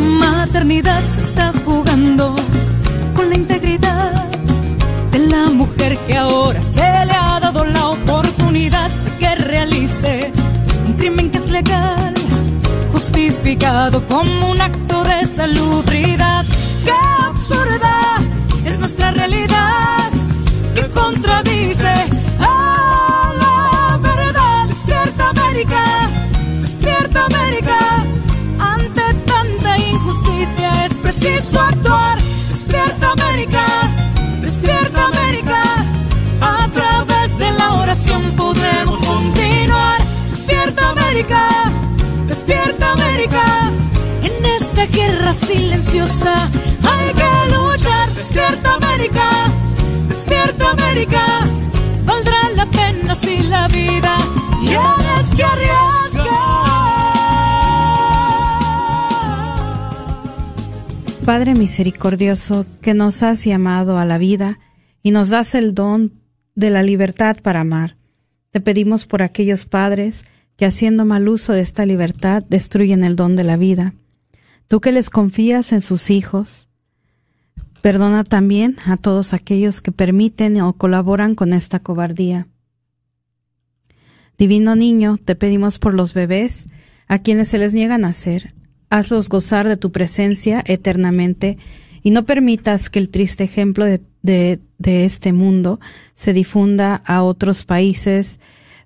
la 0.00 0.06
maternidad 0.06 1.00
se 1.02 1.20
está 1.20 1.52
jugando 1.64 2.34
con 3.14 3.28
la 3.28 3.34
integridad 3.36 4.12
de 5.12 5.18
la 5.18 5.48
mujer 5.48 5.98
que 6.06 6.16
ahora 6.16 6.60
se 6.60 6.80
le 6.80 7.12
ha 7.12 7.38
dado 7.40 7.64
la 7.64 7.88
oportunidad 7.88 8.90
de 8.90 9.10
que 9.18 9.34
realice 9.34 10.32
un 10.86 10.94
crimen 10.94 11.30
que 11.30 11.38
es 11.38 11.50
legal, 11.50 12.14
justificado 12.92 14.04
como 14.06 14.50
un 14.50 14.60
acto 14.60 15.04
de 15.04 15.26
salubridad. 15.26 16.44
¡Qué 16.84 16.92
absurda 17.26 18.18
es 18.64 18.78
nuestra 18.78 19.10
realidad 19.10 19.99
Despierta 31.50 33.10
América, 33.10 33.66
despierta 34.40 35.06
América. 35.06 35.62
A 36.40 36.68
través 36.72 37.38
de 37.38 37.50
la 37.58 37.74
oración 37.74 38.22
podremos 38.36 38.96
continuar. 38.98 39.98
Despierta 40.30 40.90
América, 40.90 41.48
despierta 42.28 42.92
América. 42.92 43.72
En 44.22 44.44
esta 44.44 44.86
guerra 44.86 45.32
silenciosa 45.32 46.48
hay 46.88 47.14
que 47.14 47.54
luchar. 47.54 48.10
Despierta 48.14 48.74
América, 48.74 49.28
despierta 50.08 50.70
América. 50.70 51.24
Valdrá 52.04 52.48
la 52.54 52.66
pena 52.66 53.14
si 53.16 53.42
la 53.42 53.66
vida 53.66 54.18
Padre 61.30 61.54
misericordioso, 61.54 62.66
que 62.82 62.92
nos 62.92 63.22
has 63.22 63.44
llamado 63.44 63.98
a 63.98 64.04
la 64.04 64.18
vida 64.18 64.58
y 65.00 65.12
nos 65.12 65.28
das 65.28 65.54
el 65.54 65.74
don 65.76 66.12
de 66.56 66.70
la 66.70 66.82
libertad 66.82 67.36
para 67.40 67.60
amar, 67.60 67.96
te 68.50 68.60
pedimos 68.60 69.06
por 69.06 69.22
aquellos 69.22 69.64
padres 69.64 70.24
que 70.56 70.66
haciendo 70.66 71.04
mal 71.04 71.28
uso 71.28 71.52
de 71.52 71.60
esta 71.60 71.86
libertad 71.86 72.42
destruyen 72.48 73.04
el 73.04 73.14
don 73.14 73.36
de 73.36 73.44
la 73.44 73.56
vida. 73.56 73.94
Tú 74.66 74.80
que 74.80 74.90
les 74.90 75.08
confías 75.08 75.70
en 75.70 75.82
sus 75.82 76.10
hijos, 76.10 76.68
perdona 77.80 78.24
también 78.24 78.78
a 78.84 78.96
todos 78.96 79.32
aquellos 79.32 79.80
que 79.80 79.92
permiten 79.92 80.60
o 80.60 80.72
colaboran 80.72 81.36
con 81.36 81.52
esta 81.52 81.78
cobardía. 81.78 82.48
Divino 84.36 84.74
niño, 84.74 85.20
te 85.24 85.36
pedimos 85.36 85.78
por 85.78 85.94
los 85.94 86.12
bebés 86.12 86.66
a 87.06 87.20
quienes 87.20 87.46
se 87.46 87.58
les 87.58 87.72
niega 87.72 87.98
nacer, 87.98 88.52
hazlos 88.90 89.28
gozar 89.28 89.68
de 89.68 89.76
tu 89.76 89.92
presencia 89.92 90.62
eternamente 90.66 91.56
y 92.02 92.10
no 92.10 92.26
permitas 92.26 92.90
que 92.90 92.98
el 92.98 93.08
triste 93.08 93.44
ejemplo 93.44 93.84
de, 93.84 94.00
de, 94.22 95.04
este 95.04 95.32
mundo 95.32 95.80
se 96.14 96.32
difunda 96.32 96.96
a 97.06 97.22
otros 97.22 97.64
países 97.64 98.40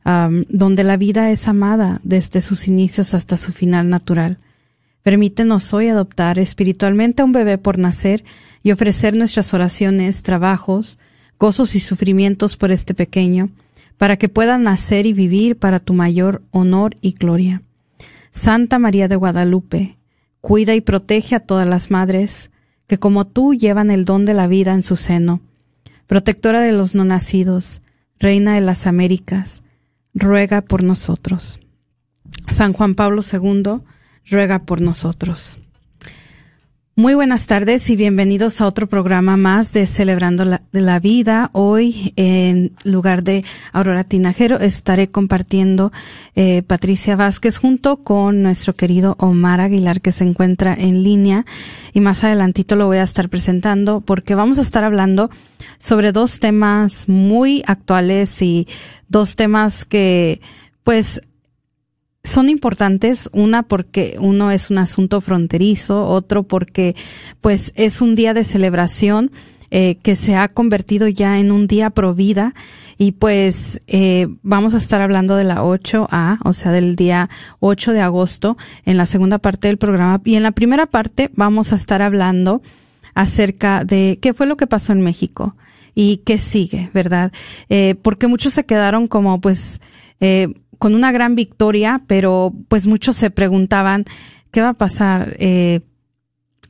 donde 0.04 0.84
la 0.84 0.98
vida 0.98 1.30
es 1.30 1.48
amada 1.48 2.00
desde 2.04 2.42
sus 2.42 2.68
inicios 2.68 3.14
hasta 3.14 3.38
su 3.38 3.52
final 3.52 3.88
natural. 3.88 4.38
Permítenos 5.02 5.72
hoy 5.72 5.88
adoptar 5.88 6.38
espiritualmente 6.38 7.22
a 7.22 7.24
un 7.24 7.32
bebé 7.32 7.56
por 7.56 7.78
nacer 7.78 8.24
y 8.62 8.72
ofrecer 8.72 9.16
nuestras 9.16 9.54
oraciones, 9.54 10.22
trabajos, 10.22 10.98
gozos 11.38 11.74
y 11.74 11.80
sufrimientos 11.80 12.56
por 12.56 12.70
este 12.70 12.94
pequeño, 12.94 13.50
para 13.96 14.16
que 14.16 14.28
pueda 14.28 14.58
nacer 14.58 15.06
y 15.06 15.12
vivir 15.12 15.58
para 15.58 15.78
tu 15.78 15.94
mayor 15.94 16.42
honor 16.50 16.96
y 17.00 17.12
gloria. 17.12 17.62
Santa 18.34 18.80
María 18.80 19.06
de 19.06 19.14
Guadalupe, 19.14 19.96
cuida 20.40 20.74
y 20.74 20.80
protege 20.80 21.36
a 21.36 21.40
todas 21.40 21.66
las 21.66 21.90
madres 21.92 22.50
que 22.88 22.98
como 22.98 23.26
tú 23.26 23.54
llevan 23.54 23.90
el 23.90 24.04
don 24.04 24.24
de 24.26 24.34
la 24.34 24.48
vida 24.48 24.74
en 24.74 24.82
su 24.82 24.96
seno. 24.96 25.40
Protectora 26.08 26.60
de 26.60 26.72
los 26.72 26.94
no 26.94 27.04
nacidos, 27.04 27.80
Reina 28.18 28.56
de 28.56 28.60
las 28.60 28.86
Américas, 28.86 29.62
ruega 30.12 30.62
por 30.62 30.82
nosotros. 30.82 31.60
San 32.48 32.72
Juan 32.72 32.96
Pablo 32.96 33.22
II, 33.22 33.80
ruega 34.26 34.64
por 34.64 34.80
nosotros. 34.80 35.60
Muy 36.96 37.14
buenas 37.14 37.48
tardes 37.48 37.90
y 37.90 37.96
bienvenidos 37.96 38.60
a 38.60 38.68
otro 38.68 38.86
programa 38.86 39.36
más 39.36 39.72
de 39.72 39.88
Celebrando 39.88 40.44
la, 40.44 41.00
Vida. 41.00 41.50
Hoy, 41.52 42.12
en 42.14 42.76
lugar 42.84 43.24
de 43.24 43.44
Aurora 43.72 44.04
Tinajero, 44.04 44.60
estaré 44.60 45.10
compartiendo 45.10 45.90
eh, 46.36 46.62
Patricia 46.62 47.16
Vázquez 47.16 47.58
junto 47.58 48.04
con 48.04 48.44
nuestro 48.44 48.76
querido 48.76 49.16
Omar 49.18 49.60
Aguilar 49.60 50.00
que 50.00 50.12
se 50.12 50.22
encuentra 50.22 50.72
en 50.72 51.02
línea 51.02 51.44
y 51.92 52.00
más 52.00 52.22
adelantito 52.22 52.76
lo 52.76 52.86
voy 52.86 52.98
a 52.98 53.02
estar 53.02 53.28
presentando 53.28 54.00
porque 54.00 54.36
vamos 54.36 54.58
a 54.58 54.62
estar 54.62 54.84
hablando 54.84 55.30
sobre 55.80 56.12
dos 56.12 56.38
temas 56.38 57.08
muy 57.08 57.64
actuales 57.66 58.40
y 58.40 58.68
dos 59.08 59.34
temas 59.34 59.84
que 59.84 60.40
pues 60.84 61.22
son 62.24 62.48
importantes, 62.48 63.28
una 63.32 63.62
porque 63.62 64.16
uno 64.18 64.50
es 64.50 64.70
un 64.70 64.78
asunto 64.78 65.20
fronterizo, 65.20 66.06
otro 66.06 66.42
porque 66.42 66.96
pues 67.40 67.72
es 67.76 68.00
un 68.00 68.14
día 68.14 68.32
de 68.32 68.44
celebración 68.44 69.30
eh, 69.70 69.98
que 70.02 70.16
se 70.16 70.34
ha 70.34 70.48
convertido 70.48 71.06
ya 71.06 71.38
en 71.38 71.52
un 71.52 71.66
día 71.66 71.90
pro 71.90 72.14
vida 72.14 72.54
y 72.96 73.12
pues 73.12 73.82
eh, 73.86 74.28
vamos 74.42 74.72
a 74.72 74.78
estar 74.78 75.02
hablando 75.02 75.36
de 75.36 75.44
la 75.44 75.62
8A, 75.62 76.38
o 76.44 76.52
sea, 76.52 76.72
del 76.72 76.96
día 76.96 77.28
8 77.60 77.92
de 77.92 78.00
agosto 78.00 78.56
en 78.86 78.96
la 78.96 79.04
segunda 79.04 79.38
parte 79.38 79.68
del 79.68 79.78
programa 79.78 80.20
y 80.24 80.36
en 80.36 80.44
la 80.44 80.52
primera 80.52 80.86
parte 80.86 81.30
vamos 81.34 81.72
a 81.72 81.76
estar 81.76 82.02
hablando 82.02 82.62
acerca 83.14 83.84
de 83.84 84.18
qué 84.22 84.32
fue 84.32 84.46
lo 84.46 84.56
que 84.56 84.66
pasó 84.66 84.92
en 84.92 85.02
México 85.02 85.56
y 85.94 86.18
qué 86.18 86.38
sigue, 86.38 86.90
¿verdad? 86.94 87.32
Eh, 87.68 87.96
porque 88.00 88.28
muchos 88.28 88.52
se 88.54 88.64
quedaron 88.64 89.08
como 89.08 89.40
pues 89.40 89.80
eh, 90.20 90.54
con 90.84 90.94
una 90.94 91.12
gran 91.12 91.34
victoria, 91.34 92.02
pero 92.06 92.52
pues 92.68 92.86
muchos 92.86 93.16
se 93.16 93.30
preguntaban 93.30 94.04
qué 94.50 94.60
va 94.60 94.68
a 94.68 94.74
pasar. 94.74 95.34
Eh, 95.38 95.80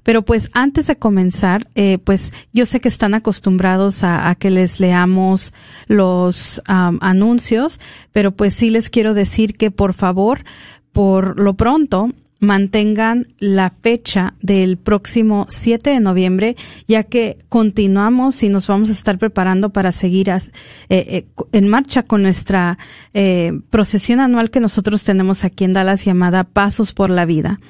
Pero 0.08 0.22
pues 0.22 0.48
antes 0.54 0.86
de 0.86 0.96
comenzar, 0.96 1.68
eh, 1.74 1.98
pues 2.02 2.32
yo 2.54 2.64
sé 2.64 2.80
que 2.80 2.88
están 2.88 3.12
acostumbrados 3.12 4.02
a, 4.04 4.34
que 4.36 4.50
les 4.50 4.80
leamos 4.80 5.52
los 5.86 6.62
anuncios, 6.64 7.78
pero 8.10 8.34
pues 8.34 8.54
sí 8.54 8.70
les 8.70 8.88
quiero 8.88 9.12
decir 9.12 9.58
que 9.58 9.70
por 9.70 9.92
favor, 9.92 10.46
por 10.92 11.38
lo 11.38 11.58
pronto, 11.58 12.08
mantengan 12.40 13.26
la 13.38 13.68
fecha 13.82 14.32
del 14.40 14.78
próximo 14.78 15.44
7 15.50 15.90
de 15.90 16.00
noviembre, 16.00 16.56
ya 16.86 17.02
que 17.02 17.36
continuamos 17.50 18.42
y 18.42 18.48
nos 18.48 18.66
vamos 18.66 18.88
a 18.88 18.92
estar 18.92 19.18
preparando 19.18 19.74
para 19.74 19.92
seguir 19.92 20.30
eh, 20.30 20.40
eh, 20.88 21.26
en 21.52 21.68
marcha 21.68 22.02
con 22.02 22.22
nuestra 22.22 22.78
eh, 23.12 23.52
procesión 23.68 24.20
anual 24.20 24.50
que 24.50 24.60
nosotros 24.60 25.04
tenemos 25.04 25.44
aquí 25.44 25.64
en 25.64 25.74
Dallas 25.74 26.06
llamada 26.06 26.44
Pasos 26.44 26.94
por 26.94 27.10
la 27.10 27.26
Vida. 27.26 27.60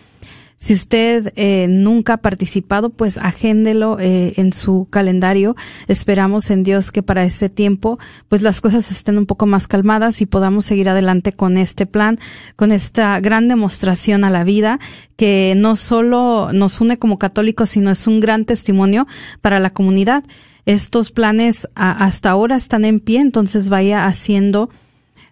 Si 0.59 0.75
usted 0.75 1.33
eh, 1.37 1.67
nunca 1.69 2.15
ha 2.15 2.17
participado, 2.17 2.91
pues 2.91 3.17
agéndelo 3.17 3.99
eh, 4.01 4.35
en 4.37 4.53
su 4.53 4.89
calendario. 4.91 5.55
Esperamos 5.87 6.51
en 6.51 6.65
Dios 6.65 6.91
que 6.91 7.05
para 7.05 7.23
ese 7.23 7.49
tiempo, 7.49 8.01
pues 8.29 8.43
las 8.43 8.61
cosas 8.61 8.91
estén 8.91 9.19
un 9.19 9.27
poco 9.27 9.47
más 9.47 9.69
calmadas 9.69 10.21
y 10.21 10.27
podamos 10.27 10.65
seguir 10.65 10.89
adelante 10.89 11.33
con 11.33 11.59
este 11.59 11.87
plan, 11.87 12.19
con 12.57 12.73
esta 12.73 13.21
gran 13.21 13.47
demostración 13.47 14.25
a 14.25 14.31
la 14.31 14.43
vida 14.43 14.81
que 15.17 15.55
no 15.57 15.77
solo 15.77 16.53
nos 16.53 16.81
une 16.81 16.99
como 16.99 17.19
católicos, 17.19 17.71
sino 17.71 17.93
es 17.93 18.09
un 18.09 18.19
gran 18.19 18.45
testimonio 18.45 19.07
para 19.41 19.61
la 19.61 19.71
comunidad. 19.71 20.25
Estos 20.67 21.13
planes 21.13 21.69
hasta 21.77 22.31
ahora 22.31 22.57
están 22.57 22.85
en 22.85 22.99
pie, 22.99 23.21
entonces 23.21 23.69
vaya 23.69 24.07
haciendo 24.07 24.71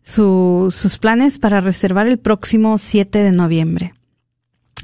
sus 0.05 0.99
planes 0.99 1.39
para 1.39 1.61
reservar 1.61 2.07
el 2.07 2.19
próximo 2.19 2.79
7 2.79 3.19
de 3.19 3.33
noviembre. 3.33 3.93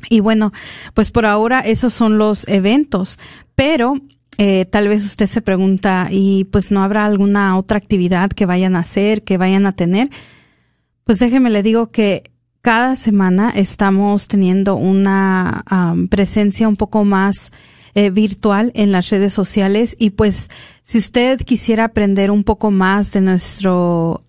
Y 0.09 0.21
bueno, 0.21 0.53
pues 0.95 1.11
por 1.11 1.27
ahora 1.27 1.61
esos 1.61 1.93
son 1.93 2.19
los 2.19 2.47
eventos, 2.49 3.19
pero 3.55 3.95
eh, 4.39 4.65
tal 4.65 4.89
vez 4.89 5.05
usted 5.05 5.27
se 5.27 5.43
pregunta, 5.43 6.09
¿y 6.11 6.45
pues 6.45 6.71
no 6.71 6.83
habrá 6.83 7.05
alguna 7.05 7.57
otra 7.57 7.79
actividad 7.79 8.31
que 8.31 8.47
vayan 8.47 8.77
a 8.77 8.81
hacer, 8.81 9.23
que 9.23 9.39
vayan 9.39 9.67
a 9.67 9.73
tener? 9.73 10.11
Pues 11.05 11.19
déjeme 11.19 11.51
le 11.51 11.63
digo 11.63 11.91
que 11.91 12.31
cada 12.63 12.97
semana 12.97 13.51
estamos 13.55 14.29
teniendo 14.29 14.77
una 14.77 15.65
presencia 16.11 16.69
un 16.69 16.77
poco 16.77 17.05
más 17.05 17.51
eh, 17.95 18.11
virtual 18.11 18.71
en 18.75 18.93
las 18.93 19.11
redes 19.11 19.33
sociales 19.33 19.97
y 19.99 20.11
pues 20.11 20.49
si 20.85 20.99
usted 20.99 21.41
quisiera 21.41 21.85
aprender 21.85 22.31
un 22.31 22.45
poco 22.45 22.71
más 22.71 23.13
de 23.13 23.21
nuestro 23.21 24.25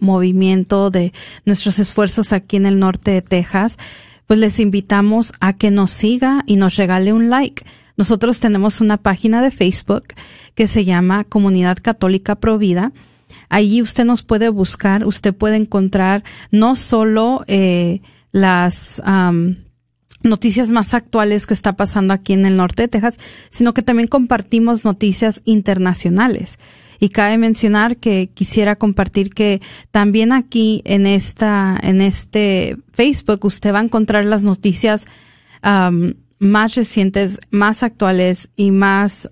movimiento, 0.00 0.90
de 0.90 1.12
nuestros 1.44 1.78
esfuerzos 1.78 2.32
aquí 2.32 2.56
en 2.56 2.66
el 2.66 2.78
norte 2.78 3.10
de 3.10 3.22
Texas, 3.22 3.78
pues 4.26 4.38
les 4.38 4.60
invitamos 4.60 5.32
a 5.40 5.52
que 5.52 5.70
nos 5.70 5.90
siga 5.90 6.42
y 6.46 6.56
nos 6.56 6.76
regale 6.76 7.12
un 7.12 7.30
like. 7.30 7.64
Nosotros 7.96 8.40
tenemos 8.40 8.80
una 8.80 8.96
página 8.96 9.42
de 9.42 9.50
Facebook 9.50 10.04
que 10.54 10.66
se 10.66 10.84
llama 10.84 11.24
Comunidad 11.24 11.78
Católica 11.80 12.36
Provida. 12.36 12.92
Allí 13.48 13.82
usted 13.82 14.04
nos 14.04 14.22
puede 14.22 14.48
buscar, 14.48 15.06
usted 15.06 15.34
puede 15.34 15.56
encontrar 15.56 16.24
no 16.50 16.74
solo 16.76 17.44
eh, 17.46 18.00
las 18.32 19.02
noticias 20.22 20.70
más 20.70 20.94
actuales 20.94 21.46
que 21.46 21.54
está 21.54 21.76
pasando 21.76 22.14
aquí 22.14 22.32
en 22.32 22.46
el 22.46 22.56
norte 22.56 22.82
de 22.82 22.88
Texas, 22.88 23.18
sino 23.50 23.74
que 23.74 23.82
también 23.82 24.08
compartimos 24.08 24.84
noticias 24.84 25.42
internacionales. 25.44 26.58
Y 27.02 27.08
cabe 27.08 27.36
mencionar 27.36 27.96
que 27.96 28.28
quisiera 28.28 28.76
compartir 28.76 29.30
que 29.30 29.60
también 29.90 30.32
aquí 30.32 30.82
en 30.84 31.06
esta, 31.06 31.76
en 31.82 32.00
este 32.00 32.76
Facebook 32.92 33.44
usted 33.44 33.74
va 33.74 33.80
a 33.80 33.82
encontrar 33.82 34.24
las 34.24 34.44
noticias 34.44 35.08
más 36.38 36.74
recientes, 36.76 37.40
más 37.50 37.82
actuales 37.82 38.50
y 38.54 38.70
más, 38.70 39.28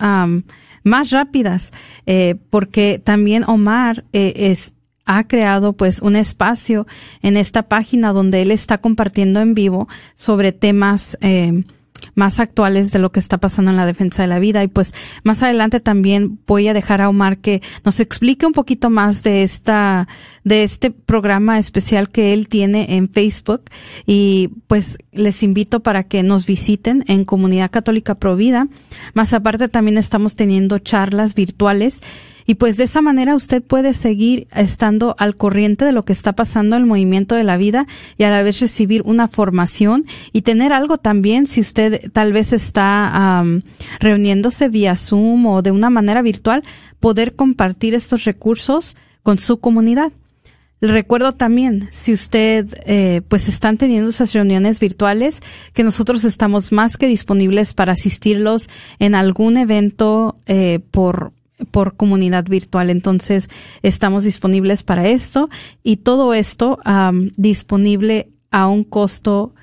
más 0.83 1.11
rápidas, 1.11 1.71
eh, 2.07 2.35
porque 2.51 2.99
también 2.99 3.45
Omar 3.45 4.05
eh, 4.13 4.33
es, 4.35 4.75
ha 5.05 5.29
creado 5.29 5.73
pues 5.75 6.03
un 6.03 6.17
espacio 6.17 6.89
en 7.23 7.37
esta 7.37 7.69
página 7.69 8.13
donde 8.13 8.43
él 8.43 8.51
está 8.51 8.79
compartiendo 8.79 9.41
en 9.41 9.55
vivo 9.55 9.87
sobre 10.17 10.51
temas 10.51 11.17
eh, 11.21 11.63
más 12.14 12.41
actuales 12.41 12.93
de 12.93 12.99
lo 12.99 13.12
que 13.12 13.20
está 13.20 13.38
pasando 13.38 13.70
en 13.70 13.76
la 13.76 13.87
defensa 13.87 14.23
de 14.23 14.29
la 14.29 14.38
vida. 14.38 14.62
Y 14.62 14.69
pues 14.69 14.94
más 15.23 15.43
adelante 15.43 15.81
también 15.81 16.38
voy 16.47 16.69
a 16.69 16.75
dejar 16.75 17.00
a 17.02 17.08
Omar 17.08 17.38
que 17.38 17.62
nos 17.85 18.00
explique 18.00 18.47
un 18.47 18.52
poquito 18.52 18.91
más 18.91 19.23
de 19.23 19.43
esta, 19.43 20.08
de 20.44 20.64
este 20.64 20.91
programa 20.91 21.58
especial 21.58 22.11
que 22.11 22.32
él 22.32 22.49
tiene 22.49 22.97
en 22.97 23.08
Facebook. 23.08 23.62
Y 24.06 24.50
pues 24.67 24.99
les 25.12 25.43
invito 25.43 25.81
para 25.81 26.05
que 26.05 26.23
nos 26.23 26.47
visiten 26.47 27.05
en 27.06 27.25
Comunidad 27.25 27.70
Católica 27.70 28.14
Provida. 28.14 28.69
Más 29.14 29.32
aparte 29.32 29.69
también 29.69 29.99
estamos 29.99 30.35
teniendo 30.35 30.79
charlas 30.79 31.35
virtuales 31.35 32.02
y 32.50 32.56
pues 32.56 32.76
de 32.76 32.82
esa 32.82 33.00
manera 33.00 33.37
usted 33.37 33.62
puede 33.62 33.94
seguir 33.94 34.49
estando 34.52 35.14
al 35.20 35.37
corriente 35.37 35.85
de 35.85 35.93
lo 35.93 36.05
que 36.05 36.12
está 36.12 36.32
pasando 36.32 36.75
en 36.75 36.82
el 36.82 36.88
movimiento 36.88 37.37
de 37.37 37.44
la 37.44 37.56
vida 37.56 37.87
y 38.19 38.25
a 38.25 38.31
la 38.31 38.43
vez 38.43 38.58
recibir 38.58 39.02
una 39.05 39.29
formación 39.29 40.05
y 40.32 40.43
tener 40.43 40.73
algo 40.73 40.99
también 40.99 41.47
si 41.47 41.61
usted 41.61 42.11
tal 42.11 42.32
vez 42.32 42.52
está 42.52 43.44
reuniéndose 44.00 44.69
vía 44.69 44.97
Zoom 44.97 45.47
o 45.47 45.62
de 45.62 45.70
una 45.70 45.91
manera 45.91 46.23
virtual, 46.23 46.64
poder 46.99 47.37
compartir 47.37 47.94
estos 47.94 48.25
recursos 48.25 48.97
con 49.23 49.38
su 49.38 49.61
comunidad. 49.61 50.11
recuerdo 50.81 51.35
también, 51.37 51.87
si 51.93 52.12
usted, 52.12 52.67
eh, 52.85 53.23
pues 53.29 53.47
están 53.47 53.79
teniendo 53.79 54.11
esas 54.11 54.32
reuniones 54.32 54.81
virtuales, 54.81 55.38
que 55.73 55.85
nosotros 55.85 56.25
estamos 56.25 56.73
más 56.73 56.97
que 56.97 57.06
disponibles 57.06 57.75
para 57.75 57.93
asistirlos 57.93 58.69
en 58.99 59.14
algún 59.14 59.56
evento 59.56 60.37
eh, 60.47 60.81
por 60.91 61.32
por 61.71 61.97
comunidad 61.97 62.45
virtual. 62.45 62.91
Entonces, 62.91 63.49
estamos 63.83 64.25
disponibles 64.25 64.83
para 64.83 65.09
esto 65.09 65.49
y 65.83 65.99
todo 65.99 66.35
esto 66.35 66.79
disponible 67.37 68.29
a 68.51 68.69
un 68.69 68.85
costo 68.85 69.55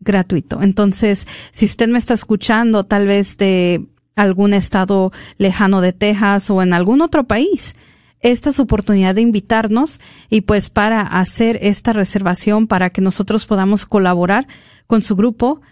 gratuito. 0.00 0.62
Entonces, 0.62 1.26
si 1.52 1.66
usted 1.66 1.88
me 1.88 1.98
está 1.98 2.14
escuchando 2.14 2.84
tal 2.84 3.06
vez 3.06 3.36
de 3.36 3.86
algún 4.16 4.54
estado 4.54 5.12
lejano 5.38 5.80
de 5.80 5.92
Texas 5.92 6.50
o 6.50 6.62
en 6.62 6.72
algún 6.72 7.00
otro 7.00 7.24
país, 7.24 7.74
esta 8.20 8.50
es 8.50 8.60
oportunidad 8.60 9.14
de 9.14 9.22
invitarnos 9.22 9.98
y 10.28 10.42
pues 10.42 10.68
para 10.68 11.00
hacer 11.00 11.58
esta 11.62 11.92
reservación 11.92 12.66
para 12.66 12.90
que 12.90 13.00
nosotros 13.00 13.46
podamos 13.46 13.86
colaborar 13.86 14.46
con 14.86 15.02
su 15.02 15.16
grupo, 15.16 15.62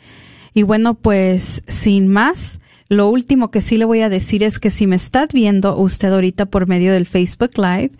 Y 0.54 0.62
bueno, 0.62 0.94
pues 0.94 1.62
sin 1.66 2.08
más, 2.08 2.60
lo 2.88 3.10
último 3.10 3.50
que 3.50 3.60
sí 3.60 3.76
le 3.76 3.84
voy 3.84 4.00
a 4.00 4.08
decir 4.08 4.42
es 4.42 4.58
que 4.58 4.70
si 4.70 4.86
me 4.86 4.96
está 4.96 5.26
viendo 5.26 5.76
usted 5.76 6.12
ahorita 6.12 6.46
por 6.46 6.66
medio 6.66 6.92
del 6.92 7.06
Facebook 7.06 7.50
Live, 7.56 7.92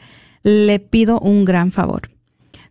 le 0.42 0.78
pido 0.78 1.20
un 1.20 1.44
gran 1.44 1.72
favor, 1.72 2.10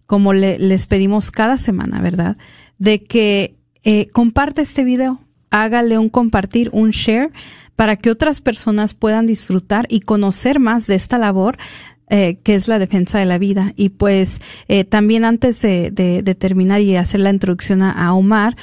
como 0.08 0.34
le, 0.34 0.58
les 0.58 0.88
pedimos 0.88 1.32
cada 1.32 1.58
semana, 1.58 2.02
¿verdad? 2.02 2.38
De 2.80 3.04
que 3.04 3.56
eh, 3.84 4.10
comparte 4.10 4.64
este 4.64 4.84
video, 4.84 5.22
hágale 5.52 5.98
un 5.98 6.10
compartir, 6.10 6.70
un 6.74 6.92
share 6.92 7.32
para 7.78 7.96
que 7.96 8.10
otras 8.10 8.42
personas 8.42 8.94
puedan 8.96 9.26
disfrutar 9.28 9.86
y 9.88 10.02
conocer 10.02 10.60
más 10.60 10.88
de 10.88 10.96
esta 10.96 11.18
labor 11.18 11.58
eh, 12.10 12.40
que 12.44 12.56
es 12.56 12.68
la 12.68 12.80
defensa 12.80 13.20
de 13.20 13.26
la 13.26 13.38
vida. 13.38 13.74
Y 13.76 13.90
pues 13.90 14.42
eh, 14.68 14.84
también 14.84 15.24
antes 15.24 15.62
de, 15.62 15.92
de, 15.92 16.36
terminar 16.36 16.82
y 16.82 16.96
hacer 16.96 17.20
la 17.20 17.30
introducción 17.30 17.82
a 17.84 18.14
Omar, 18.14 18.56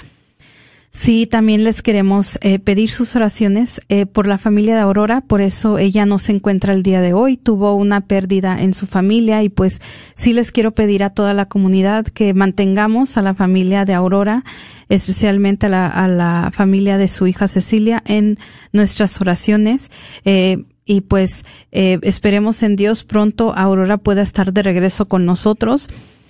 Sí, 0.97 1.27
también 1.27 1.65
les 1.65 1.83
queremos 1.83 2.39
eh, 2.41 2.61
pedir 2.61 2.89
sus 2.89 3.17
oraciones 3.17 3.81
eh, 3.89 4.07
por 4.07 4.29
la 4.29 4.39
familia 4.39 4.77
de 4.77 4.83
Aurora, 4.83 5.23
por 5.23 5.41
eso 5.41 5.77
ella 5.77 6.07
no 6.07 6.21
se 6.21 6.31
encuentra 6.31 6.73
el 6.73 6.85
día 6.85 7.01
de 7.01 7.13
hoy, 7.13 7.37
tuvo 7.37 7.75
una 7.75 8.03
pérdida 8.03 8.63
en 8.63 8.75
su 8.75 8.87
familia 8.87 9.43
y 9.43 9.49
pues 9.49 9.83
sí 10.15 10.33
les 10.33 10.53
quiero 10.53 10.71
pedir 10.71 11.03
a 11.03 11.11
toda 11.11 11.35
la 11.35 11.47
comunidad 11.47 12.07
que 12.07 12.33
mantengamos 12.33 13.17
a 13.17 13.23
la 13.23 13.35
familia 13.35 13.85
de 13.85 13.93
Aurora, 13.93 14.45
especialmente 14.89 15.67
a 15.67 15.69
la, 15.69 15.89
a 15.89 16.07
la 16.07 16.51
familia 16.55 16.97
de 16.97 17.09
su 17.09 17.27
hija 17.27 17.49
Cecilia 17.49 18.01
en 18.07 18.39
nuestras 18.73 19.21
oraciones. 19.21 19.91
Eh, 20.25 20.63
y 20.85 21.03
pues 21.03 21.45
eh, 21.73 21.99
esperemos 22.03 22.63
en 22.63 22.77
Dios 22.77 23.05
pronto 23.05 23.55
Aurora 23.57 23.97
pueda 23.97 24.23
estar 24.23 24.53
de 24.53 24.63
regreso 24.63 25.07
con 25.07 25.25
nosotros. 25.25 25.89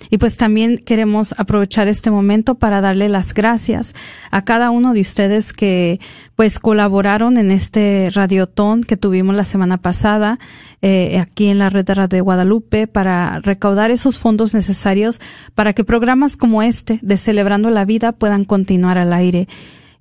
Y 0.09 0.17
pues 0.17 0.37
también 0.37 0.77
queremos 0.77 1.33
aprovechar 1.37 1.87
este 1.87 2.11
momento 2.11 2.55
para 2.55 2.79
darle 2.79 3.09
las 3.09 3.33
gracias 3.33 3.95
a 4.29 4.43
cada 4.43 4.69
uno 4.69 4.93
de 4.93 5.01
ustedes 5.01 5.51
que 5.51 5.99
pues 6.35 6.59
colaboraron 6.59 7.37
en 7.37 7.49
este 7.49 8.09
radiotón 8.13 8.83
que 8.83 8.97
tuvimos 8.97 9.35
la 9.35 9.45
semana 9.45 9.77
pasada 9.77 10.37
eh, 10.81 11.17
aquí 11.19 11.47
en 11.47 11.57
la 11.57 11.69
red 11.69 11.85
de 11.85 12.21
Guadalupe 12.21 12.85
para 12.87 13.39
recaudar 13.39 13.89
esos 13.89 14.19
fondos 14.19 14.53
necesarios 14.53 15.19
para 15.55 15.73
que 15.73 15.83
programas 15.83 16.37
como 16.37 16.61
este 16.61 16.99
de 17.01 17.17
Celebrando 17.17 17.71
la 17.71 17.85
Vida 17.85 18.11
puedan 18.11 18.45
continuar 18.45 18.97
al 18.99 19.11
aire. 19.11 19.47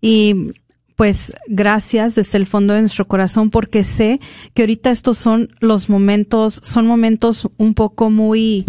Y 0.03 0.53
pues 0.97 1.33
gracias 1.47 2.15
desde 2.15 2.39
el 2.39 2.47
fondo 2.47 2.75
de 2.75 2.81
nuestro 2.81 3.07
corazón 3.07 3.51
porque 3.51 3.83
sé 3.85 4.21
que 4.55 4.63
ahorita 4.63 4.91
estos 4.91 5.19
son 5.19 5.49
los 5.61 5.89
momentos, 5.89 6.61
son 6.63 6.87
momentos 6.87 7.49
un 7.57 7.75
poco 7.75 8.11
muy 8.11 8.65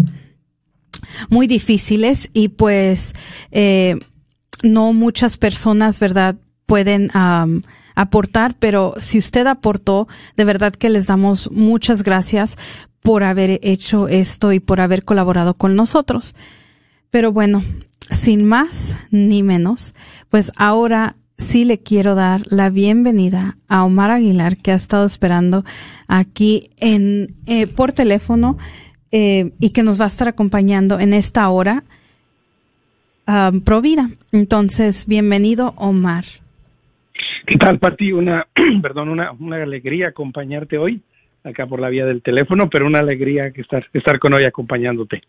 muy 1.28 1.46
difíciles 1.46 2.30
y 2.32 2.48
pues 2.48 3.14
eh, 3.52 3.96
no 4.62 4.92
muchas 4.92 5.36
personas, 5.36 6.00
¿verdad? 6.00 6.36
Pueden 6.66 7.10
aportar, 7.94 8.56
pero 8.58 8.94
si 8.98 9.18
usted 9.18 9.46
aportó, 9.46 10.08
de 10.36 10.44
verdad 10.44 10.72
que 10.72 10.90
les 10.90 11.06
damos 11.06 11.50
muchas 11.52 12.02
gracias 12.02 12.56
por 13.02 13.22
haber 13.22 13.60
hecho 13.62 14.08
esto 14.08 14.52
y 14.52 14.58
por 14.58 14.80
haber 14.80 15.04
colaborado 15.04 15.54
con 15.54 15.76
nosotros. 15.76 16.34
Pero 17.10 17.30
bueno, 17.30 17.64
sin 18.10 18.44
más 18.44 18.96
ni 19.10 19.42
menos, 19.42 19.94
pues 20.28 20.50
ahora 20.56 21.16
sí 21.38 21.64
le 21.64 21.78
quiero 21.78 22.14
dar 22.14 22.42
la 22.50 22.70
bienvenida 22.70 23.56
a 23.68 23.84
Omar 23.84 24.10
Aguilar, 24.10 24.56
que 24.56 24.72
ha 24.72 24.74
estado 24.74 25.04
esperando 25.04 25.64
aquí 26.08 26.70
en, 26.78 27.34
eh, 27.46 27.66
por 27.66 27.92
teléfono 27.92 28.56
eh, 29.12 29.52
y 29.60 29.70
que 29.70 29.82
nos 29.82 30.00
va 30.00 30.04
a 30.04 30.08
estar 30.08 30.28
acompañando 30.28 30.98
en 30.98 31.12
esta 31.12 31.48
hora 31.48 31.84
um, 33.26 33.60
Provida. 33.60 34.10
Entonces, 34.32 35.06
bienvenido, 35.06 35.74
Omar. 35.76 36.24
¿Qué 37.46 37.56
tal, 37.56 37.78
Pati? 37.78 38.12
Una, 38.12 38.46
perdón, 38.82 39.10
una, 39.10 39.32
una 39.32 39.62
alegría 39.62 40.08
acompañarte 40.08 40.78
hoy 40.78 41.00
acá 41.44 41.66
por 41.66 41.80
la 41.80 41.88
vía 41.88 42.04
del 42.04 42.22
teléfono, 42.22 42.68
pero 42.68 42.86
una 42.86 42.98
alegría 42.98 43.52
que 43.52 43.60
estar, 43.60 43.86
estar 43.92 44.18
con 44.18 44.32
hoy 44.32 44.44
acompañándote. 44.44 45.22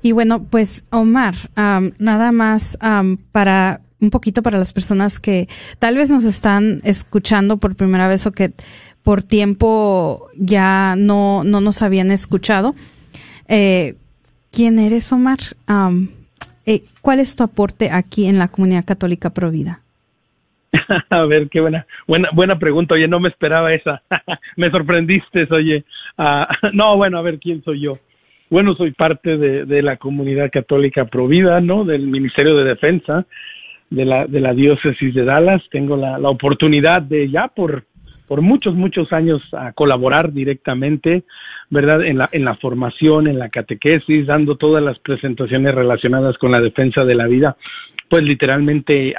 Y 0.00 0.12
bueno, 0.12 0.44
pues 0.48 0.84
Omar, 0.90 1.34
nada 1.56 2.32
más 2.32 2.78
para 3.32 3.80
un 4.02 4.10
poquito 4.10 4.42
para 4.42 4.58
las 4.58 4.72
personas 4.72 5.18
que 5.18 5.48
tal 5.78 5.96
vez 5.96 6.10
nos 6.10 6.24
están 6.24 6.80
escuchando 6.84 7.56
por 7.56 7.76
primera 7.76 8.08
vez 8.08 8.26
o 8.26 8.32
que 8.32 8.50
por 9.02 9.22
tiempo 9.22 10.28
ya 10.36 10.94
no, 10.96 11.44
no 11.44 11.60
nos 11.60 11.82
habían 11.82 12.10
escuchado. 12.10 12.74
Eh, 13.48 13.94
¿Quién 14.50 14.78
eres, 14.78 15.10
Omar? 15.12 15.38
Eh, 16.66 16.82
¿Cuál 17.00 17.20
es 17.20 17.34
tu 17.36 17.44
aporte 17.44 17.90
aquí 17.90 18.26
en 18.26 18.38
la 18.38 18.48
comunidad 18.48 18.84
católica 18.84 19.30
Provida? 19.30 19.80
A 21.10 21.24
ver, 21.24 21.48
qué 21.48 21.60
buena, 21.60 21.86
buena, 22.06 22.28
buena 22.32 22.58
pregunta. 22.58 22.94
Oye, 22.94 23.08
no 23.08 23.20
me 23.20 23.28
esperaba 23.28 23.72
esa. 23.72 24.02
me 24.56 24.70
sorprendiste, 24.70 25.46
oye. 25.50 25.84
Ah, 26.18 26.48
no, 26.72 26.96
bueno, 26.96 27.18
a 27.18 27.22
ver, 27.22 27.38
¿quién 27.38 27.62
soy 27.62 27.80
yo? 27.80 27.98
Bueno, 28.50 28.74
soy 28.74 28.92
parte 28.92 29.38
de, 29.38 29.64
de 29.64 29.82
la 29.82 29.96
comunidad 29.96 30.50
católica 30.50 31.06
Provida, 31.06 31.60
¿no? 31.60 31.84
Del 31.84 32.06
Ministerio 32.06 32.54
de 32.56 32.64
Defensa 32.64 33.26
de 33.92 34.04
la, 34.04 34.26
de 34.26 34.40
la 34.40 34.54
diócesis 34.54 35.14
de 35.14 35.24
Dallas. 35.24 35.62
Tengo 35.70 35.96
la, 35.96 36.18
la 36.18 36.30
oportunidad 36.30 37.02
de 37.02 37.30
ya 37.30 37.48
por, 37.48 37.84
por 38.26 38.40
muchos, 38.40 38.74
muchos 38.74 39.12
años 39.12 39.42
a 39.52 39.72
colaborar 39.72 40.32
directamente, 40.32 41.24
¿verdad? 41.72 42.04
En 42.04 42.18
la, 42.18 42.28
en 42.32 42.44
la 42.44 42.54
formación, 42.56 43.26
en 43.26 43.38
la 43.38 43.48
catequesis, 43.48 44.26
dando 44.26 44.56
todas 44.56 44.84
las 44.84 44.98
presentaciones 44.98 45.74
relacionadas 45.74 46.36
con 46.36 46.52
la 46.52 46.60
defensa 46.60 47.02
de 47.04 47.14
la 47.14 47.26
vida 47.26 47.56
pues 48.12 48.24
literalmente 48.24 49.14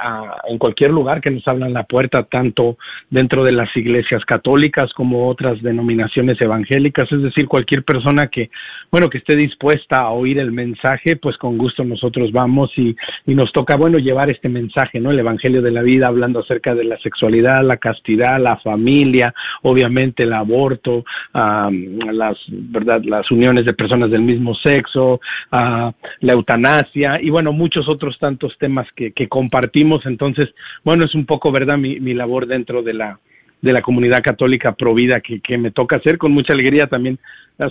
en 0.48 0.58
cualquier 0.58 0.92
lugar 0.92 1.20
que 1.20 1.28
nos 1.28 1.48
abran 1.48 1.72
la 1.72 1.82
puerta, 1.82 2.22
tanto 2.30 2.78
dentro 3.10 3.42
de 3.42 3.50
las 3.50 3.76
iglesias 3.76 4.24
católicas 4.24 4.92
como 4.94 5.26
otras 5.26 5.60
denominaciones 5.62 6.40
evangélicas, 6.40 7.10
es 7.10 7.20
decir, 7.20 7.48
cualquier 7.48 7.82
persona 7.82 8.28
que, 8.28 8.50
bueno, 8.92 9.10
que 9.10 9.18
esté 9.18 9.34
dispuesta 9.34 9.98
a 9.98 10.10
oír 10.10 10.38
el 10.38 10.52
mensaje, 10.52 11.16
pues 11.16 11.36
con 11.38 11.58
gusto 11.58 11.82
nosotros 11.82 12.30
vamos 12.30 12.70
y, 12.76 12.94
y 13.26 13.34
nos 13.34 13.52
toca, 13.52 13.74
bueno, 13.74 13.98
llevar 13.98 14.30
este 14.30 14.48
mensaje, 14.48 15.00
¿no? 15.00 15.10
El 15.10 15.18
Evangelio 15.18 15.60
de 15.60 15.72
la 15.72 15.82
vida, 15.82 16.06
hablando 16.06 16.38
acerca 16.38 16.76
de 16.76 16.84
la 16.84 16.96
sexualidad, 16.98 17.64
la 17.64 17.78
castidad, 17.78 18.40
la 18.40 18.58
familia, 18.58 19.34
obviamente 19.62 20.22
el 20.22 20.34
aborto, 20.34 21.04
las, 21.32 22.38
¿verdad? 22.48 23.02
Las 23.04 23.30
uniones 23.30 23.64
de 23.64 23.74
personas 23.74 24.10
del 24.10 24.22
mismo 24.22 24.54
sexo, 24.54 25.20
la 25.50 26.32
eutanasia 26.32 27.20
y, 27.20 27.30
bueno, 27.30 27.52
muchos 27.52 27.88
otros 27.88 28.18
tantos 28.18 28.56
temas 28.58 28.86
que, 28.94 29.12
compartimos. 29.28 30.04
Entonces, 30.06 30.48
bueno, 30.84 31.04
es 31.04 31.14
un 31.14 31.26
poco, 31.26 31.50
¿verdad?, 31.50 31.78
mi, 31.78 32.00
mi 32.00 32.14
labor 32.14 32.46
dentro 32.46 32.82
de 32.82 32.94
la, 32.94 33.18
de 33.62 33.72
la 33.72 33.82
comunidad 33.82 34.22
católica 34.22 34.72
provida 34.72 35.20
que, 35.20 35.40
que 35.40 35.58
me 35.58 35.70
toca 35.70 35.96
hacer 35.96 36.18
con 36.18 36.32
mucha 36.32 36.52
alegría 36.52 36.86
también. 36.86 37.18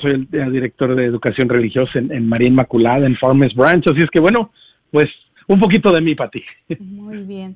soy 0.01 0.27
el, 0.31 0.51
director 0.51 0.95
de 0.95 1.05
educación 1.05 1.49
religiosa 1.49 1.99
en, 1.99 2.11
en, 2.11 2.27
María 2.27 2.47
Inmaculada, 2.47 3.05
en 3.05 3.15
Farmers 3.17 3.53
Branch. 3.53 3.85
Así 3.87 4.01
es 4.01 4.09
que, 4.09 4.19
bueno, 4.19 4.51
pues 4.91 5.09
un 5.47 5.59
poquito 5.59 5.91
de 5.91 6.01
mí, 6.01 6.15
Pati. 6.15 6.43
Muy 6.79 7.19
bien. 7.23 7.55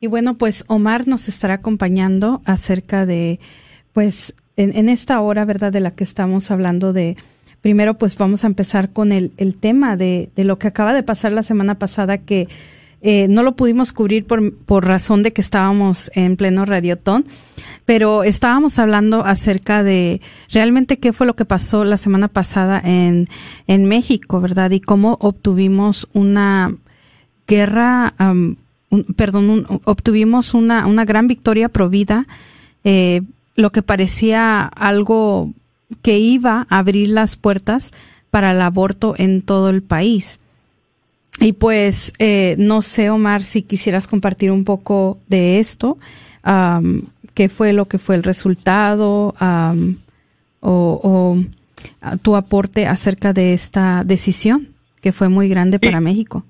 Y 0.00 0.06
bueno, 0.06 0.38
pues 0.38 0.64
Omar 0.68 1.08
nos 1.08 1.28
estará 1.28 1.54
acompañando 1.54 2.40
acerca 2.44 3.04
de, 3.04 3.40
pues, 3.92 4.34
en, 4.58 4.88
esta 4.88 5.20
hora, 5.20 5.44
¿verdad?, 5.44 5.72
de 5.72 5.80
la 5.80 5.92
que 5.92 6.04
estamos 6.04 6.50
hablando 6.50 6.92
de 6.92 7.16
primero 7.60 7.94
pues 7.94 8.16
vamos 8.16 8.44
a 8.44 8.48
empezar 8.48 8.92
con 8.92 9.12
el, 9.12 9.32
el 9.36 9.54
tema 9.54 9.96
de, 9.96 10.30
lo 10.36 10.58
que 10.58 10.68
acaba 10.68 10.92
de 10.94 11.02
pasar 11.02 11.32
la 11.32 11.42
semana 11.42 11.78
pasada 11.78 12.18
que 12.18 12.48
eh, 13.00 13.28
no 13.28 13.42
lo 13.44 13.54
pudimos 13.54 13.92
cubrir 13.92 14.26
por, 14.26 14.56
por 14.56 14.84
razón 14.84 15.22
de 15.22 15.32
que 15.32 15.40
estábamos 15.40 16.10
en 16.14 16.36
pleno 16.36 16.64
radiotón, 16.64 17.26
pero 17.84 18.24
estábamos 18.24 18.78
hablando 18.80 19.24
acerca 19.24 19.84
de 19.84 20.20
realmente 20.50 20.98
qué 20.98 21.12
fue 21.12 21.26
lo 21.26 21.36
que 21.36 21.44
pasó 21.44 21.84
la 21.84 21.96
semana 21.96 22.26
pasada 22.26 22.80
en, 22.84 23.28
en 23.68 23.84
México, 23.84 24.40
¿verdad? 24.40 24.72
Y 24.72 24.80
cómo 24.80 25.16
obtuvimos 25.20 26.08
una 26.12 26.74
guerra, 27.46 28.14
perdón, 29.16 29.66
obtuvimos 29.84 30.52
una, 30.54 30.86
una 30.86 31.04
gran 31.04 31.28
victoria 31.28 31.68
provida, 31.68 32.26
eh, 32.82 33.22
lo 33.58 33.72
que 33.72 33.82
parecía 33.82 34.62
algo 34.62 35.52
que 36.00 36.18
iba 36.20 36.64
a 36.70 36.78
abrir 36.78 37.08
las 37.08 37.34
puertas 37.34 37.90
para 38.30 38.52
el 38.52 38.60
aborto 38.60 39.14
en 39.18 39.42
todo 39.42 39.68
el 39.68 39.82
país. 39.82 40.38
Y 41.40 41.54
pues, 41.54 42.12
eh, 42.20 42.54
no 42.56 42.82
sé, 42.82 43.10
Omar, 43.10 43.42
si 43.42 43.62
quisieras 43.62 44.06
compartir 44.06 44.52
un 44.52 44.62
poco 44.62 45.18
de 45.26 45.58
esto, 45.58 45.98
qué 47.34 47.48
fue 47.48 47.72
lo 47.72 47.86
que 47.86 47.98
fue 47.98 48.14
el 48.14 48.22
resultado 48.22 49.34
o, 50.60 51.38
tu 52.22 52.36
aporte 52.36 52.86
acerca 52.86 53.32
de 53.32 53.54
esta 53.54 54.04
decisión, 54.04 54.68
que 55.00 55.12
fue 55.12 55.28
muy 55.28 55.48
grande 55.48 55.80
para 55.80 56.00
México. 56.00 56.44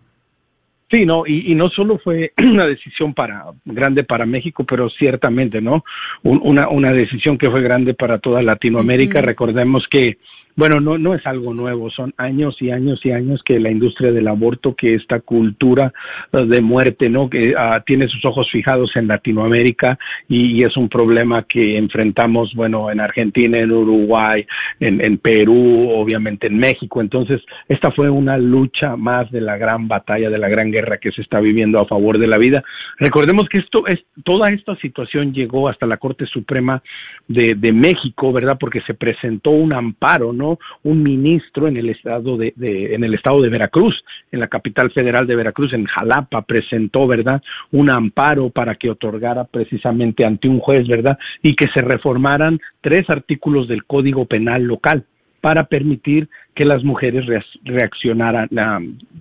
Sí, 0.91 1.05
no, 1.05 1.27
y, 1.27 1.55
no 1.55 1.69
solo 1.69 1.99
fue 1.99 2.33
una 2.39 2.67
decisión 2.67 3.13
para 3.13 3.45
grande 3.65 4.05
para 4.05 4.25
México, 4.25 4.65
pero 4.65 4.89
ciertamente, 4.91 5.61
¿no? 5.61 5.85
una, 6.23 6.69
una 6.69 6.93
decisión 6.93 7.37
que 7.37 7.51
fue 7.51 7.63
grande 7.63 7.95
para 7.95 8.19
toda 8.19 8.43
Latinoamérica. 8.43 9.21
Recordemos 9.21 9.87
que 9.91 10.17
bueno, 10.59 10.81
no, 10.81 10.99
no 10.99 11.15
es 11.15 11.25
algo 11.25 11.55
nuevo, 11.55 11.89
son 11.89 12.13
años 12.17 12.57
y 12.59 12.73
años 12.73 12.99
y 13.05 13.13
años 13.13 13.41
que 13.45 13.61
la 13.61 13.71
industria 13.71 14.11
del 14.11 14.27
aborto, 14.27 14.75
que 14.75 14.95
esta 14.95 15.21
cultura 15.21 15.93
eh, 16.33 16.47
de 16.47 16.61
muerte, 16.61 17.09
¿no? 17.09 17.31
Que 17.31 17.51
uh, 17.51 17.81
tiene 17.87 18.09
sus 18.09 18.25
ojos 18.25 18.51
fijados 18.51 18.91
en 18.97 19.07
Latinoamérica 19.07 19.97
y, 20.29 20.59
y, 20.59 20.63
es 20.63 20.77
un 20.77 20.89
problema 20.89 21.45
que 21.45 21.79
enfrentamos, 21.79 22.53
bueno, 22.57 22.91
en 22.91 22.99
Argentina, 22.99 23.57
en 23.57 23.71
Uruguay, 23.71 24.45
en, 24.81 25.01
en 25.01 25.19
Perú, 25.19 25.91
obviamente 25.93 26.49
en 26.49 26.59
México. 26.59 27.01
Entonces, 27.01 27.41
esta 27.69 27.93
fue 27.93 28.11
una 28.11 28.37
lucha 28.37 28.97
más 28.97 29.31
de 29.31 29.41
la 29.41 29.59
gran 29.59 29.87
batalla, 29.87 30.29
de 30.29 30.41
la 30.41 30.49
gran 30.49 30.73
guerra 30.73 30.99
que 30.99 31.13
se 31.13 31.23
está 31.23 31.39
viviendo 31.39 31.81
a 31.81 31.87
favor 31.87 32.19
de 32.19 32.27
la 32.27 32.37
vida. 32.37 32.65
Recordemos 32.99 33.49
que 33.49 33.59
esto 33.59 33.87
es, 33.87 34.01
toda 34.25 34.49
esta 34.49 34.75
situación 34.79 35.33
llegó 35.33 35.69
hasta 35.69 35.87
la 35.87 35.99
Corte 35.99 36.27
Suprema 36.27 36.83
de, 37.29 37.55
de 37.55 37.73
México, 37.73 38.33
¿verdad? 38.33 38.57
Porque 38.59 38.81
se 38.81 38.95
presentó 38.95 39.51
un 39.51 39.73
amparo, 39.73 40.33
¿no? 40.33 40.48
Un 40.85 41.03
ministro 41.03 41.67
en 41.67 41.77
el 41.77 41.91
estado 41.91 42.37
de, 42.37 42.55
en 42.57 43.05
el 43.05 43.15
estado 43.15 43.43
de 43.43 43.51
Veracruz, 43.51 43.95
en 44.31 44.41
la 44.41 44.47
capital 44.47 44.91
federal 44.93 45.27
de 45.27 45.37
Veracruz, 45.37 45.73
en 45.73 45.85
Jalapa, 45.85 46.43
presentó, 46.43 47.07
¿verdad?, 47.07 47.43
un 47.73 47.91
amparo 47.91 48.51
para 48.51 48.77
que 48.77 48.91
otorgara 48.91 49.45
precisamente 49.45 50.25
ante 50.25 50.49
un 50.49 50.61
juez, 50.61 50.87
¿verdad?, 50.87 51.19
y 51.43 51.55
que 51.57 51.67
se 51.75 51.83
reformaran 51.83 52.61
tres 52.81 53.11
artículos 53.11 53.69
del 53.69 53.85
Código 53.85 54.27
Penal 54.27 54.63
local 54.63 55.05
para 55.41 55.65
permitir 55.65 56.29
que 56.55 56.65
las 56.65 56.83
mujeres 56.83 57.25
reaccionaran, 57.65 58.49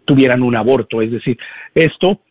tuvieran 0.06 0.42
un 0.42 0.56
aborto. 0.56 1.02
Es 1.02 1.12
decir, 1.12 1.38
esto 1.76 2.22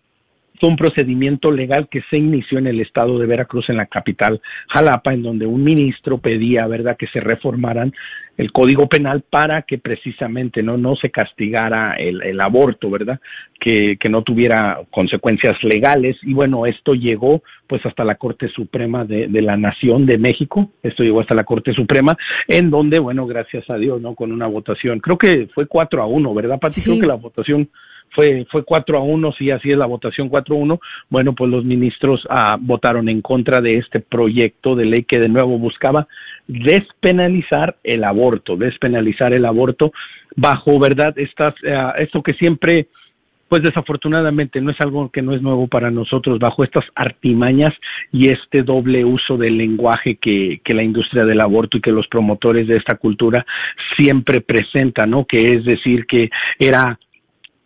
fue 0.60 0.70
un 0.70 0.76
procedimiento 0.76 1.50
legal 1.50 1.88
que 1.90 2.02
se 2.10 2.16
inició 2.16 2.58
en 2.58 2.66
el 2.66 2.80
estado 2.80 3.18
de 3.18 3.26
Veracruz, 3.26 3.68
en 3.68 3.76
la 3.76 3.86
capital 3.86 4.40
Jalapa, 4.68 5.12
en 5.12 5.22
donde 5.22 5.46
un 5.46 5.62
ministro 5.62 6.18
pedía, 6.18 6.66
¿verdad?, 6.66 6.96
que 6.96 7.06
se 7.08 7.20
reformaran 7.20 7.92
el 8.36 8.52
Código 8.52 8.86
Penal 8.86 9.22
para 9.28 9.62
que 9.62 9.78
precisamente 9.78 10.62
no, 10.62 10.76
no 10.76 10.94
se 10.96 11.10
castigara 11.10 11.94
el, 11.94 12.22
el 12.22 12.40
aborto, 12.40 12.90
¿verdad? 12.90 13.18
Que, 13.58 13.96
que, 13.98 14.08
no 14.10 14.22
tuviera 14.22 14.80
consecuencias 14.90 15.56
legales. 15.62 16.16
Y 16.22 16.34
bueno, 16.34 16.66
esto 16.66 16.94
llegó 16.94 17.42
pues 17.66 17.84
hasta 17.86 18.04
la 18.04 18.16
Corte 18.16 18.48
Suprema 18.48 19.04
de, 19.04 19.28
de, 19.28 19.42
la 19.42 19.56
Nación 19.56 20.06
de 20.06 20.18
México, 20.18 20.70
esto 20.82 21.02
llegó 21.02 21.20
hasta 21.20 21.34
la 21.34 21.44
Corte 21.44 21.72
Suprema, 21.72 22.16
en 22.46 22.70
donde, 22.70 22.98
bueno, 22.98 23.26
gracias 23.26 23.68
a 23.70 23.76
Dios, 23.76 24.00
¿no? 24.00 24.14
Con 24.14 24.30
una 24.32 24.46
votación, 24.46 25.00
creo 25.00 25.18
que 25.18 25.48
fue 25.54 25.66
4 25.66 26.02
a 26.02 26.06
1, 26.06 26.34
¿verdad, 26.34 26.60
Pati? 26.60 26.82
Creo 26.82 27.00
que 27.00 27.06
la 27.06 27.14
votación 27.14 27.68
fue, 28.10 28.46
fue 28.50 28.64
4 28.64 28.98
a 28.98 29.02
1, 29.02 29.32
si 29.32 29.50
así 29.50 29.70
es 29.70 29.78
la 29.78 29.86
votación 29.86 30.28
4 30.28 30.54
a 30.54 30.58
1, 30.58 30.80
bueno, 31.10 31.34
pues 31.34 31.50
los 31.50 31.64
ministros 31.64 32.26
ah, 32.30 32.56
votaron 32.60 33.08
en 33.08 33.22
contra 33.22 33.60
de 33.60 33.76
este 33.78 34.00
proyecto 34.00 34.74
de 34.74 34.86
ley 34.86 35.04
que 35.04 35.20
de 35.20 35.28
nuevo 35.28 35.58
buscaba 35.58 36.06
despenalizar 36.46 37.76
el 37.82 38.04
aborto, 38.04 38.56
despenalizar 38.56 39.32
el 39.32 39.44
aborto 39.44 39.92
bajo, 40.36 40.78
¿verdad? 40.78 41.16
Estas, 41.18 41.54
uh, 41.62 42.00
esto 42.00 42.22
que 42.22 42.34
siempre 42.34 42.88
pues 43.48 43.62
desafortunadamente 43.62 44.60
no 44.60 44.72
es 44.72 44.80
algo 44.80 45.08
que 45.10 45.22
no 45.22 45.34
es 45.34 45.40
nuevo 45.40 45.68
para 45.68 45.90
nosotros 45.90 46.38
bajo 46.38 46.64
estas 46.64 46.84
artimañas 46.94 47.72
y 48.10 48.26
este 48.26 48.62
doble 48.62 49.04
uso 49.04 49.36
del 49.36 49.56
lenguaje 49.56 50.16
que, 50.16 50.60
que 50.64 50.74
la 50.74 50.82
industria 50.82 51.24
del 51.24 51.40
aborto 51.40 51.76
y 51.76 51.80
que 51.80 51.92
los 51.92 52.08
promotores 52.08 52.66
de 52.66 52.76
esta 52.76 52.96
cultura 52.96 53.46
siempre 53.96 54.40
presentan, 54.40 55.10
¿no? 55.10 55.24
Que 55.26 55.54
es 55.54 55.64
decir 55.64 56.06
que 56.06 56.28
era 56.58 56.98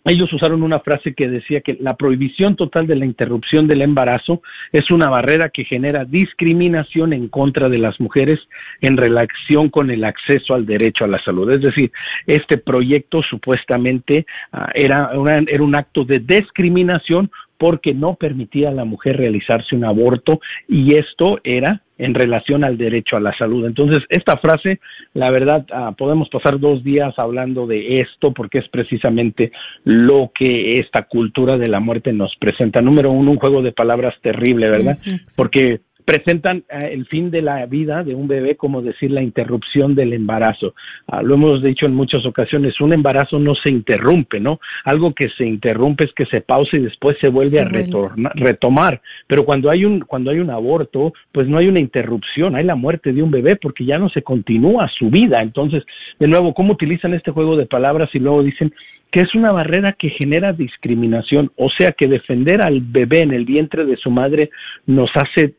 ellos 0.04 0.32
usaron 0.32 0.62
una 0.62 0.80
frase 0.80 1.14
que 1.14 1.28
decía 1.28 1.60
que 1.60 1.76
la 1.80 1.94
prohibición 1.94 2.56
total 2.56 2.86
de 2.86 2.96
la 2.96 3.04
interrupción 3.04 3.66
del 3.66 3.82
embarazo 3.82 4.42
es 4.72 4.90
una 4.90 5.10
barrera 5.10 5.50
que 5.50 5.64
genera 5.64 6.04
discriminación 6.04 7.12
en 7.12 7.28
contra 7.28 7.68
de 7.68 7.78
las 7.78 8.00
mujeres 8.00 8.38
en 8.80 8.96
relación 8.96 9.68
con 9.68 9.90
el 9.90 10.04
acceso 10.04 10.54
al 10.54 10.64
derecho 10.64 11.04
a 11.04 11.08
la 11.08 11.22
salud. 11.22 11.50
Es 11.50 11.60
decir, 11.60 11.92
este 12.26 12.56
proyecto 12.56 13.22
supuestamente 13.22 14.26
ah, 14.52 14.70
era, 14.74 15.10
era 15.46 15.62
un 15.62 15.74
acto 15.74 16.04
de 16.04 16.20
discriminación 16.20 17.30
porque 17.60 17.92
no 17.92 18.14
permitía 18.14 18.70
a 18.70 18.72
la 18.72 18.86
mujer 18.86 19.18
realizarse 19.18 19.76
un 19.76 19.84
aborto 19.84 20.40
y 20.66 20.94
esto 20.94 21.40
era 21.44 21.82
en 21.98 22.14
relación 22.14 22.64
al 22.64 22.78
derecho 22.78 23.18
a 23.18 23.20
la 23.20 23.36
salud. 23.36 23.66
Entonces, 23.66 24.02
esta 24.08 24.38
frase, 24.38 24.80
la 25.12 25.30
verdad, 25.30 25.66
ah, 25.70 25.92
podemos 25.96 26.30
pasar 26.30 26.58
dos 26.58 26.82
días 26.82 27.12
hablando 27.18 27.66
de 27.66 27.96
esto 27.96 28.32
porque 28.32 28.60
es 28.60 28.68
precisamente 28.70 29.52
lo 29.84 30.32
que 30.34 30.80
esta 30.80 31.02
cultura 31.02 31.58
de 31.58 31.68
la 31.68 31.80
muerte 31.80 32.14
nos 32.14 32.34
presenta. 32.36 32.80
Número 32.80 33.10
uno, 33.10 33.32
un 33.32 33.38
juego 33.38 33.60
de 33.60 33.72
palabras 33.72 34.14
terrible, 34.22 34.70
¿verdad? 34.70 34.96
Porque 35.36 35.80
presentan 36.04 36.64
eh, 36.68 36.90
el 36.92 37.06
fin 37.06 37.30
de 37.30 37.42
la 37.42 37.66
vida 37.66 38.02
de 38.02 38.14
un 38.14 38.28
bebé 38.28 38.56
como 38.56 38.82
decir 38.82 39.10
la 39.10 39.22
interrupción 39.22 39.94
del 39.94 40.12
embarazo. 40.12 40.74
Ah, 41.06 41.22
lo 41.22 41.34
hemos 41.34 41.62
dicho 41.62 41.86
en 41.86 41.94
muchas 41.94 42.24
ocasiones, 42.26 42.80
un 42.80 42.92
embarazo 42.92 43.38
no 43.38 43.54
se 43.54 43.70
interrumpe, 43.70 44.40
¿no? 44.40 44.60
Algo 44.84 45.14
que 45.14 45.28
se 45.30 45.46
interrumpe 45.46 46.04
es 46.04 46.12
que 46.12 46.26
se 46.26 46.40
pausa 46.40 46.76
y 46.76 46.80
después 46.80 47.16
se 47.20 47.28
vuelve 47.28 47.60
a 47.60 47.68
retomar. 48.34 49.00
Pero 49.26 49.44
cuando 49.44 49.70
hay 49.70 49.84
un 49.84 50.00
cuando 50.00 50.30
hay 50.30 50.38
un 50.38 50.50
aborto, 50.50 51.12
pues 51.32 51.48
no 51.48 51.58
hay 51.58 51.68
una 51.68 51.80
interrupción, 51.80 52.54
hay 52.54 52.64
la 52.64 52.74
muerte 52.74 53.12
de 53.12 53.22
un 53.22 53.30
bebé 53.30 53.56
porque 53.56 53.84
ya 53.84 53.98
no 53.98 54.08
se 54.08 54.22
continúa 54.22 54.90
su 54.98 55.10
vida. 55.10 55.42
Entonces, 55.42 55.84
de 56.18 56.28
nuevo, 56.28 56.54
¿cómo 56.54 56.72
utilizan 56.72 57.14
este 57.14 57.30
juego 57.30 57.56
de 57.56 57.66
palabras 57.66 58.10
y 58.14 58.18
luego 58.18 58.42
dicen 58.42 58.72
que 59.10 59.20
es 59.20 59.34
una 59.34 59.50
barrera 59.52 59.94
que 59.94 60.10
genera 60.10 60.52
discriminación, 60.52 61.50
o 61.56 61.68
sea 61.76 61.92
que 61.92 62.08
defender 62.08 62.62
al 62.62 62.80
bebé 62.80 63.22
en 63.22 63.32
el 63.32 63.44
vientre 63.44 63.84
de 63.84 63.96
su 63.96 64.10
madre 64.10 64.50
nos 64.86 65.10
hace 65.14 65.54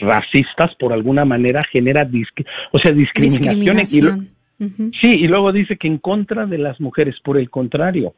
racistas 0.00 0.74
por 0.76 0.92
alguna 0.92 1.24
manera 1.24 1.60
genera 1.70 2.08
o 2.72 2.78
sea 2.78 2.92
discriminación, 2.92 4.28
sí 4.58 5.10
y 5.10 5.26
luego 5.26 5.52
dice 5.52 5.76
que 5.76 5.88
en 5.88 5.98
contra 5.98 6.46
de 6.46 6.58
las 6.58 6.80
mujeres 6.80 7.16
por 7.22 7.38
el 7.38 7.48
contrario 7.50 8.14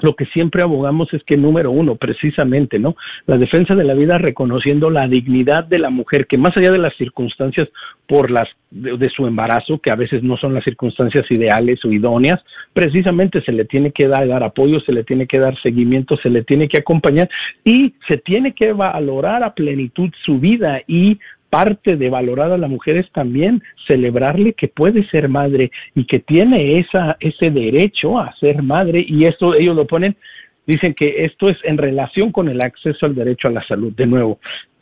lo 0.00 0.14
que 0.14 0.26
siempre 0.26 0.62
abogamos 0.62 1.12
es 1.12 1.22
que 1.24 1.36
número 1.36 1.70
uno, 1.70 1.96
precisamente, 1.96 2.78
¿no? 2.78 2.96
La 3.26 3.36
defensa 3.36 3.74
de 3.74 3.84
la 3.84 3.94
vida 3.94 4.18
reconociendo 4.18 4.90
la 4.90 5.08
dignidad 5.08 5.64
de 5.64 5.78
la 5.78 5.90
mujer, 5.90 6.26
que 6.26 6.38
más 6.38 6.56
allá 6.56 6.70
de 6.70 6.78
las 6.78 6.96
circunstancias 6.96 7.68
por 8.06 8.30
las 8.30 8.48
de, 8.70 9.08
su 9.10 9.26
embarazo, 9.26 9.78
que 9.78 9.90
a 9.90 9.96
veces 9.96 10.22
no 10.22 10.36
son 10.36 10.54
las 10.54 10.64
circunstancias 10.64 11.24
ideales 11.30 11.84
o 11.84 11.92
idóneas, 11.92 12.40
precisamente 12.72 13.42
se 13.42 13.52
le 13.52 13.64
tiene 13.64 13.92
que 13.92 14.08
dar, 14.08 14.26
dar 14.28 14.42
apoyo, 14.42 14.80
se 14.80 14.92
le 14.92 15.04
tiene 15.04 15.26
que 15.26 15.38
dar 15.38 15.60
seguimiento, 15.62 16.16
se 16.18 16.30
le 16.30 16.42
tiene 16.44 16.68
que 16.68 16.78
acompañar 16.78 17.28
y 17.64 17.94
se 18.06 18.18
tiene 18.18 18.52
que 18.52 18.72
valorar 18.72 19.42
a 19.42 19.54
plenitud 19.54 20.10
su 20.24 20.38
vida 20.38 20.82
y 20.86 21.18
parte 21.50 21.96
de 21.96 22.10
valorar 22.10 22.52
a 22.52 22.58
la 22.58 22.68
mujer 22.68 22.96
es 22.96 23.10
también 23.12 23.62
celebrarle 23.86 24.52
que 24.52 24.68
puede 24.68 25.06
ser 25.08 25.28
madre 25.28 25.70
y 25.94 26.04
que 26.04 26.18
tiene 26.18 26.78
esa, 26.78 27.16
ese 27.20 27.50
derecho 27.50 28.18
a 28.18 28.34
ser 28.36 28.62
madre 28.62 29.04
y 29.06 29.24
esto 29.24 29.54
ellos 29.54 29.76
lo 29.76 29.86
ponen, 29.86 30.16
dicen 30.66 30.94
que 30.94 31.24
esto 31.24 31.48
es 31.48 31.56
en 31.64 31.78
relación 31.78 32.32
con 32.32 32.48
el 32.48 32.60
acceso 32.60 33.06
al 33.06 33.14
derecho 33.14 33.48
a 33.48 33.52
la 33.52 33.66
salud. 33.66 33.92
De 33.94 34.06
nuevo, 34.06 34.38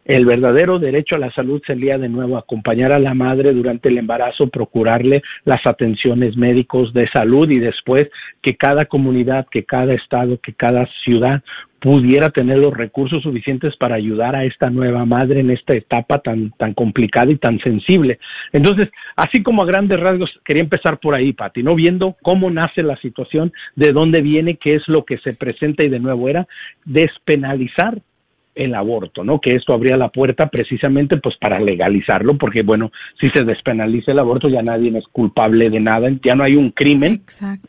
el 0.06 0.24
verdadero 0.24 0.78
derecho 0.78 1.16
a 1.16 1.18
la 1.18 1.32
salud 1.32 1.60
sería 1.66 1.98
de 1.98 2.08
nuevo 2.08 2.38
acompañar 2.38 2.92
a 2.92 3.00
la 3.00 3.12
madre 3.12 3.52
durante 3.52 3.88
el 3.88 3.98
embarazo, 3.98 4.46
procurarle 4.46 5.22
las 5.44 5.66
atenciones 5.66 6.36
médicos 6.36 6.92
de 6.92 7.08
salud 7.08 7.50
y 7.50 7.58
después 7.58 8.08
que 8.40 8.56
cada 8.56 8.84
comunidad, 8.84 9.48
que 9.50 9.64
cada 9.64 9.94
estado, 9.94 10.38
que 10.40 10.54
cada 10.54 10.88
ciudad 11.04 11.42
pudiera 11.86 12.30
tener 12.30 12.58
los 12.58 12.76
recursos 12.76 13.22
suficientes 13.22 13.76
para 13.76 13.94
ayudar 13.94 14.34
a 14.34 14.42
esta 14.42 14.70
nueva 14.70 15.04
madre 15.04 15.38
en 15.38 15.52
esta 15.52 15.72
etapa 15.72 16.18
tan, 16.18 16.50
tan 16.58 16.74
complicada 16.74 17.30
y 17.30 17.36
tan 17.36 17.60
sensible. 17.60 18.18
Entonces, 18.52 18.88
así 19.14 19.44
como 19.44 19.62
a 19.62 19.66
grandes 19.66 20.00
rasgos, 20.00 20.28
quería 20.44 20.64
empezar 20.64 20.98
por 20.98 21.14
ahí, 21.14 21.32
Pati, 21.32 21.62
¿no? 21.62 21.76
Viendo 21.76 22.16
cómo 22.22 22.50
nace 22.50 22.82
la 22.82 22.96
situación, 22.96 23.52
de 23.76 23.92
dónde 23.92 24.20
viene, 24.20 24.56
qué 24.56 24.70
es 24.70 24.82
lo 24.88 25.04
que 25.04 25.18
se 25.18 25.34
presenta 25.34 25.84
y 25.84 25.88
de 25.88 26.00
nuevo 26.00 26.28
era 26.28 26.48
despenalizar 26.84 28.00
el 28.56 28.74
aborto, 28.74 29.22
¿no? 29.22 29.40
Que 29.40 29.54
esto 29.54 29.72
abría 29.72 29.96
la 29.96 30.08
puerta 30.08 30.48
precisamente 30.48 31.18
pues 31.18 31.36
para 31.36 31.60
legalizarlo, 31.60 32.36
porque 32.36 32.62
bueno, 32.62 32.90
si 33.20 33.30
se 33.30 33.44
despenaliza 33.44 34.10
el 34.10 34.18
aborto 34.18 34.48
ya 34.48 34.62
nadie 34.62 34.90
es 34.98 35.06
culpable 35.12 35.70
de 35.70 35.78
nada, 35.78 36.10
ya 36.24 36.34
no 36.34 36.42
hay 36.42 36.56
un 36.56 36.70
crimen 36.72 37.20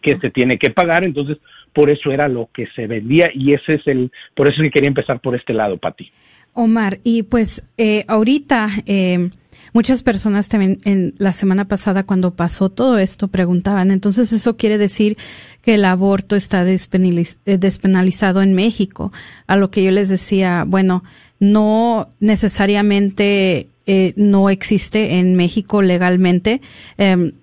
que 0.01 0.17
se 0.17 0.31
tiene 0.31 0.57
que 0.57 0.71
pagar, 0.71 1.03
entonces 1.03 1.37
por 1.77 1.91
eso 1.91 2.11
era 2.11 2.27
lo 2.27 2.49
que 2.51 2.65
se 2.75 2.87
vendía 2.87 3.29
y 3.35 3.53
ese 3.53 3.75
es 3.75 3.85
el, 3.85 4.11
por 4.35 4.47
eso 4.47 4.63
que 4.63 4.71
quería 4.71 4.87
empezar 4.87 5.19
por 5.19 5.35
este 5.35 5.53
lado, 5.53 5.77
Pati. 5.77 6.09
Omar, 6.53 6.97
y 7.03 7.21
pues 7.21 7.63
eh, 7.77 8.03
ahorita 8.07 8.67
eh, 8.87 9.29
Muchas 9.73 10.01
personas 10.01 10.49
también 10.49 10.79
en 10.85 11.13
la 11.17 11.33
semana 11.33 11.65
pasada 11.65 12.03
cuando 12.03 12.33
pasó 12.33 12.69
todo 12.69 12.97
esto 12.97 13.27
preguntaban, 13.27 13.91
entonces 13.91 14.31
eso 14.33 14.55
quiere 14.55 14.77
decir 14.77 15.17
que 15.61 15.75
el 15.75 15.85
aborto 15.85 16.35
está 16.35 16.65
eh, 16.67 17.57
despenalizado 17.57 18.41
en 18.41 18.53
México. 18.53 19.11
A 19.45 19.55
lo 19.55 19.69
que 19.69 19.83
yo 19.83 19.91
les 19.91 20.09
decía, 20.09 20.63
bueno, 20.65 21.03
no 21.39 22.09
necesariamente 22.19 23.67
eh, 23.85 24.13
no 24.15 24.49
existe 24.49 25.19
en 25.19 25.35
México 25.35 25.81
legalmente. 25.81 26.61
Eh, 26.97 27.33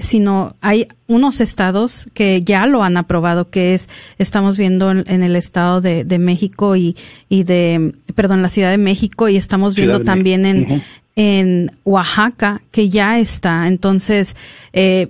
sino 0.00 0.56
hay 0.60 0.88
unos 1.06 1.40
estados 1.40 2.06
que 2.12 2.42
ya 2.42 2.66
lo 2.66 2.82
han 2.82 2.96
aprobado, 2.96 3.50
que 3.50 3.74
es, 3.74 3.88
estamos 4.18 4.56
viendo 4.56 4.90
en, 4.90 5.22
el 5.22 5.36
estado 5.36 5.80
de, 5.80 6.04
de, 6.04 6.18
México 6.18 6.74
y, 6.74 6.96
y 7.28 7.44
de, 7.44 7.94
perdón, 8.14 8.42
la 8.42 8.48
Ciudad 8.48 8.70
de 8.70 8.78
México 8.78 9.28
y 9.28 9.36
estamos 9.36 9.76
viendo 9.76 10.02
también 10.02 10.44
en, 10.44 10.82
en 11.14 11.72
Oaxaca, 11.84 12.62
que 12.72 12.88
ya 12.88 13.18
está. 13.18 13.68
Entonces, 13.68 14.34
eh, 14.72 15.08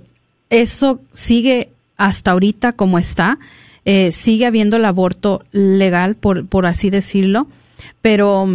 eso 0.49 0.99
sigue 1.13 1.69
hasta 1.97 2.31
ahorita 2.31 2.73
como 2.73 2.99
está. 2.99 3.39
Eh, 3.85 4.11
sigue 4.11 4.45
habiendo 4.45 4.77
el 4.77 4.85
aborto 4.85 5.43
legal, 5.51 6.15
por, 6.15 6.45
por 6.45 6.67
así 6.67 6.89
decirlo, 6.89 7.47
pero 8.01 8.47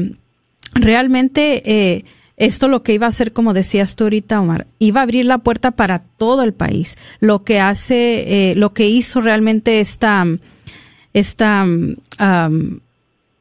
realmente 0.75 1.63
eh, 1.65 2.05
esto 2.37 2.69
lo 2.69 2.83
que 2.83 2.95
iba 2.95 3.07
a 3.07 3.09
hacer, 3.09 3.33
como 3.33 3.55
decías 3.55 3.97
tú 3.97 4.05
ahorita, 4.05 4.41
Omar, 4.41 4.67
iba 4.79 5.01
a 5.01 5.05
abrir 5.05 5.25
la 5.25 5.39
puerta 5.39 5.71
para 5.71 6.01
todo 6.01 6.43
el 6.43 6.53
país. 6.53 6.97
Lo 7.21 7.45
que 7.45 7.61
hace, 7.61 8.55
lo 8.57 8.73
que 8.73 8.89
hizo 8.89 9.21
realmente 9.21 9.81
esta, 9.81 10.27
esta 11.13 11.65
um, 11.65 12.81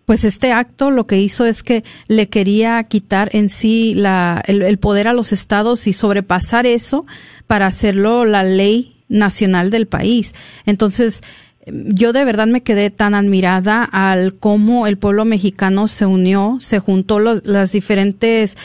pues 0.05 0.23
este 0.23 0.51
acto 0.51 0.91
lo 0.91 1.08
que 1.08 1.19
hizo 1.19 1.45
es 1.45 1.63
que 1.63 1.84
le 2.08 2.29
quería 2.29 2.84
quitar 2.84 3.29
en 3.34 3.49
sí 3.49 3.93
la, 3.95 4.43
el, 4.45 4.77
poder 4.77 5.08
a 5.08 5.13
los 5.13 5.34
estados 5.34 5.88
y 5.88 5.93
sobrepasar 5.93 6.65
eso 6.65 7.05
para 7.47 7.67
hacerlo 7.67 8.25
la 8.25 8.43
ley 8.43 8.95
nacional 9.10 9.71
del 9.71 9.88
país. 9.88 10.34
Entonces, 10.65 11.21
yo 11.67 12.13
de 12.13 12.25
verdad 12.25 12.47
me 12.47 12.62
quedé 12.62 12.89
tan 12.89 13.15
admirada 13.15 13.84
al 13.84 14.36
cómo 14.36 14.88
el 14.88 14.97
pueblo 14.97 15.25
mexicano 15.25 15.88
se 15.88 16.06
unió, 16.06 16.58
se 16.62 16.80
juntó 16.80 17.19
los 17.19 17.45
las 17.45 17.71
diferentes 17.71 18.58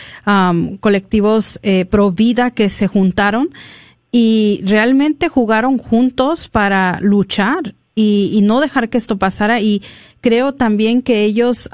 colectivos 0.80 1.58
eh, 1.62 1.84
pro 1.86 2.12
vida 2.12 2.50
que 2.50 2.70
se 2.70 2.86
juntaron 2.86 3.50
y 4.12 4.60
realmente 4.64 5.28
jugaron 5.28 5.78
juntos 5.78 6.48
para 6.48 6.98
luchar 7.00 7.74
y, 7.94 8.40
no 8.42 8.60
dejar 8.60 8.88
que 8.88 8.98
esto 8.98 9.18
pasara. 9.18 9.60
Y 9.60 9.82
creo 10.20 10.54
también 10.54 11.02
que 11.02 11.24
ellos 11.24 11.68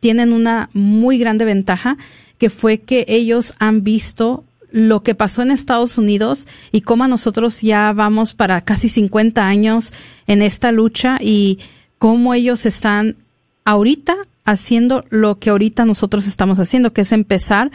tienen 0.00 0.32
una 0.32 0.68
muy 0.72 1.18
grande 1.18 1.44
ventaja, 1.44 1.96
que 2.38 2.50
fue 2.50 2.78
que 2.78 3.04
ellos 3.08 3.54
han 3.58 3.84
visto 3.84 4.44
lo 4.72 5.02
que 5.02 5.14
pasó 5.14 5.42
en 5.42 5.50
Estados 5.50 5.98
Unidos 5.98 6.46
y 6.72 6.82
cómo 6.82 7.06
nosotros 7.08 7.60
ya 7.62 7.92
vamos 7.92 8.34
para 8.34 8.60
casi 8.62 8.88
50 8.88 9.46
años 9.46 9.92
en 10.26 10.42
esta 10.42 10.72
lucha 10.72 11.18
y 11.20 11.58
cómo 11.98 12.34
ellos 12.34 12.66
están 12.66 13.16
ahorita 13.64 14.16
haciendo 14.44 15.04
lo 15.10 15.38
que 15.38 15.50
ahorita 15.50 15.84
nosotros 15.84 16.26
estamos 16.26 16.58
haciendo, 16.58 16.92
que 16.92 17.02
es 17.02 17.12
empezar 17.12 17.70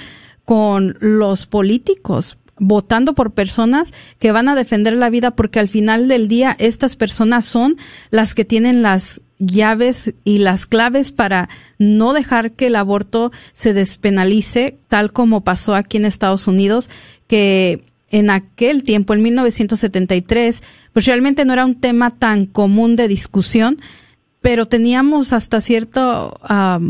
con 0.46 0.98
los 1.00 1.46
políticos, 1.46 2.38
votando 2.58 3.14
por 3.14 3.34
personas 3.34 3.94
que 4.20 4.32
van 4.32 4.48
a 4.48 4.56
defender 4.56 4.94
la 4.94 5.10
vida 5.10 5.32
porque 5.32 5.60
al 5.60 5.68
final 5.68 6.08
del 6.08 6.28
día 6.28 6.56
estas 6.60 6.96
personas 6.96 7.46
son 7.46 7.78
las 8.12 8.34
que 8.34 8.46
tienen 8.46 8.82
las 8.82 9.22
llaves 9.40 10.14
y 10.24 10.38
las 10.38 10.66
claves 10.66 11.12
para 11.12 11.50
no 11.78 12.14
dejar 12.14 12.54
que 12.54 12.68
el 12.68 12.76
aborto 12.76 13.32
se 13.52 13.74
despenalice 13.74 14.78
tal 14.88 15.12
como 15.12 15.44
pasó 15.44 15.76
aquí 15.76 15.98
en 15.98 16.06
Estados 16.06 16.48
Unidos 16.48 16.90
que 17.28 17.84
en 18.12 18.30
aquel 18.30 18.84
tiempo, 18.84 19.14
en 19.14 19.24
1973, 19.24 20.64
pues 20.94 21.06
realmente 21.06 21.44
no 21.44 21.54
era 21.54 21.66
un 21.66 21.76
tema 21.76 22.12
tan 22.12 22.46
común 22.46 22.96
de 22.96 23.08
discusión, 23.08 23.82
pero 24.46 24.68
teníamos 24.68 25.34
hasta 25.34 25.60
cierto 25.60 26.40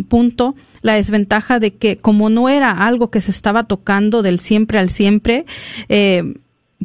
punto 0.09 0.55
la 0.81 0.95
desventaja 0.95 1.57
de 1.57 1.73
que 1.73 1.95
como 1.95 2.29
no 2.29 2.49
era 2.49 2.69
algo 2.69 3.09
que 3.09 3.21
se 3.21 3.31
estaba 3.31 3.63
tocando 3.63 4.21
del 4.21 4.39
siempre 4.39 4.77
al 4.77 4.89
siempre, 4.89 5.45
eh, 5.87 6.33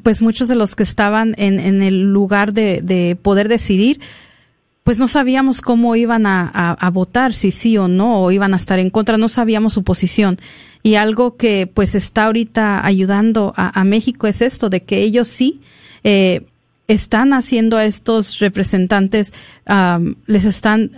pues 0.04 0.22
muchos 0.22 0.46
de 0.46 0.54
los 0.54 0.76
que 0.76 0.84
estaban 0.84 1.34
en, 1.38 1.58
en 1.58 1.82
el 1.82 2.12
lugar 2.12 2.52
de, 2.52 2.82
de, 2.82 3.18
poder 3.20 3.48
decidir, 3.48 3.98
pues 4.84 5.00
no 5.00 5.08
sabíamos 5.08 5.60
cómo 5.60 5.96
iban 5.96 6.24
a, 6.24 6.46
a, 6.46 6.90
votar, 6.90 7.32
si 7.32 7.50
sí 7.50 7.76
o 7.76 7.88
no, 7.88 8.22
o 8.22 8.30
iban 8.30 8.54
a 8.54 8.56
estar 8.56 8.78
en 8.78 8.90
contra, 8.90 9.18
no 9.18 9.28
sabíamos 9.28 9.72
su 9.74 9.82
posición. 9.82 10.38
Y 10.84 10.94
algo 10.94 11.36
que 11.36 11.66
pues 11.66 11.96
está 11.96 12.26
ahorita 12.26 12.86
ayudando 12.86 13.54
a, 13.56 13.80
a 13.80 13.82
México 13.82 14.28
es 14.28 14.40
esto, 14.40 14.70
de 14.70 14.84
que 14.84 14.98
ellos 14.98 15.26
sí 15.26 15.62
eh, 16.04 16.46
están 16.92 17.32
haciendo 17.32 17.76
a 17.76 17.84
estos 17.84 18.40
representantes, 18.40 19.32
les 20.26 20.44
están 20.44 20.90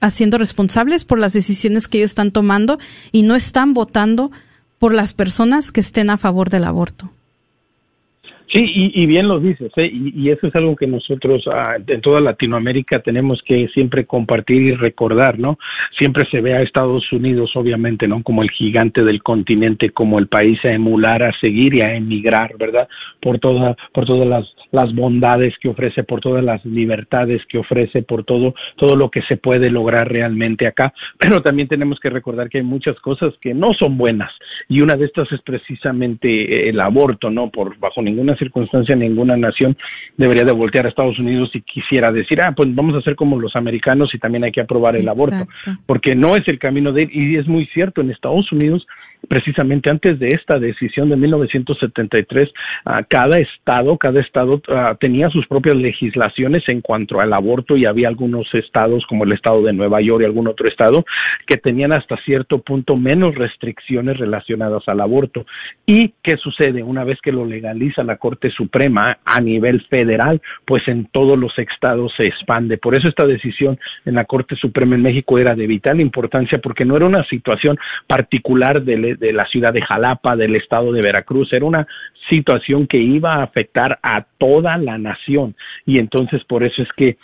haciendo 0.00 0.38
responsables 0.38 1.04
por 1.04 1.18
las 1.18 1.32
decisiones 1.32 1.86
que 1.86 1.98
ellos 1.98 2.10
están 2.10 2.32
tomando 2.32 2.78
y 3.12 3.22
no 3.22 3.36
están 3.36 3.72
votando 3.72 4.30
por 4.78 4.92
las 4.92 5.14
personas 5.14 5.72
que 5.72 5.80
estén 5.80 6.10
a 6.10 6.16
favor 6.16 6.48
del 6.48 6.64
aborto. 6.64 7.10
Sí, 8.52 8.64
y, 8.64 9.06
bien 9.06 9.28
lo 9.28 9.38
dices, 9.38 9.70
¿eh? 9.76 9.88
y, 9.92 10.28
eso 10.28 10.48
es 10.48 10.54
algo 10.56 10.74
que 10.74 10.88
nosotros 10.88 11.44
ah, 11.46 11.76
en 11.86 12.00
toda 12.00 12.20
Latinoamérica 12.20 12.98
tenemos 12.98 13.40
que 13.46 13.68
siempre 13.68 14.06
compartir 14.06 14.60
y 14.60 14.74
recordar, 14.74 15.38
¿no? 15.38 15.56
Siempre 15.96 16.26
se 16.32 16.40
ve 16.40 16.54
a 16.54 16.62
Estados 16.62 17.12
Unidos, 17.12 17.52
obviamente, 17.54 18.08
¿no? 18.08 18.24
Como 18.24 18.42
el 18.42 18.50
gigante 18.50 19.04
del 19.04 19.22
continente, 19.22 19.90
como 19.90 20.18
el 20.18 20.26
país 20.26 20.58
a 20.64 20.72
emular, 20.72 21.22
a 21.22 21.32
seguir 21.38 21.74
y 21.74 21.82
a 21.82 21.94
emigrar, 21.94 22.56
¿verdad? 22.58 22.88
Por 23.20 23.38
toda, 23.38 23.76
por 23.92 24.04
todas 24.04 24.26
las 24.26 24.46
las 24.72 24.94
bondades 24.94 25.54
que 25.60 25.68
ofrece, 25.68 26.04
por 26.04 26.20
todas 26.20 26.44
las 26.44 26.64
libertades 26.64 27.42
que 27.48 27.58
ofrece, 27.58 28.02
por 28.02 28.24
todo, 28.24 28.54
todo 28.76 28.96
lo 28.96 29.10
que 29.10 29.22
se 29.22 29.36
puede 29.36 29.70
lograr 29.70 30.10
realmente 30.10 30.66
acá. 30.66 30.92
Pero 31.18 31.42
también 31.42 31.68
tenemos 31.68 31.98
que 32.00 32.10
recordar 32.10 32.48
que 32.48 32.58
hay 32.58 32.64
muchas 32.64 32.98
cosas 33.00 33.34
que 33.40 33.54
no 33.54 33.72
son 33.74 33.96
buenas. 33.98 34.30
Y 34.68 34.80
una 34.80 34.96
de 34.96 35.06
estas 35.06 35.30
es 35.32 35.40
precisamente 35.42 36.28
eh, 36.28 36.68
el 36.68 36.80
aborto, 36.80 37.30
¿no? 37.30 37.50
Por 37.50 37.78
bajo 37.78 38.02
ninguna 38.02 38.36
circunstancia, 38.36 38.94
ninguna 38.94 39.36
nación 39.36 39.76
debería 40.16 40.44
de 40.44 40.52
voltear 40.52 40.86
a 40.86 40.88
Estados 40.88 41.18
Unidos 41.18 41.50
y 41.54 41.62
quisiera 41.62 42.12
decir, 42.12 42.40
ah, 42.40 42.52
pues 42.56 42.72
vamos 42.74 42.94
a 42.94 42.98
hacer 42.98 43.16
como 43.16 43.38
los 43.38 43.56
americanos 43.56 44.14
y 44.14 44.18
también 44.18 44.44
hay 44.44 44.52
que 44.52 44.60
aprobar 44.60 44.96
el 44.96 45.08
aborto. 45.08 45.46
Porque 45.86 46.14
no 46.14 46.36
es 46.36 46.46
el 46.48 46.58
camino 46.58 46.92
de 46.92 47.02
ir. 47.02 47.10
Y 47.12 47.36
es 47.36 47.46
muy 47.46 47.66
cierto, 47.66 48.00
en 48.00 48.10
Estados 48.10 48.50
Unidos 48.52 48.86
precisamente 49.28 49.90
antes 49.90 50.18
de 50.18 50.28
esta 50.28 50.58
decisión 50.58 51.08
de 51.10 51.16
1973, 51.16 52.48
uh, 52.48 52.90
cada 53.08 53.38
estado, 53.38 53.96
cada 53.98 54.20
estado 54.20 54.54
uh, 54.54 54.94
tenía 54.98 55.30
sus 55.30 55.46
propias 55.46 55.76
legislaciones 55.76 56.62
en 56.68 56.80
cuanto 56.80 57.20
al 57.20 57.32
aborto 57.32 57.76
y 57.76 57.86
había 57.86 58.08
algunos 58.08 58.46
estados 58.54 59.04
como 59.06 59.24
el 59.24 59.32
estado 59.32 59.62
de 59.62 59.72
Nueva 59.72 60.00
York 60.00 60.22
y 60.22 60.26
algún 60.26 60.48
otro 60.48 60.68
estado 60.68 61.04
que 61.46 61.56
tenían 61.56 61.92
hasta 61.92 62.16
cierto 62.24 62.60
punto 62.60 62.96
menos 62.96 63.34
restricciones 63.34 64.18
relacionadas 64.18 64.82
al 64.86 65.00
aborto. 65.00 65.46
¿Y 65.86 66.14
qué 66.22 66.36
sucede? 66.36 66.82
Una 66.82 67.04
vez 67.04 67.18
que 67.20 67.32
lo 67.32 67.44
legaliza 67.44 68.02
la 68.02 68.16
Corte 68.16 68.50
Suprema 68.50 69.18
a 69.24 69.40
nivel 69.40 69.82
federal, 69.90 70.40
pues 70.64 70.86
en 70.88 71.06
todos 71.06 71.38
los 71.38 71.56
estados 71.58 72.12
se 72.16 72.26
expande. 72.26 72.78
Por 72.78 72.94
eso 72.94 73.08
esta 73.08 73.26
decisión 73.26 73.78
en 74.04 74.14
la 74.14 74.24
Corte 74.24 74.56
Suprema 74.56 74.94
en 74.94 75.02
México 75.02 75.38
era 75.38 75.54
de 75.54 75.66
vital 75.66 76.00
importancia 76.00 76.58
porque 76.58 76.84
no 76.84 76.96
era 76.96 77.06
una 77.06 77.24
situación 77.24 77.78
particular 78.06 78.82
del 78.82 79.09
de 79.14 79.32
la 79.32 79.46
ciudad 79.46 79.72
de 79.72 79.82
Jalapa, 79.82 80.36
del 80.36 80.56
estado 80.56 80.92
de 80.92 81.02
Veracruz. 81.02 81.52
Era 81.52 81.64
una 81.64 81.86
situación 82.28 82.86
que 82.86 82.98
iba 82.98 83.34
a 83.34 83.42
afectar 83.42 83.98
a 84.02 84.24
toda 84.38 84.76
la 84.78 84.98
nación. 84.98 85.54
Y 85.86 85.98
entonces 85.98 86.44
por 86.44 86.64
eso 86.64 86.82
es 86.82 86.88
que 86.96 87.16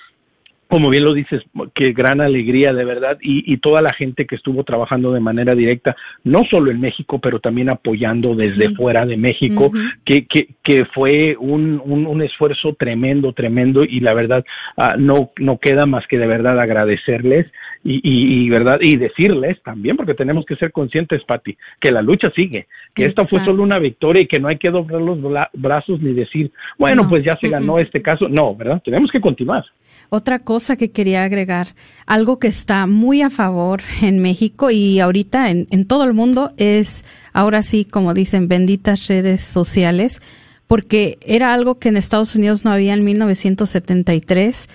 como 0.68 0.90
bien 0.90 1.04
lo 1.04 1.14
dices, 1.14 1.42
qué 1.74 1.92
gran 1.92 2.20
alegría 2.20 2.72
de 2.72 2.84
verdad 2.84 3.18
y, 3.20 3.52
y, 3.52 3.58
toda 3.58 3.80
la 3.80 3.92
gente 3.92 4.26
que 4.26 4.34
estuvo 4.34 4.64
trabajando 4.64 5.12
de 5.12 5.20
manera 5.20 5.54
directa, 5.54 5.94
no 6.24 6.42
solo 6.50 6.70
en 6.70 6.80
México, 6.80 7.20
pero 7.20 7.38
también 7.38 7.68
apoyando 7.68 8.34
desde 8.34 8.70
fuera 8.70 9.06
de 9.06 9.16
México, 9.16 9.70
que, 10.04 10.26
que, 10.26 10.48
que 10.64 10.84
fue 10.86 11.36
un, 11.38 11.80
un, 11.84 12.06
un, 12.06 12.22
esfuerzo 12.22 12.74
tremendo, 12.76 13.32
tremendo 13.32 13.84
y 13.84 14.00
la 14.00 14.14
verdad 14.14 14.44
uh, 14.76 14.98
no, 14.98 15.30
no 15.38 15.58
queda 15.58 15.86
más 15.86 16.04
que 16.08 16.18
de 16.18 16.26
verdad 16.26 16.58
agradecerles 16.58 17.46
y, 17.86 18.00
y, 18.02 18.44
y, 18.46 18.48
verdad 18.50 18.78
y 18.80 18.96
decirles 18.96 19.62
también, 19.62 19.96
porque 19.96 20.14
tenemos 20.14 20.44
que 20.44 20.56
ser 20.56 20.72
conscientes, 20.72 21.22
Pati, 21.24 21.56
que 21.80 21.92
la 21.92 22.02
lucha 22.02 22.30
sigue, 22.34 22.66
que 22.94 23.04
esta 23.04 23.24
fue 23.24 23.44
solo 23.44 23.62
una 23.62 23.78
victoria 23.78 24.22
y 24.22 24.26
que 24.26 24.40
no 24.40 24.48
hay 24.48 24.58
que 24.58 24.70
doblar 24.70 25.00
los 25.00 25.18
brazos 25.52 26.00
ni 26.00 26.12
decir, 26.12 26.50
bueno, 26.78 27.08
pues 27.08 27.24
ya 27.24 27.38
se 27.40 27.48
ganó 27.48 27.78
este 27.78 28.02
caso. 28.02 28.28
No, 28.28 28.56
¿verdad? 28.56 28.82
Tenemos 28.84 29.10
que 29.12 29.20
continuar. 29.20 29.64
Otra 30.08 30.40
cosa 30.40 30.76
que 30.76 30.90
quería 30.90 31.22
agregar, 31.22 31.68
algo 32.06 32.40
que 32.40 32.48
está 32.48 32.88
muy 32.88 33.22
a 33.22 33.30
favor 33.30 33.80
en 34.02 34.18
México 34.18 34.70
y 34.72 34.98
ahorita 34.98 35.50
en, 35.50 35.68
en 35.70 35.86
todo 35.86 36.04
el 36.04 36.12
mundo 36.12 36.50
es, 36.56 37.04
ahora 37.32 37.62
sí, 37.62 37.84
como 37.84 38.14
dicen, 38.14 38.48
benditas 38.48 39.06
redes 39.06 39.42
sociales, 39.42 40.20
porque 40.66 41.18
era 41.24 41.54
algo 41.54 41.78
que 41.78 41.90
en 41.90 41.96
Estados 41.96 42.34
Unidos 42.34 42.64
no 42.64 42.72
había 42.72 42.94
en 42.94 43.04
1973 43.04 44.68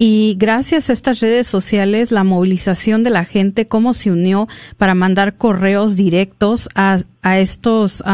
y 0.00 0.36
gracias 0.38 0.88
a 0.88 0.92
estas 0.92 1.18
redes 1.18 1.48
sociales, 1.48 2.12
la 2.12 2.22
movilización 2.22 3.02
de 3.02 3.10
la 3.10 3.24
gente, 3.24 3.66
cómo 3.66 3.94
se 3.94 4.12
unió 4.12 4.46
para 4.76 4.94
mandar 4.94 5.36
correos 5.36 5.96
directos 5.96 6.68
a, 6.76 7.00
a 7.22 7.40
estos 7.40 8.04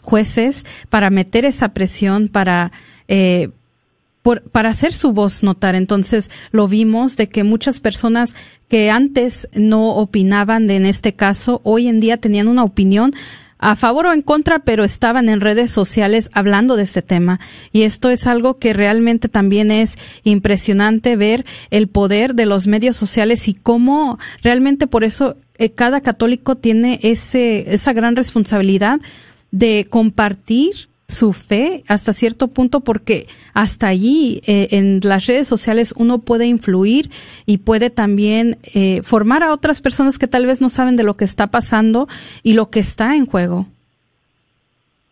jueces, 0.00 0.64
para 0.88 1.10
meter 1.10 1.44
esa 1.44 1.74
presión, 1.74 2.28
para, 2.28 2.72
eh, 3.06 3.50
por, 4.22 4.42
para 4.44 4.70
hacer 4.70 4.94
su 4.94 5.12
voz 5.12 5.42
notar. 5.42 5.74
Entonces 5.74 6.30
lo 6.52 6.68
vimos 6.68 7.18
de 7.18 7.28
que 7.28 7.44
muchas 7.44 7.80
personas 7.80 8.34
que 8.70 8.90
antes 8.90 9.46
no 9.52 9.96
opinaban 9.96 10.66
de, 10.66 10.76
en 10.76 10.86
este 10.86 11.12
caso, 11.12 11.60
hoy 11.64 11.88
en 11.88 12.00
día 12.00 12.16
tenían 12.16 12.48
una 12.48 12.64
opinión 12.64 13.12
a 13.60 13.76
favor 13.76 14.06
o 14.06 14.12
en 14.12 14.22
contra, 14.22 14.58
pero 14.58 14.84
estaban 14.84 15.28
en 15.28 15.40
redes 15.40 15.70
sociales 15.70 16.30
hablando 16.32 16.76
de 16.76 16.82
este 16.82 17.02
tema. 17.02 17.40
Y 17.72 17.82
esto 17.82 18.10
es 18.10 18.26
algo 18.26 18.58
que 18.58 18.72
realmente 18.72 19.28
también 19.28 19.70
es 19.70 19.96
impresionante 20.24 21.14
ver 21.16 21.44
el 21.70 21.88
poder 21.88 22.34
de 22.34 22.46
los 22.46 22.66
medios 22.66 22.96
sociales 22.96 23.46
y 23.48 23.54
cómo 23.54 24.18
realmente 24.42 24.86
por 24.86 25.04
eso 25.04 25.36
eh, 25.58 25.70
cada 25.70 26.00
católico 26.00 26.56
tiene 26.56 26.98
ese, 27.02 27.72
esa 27.72 27.92
gran 27.92 28.16
responsabilidad 28.16 29.00
de 29.50 29.86
compartir 29.88 30.89
su 31.10 31.32
fe 31.32 31.84
hasta 31.88 32.12
cierto 32.12 32.48
punto 32.48 32.80
porque 32.80 33.26
hasta 33.52 33.88
allí 33.88 34.40
eh, 34.46 34.68
en 34.72 35.00
las 35.02 35.26
redes 35.26 35.48
sociales 35.48 35.92
uno 35.96 36.20
puede 36.20 36.46
influir 36.46 37.10
y 37.46 37.58
puede 37.58 37.90
también 37.90 38.58
eh, 38.74 39.02
formar 39.02 39.42
a 39.42 39.52
otras 39.52 39.80
personas 39.80 40.18
que 40.18 40.28
tal 40.28 40.46
vez 40.46 40.60
no 40.60 40.68
saben 40.68 40.96
de 40.96 41.02
lo 41.02 41.16
que 41.16 41.24
está 41.24 41.48
pasando 41.48 42.08
y 42.42 42.54
lo 42.54 42.70
que 42.70 42.80
está 42.80 43.16
en 43.16 43.26
juego. 43.26 43.66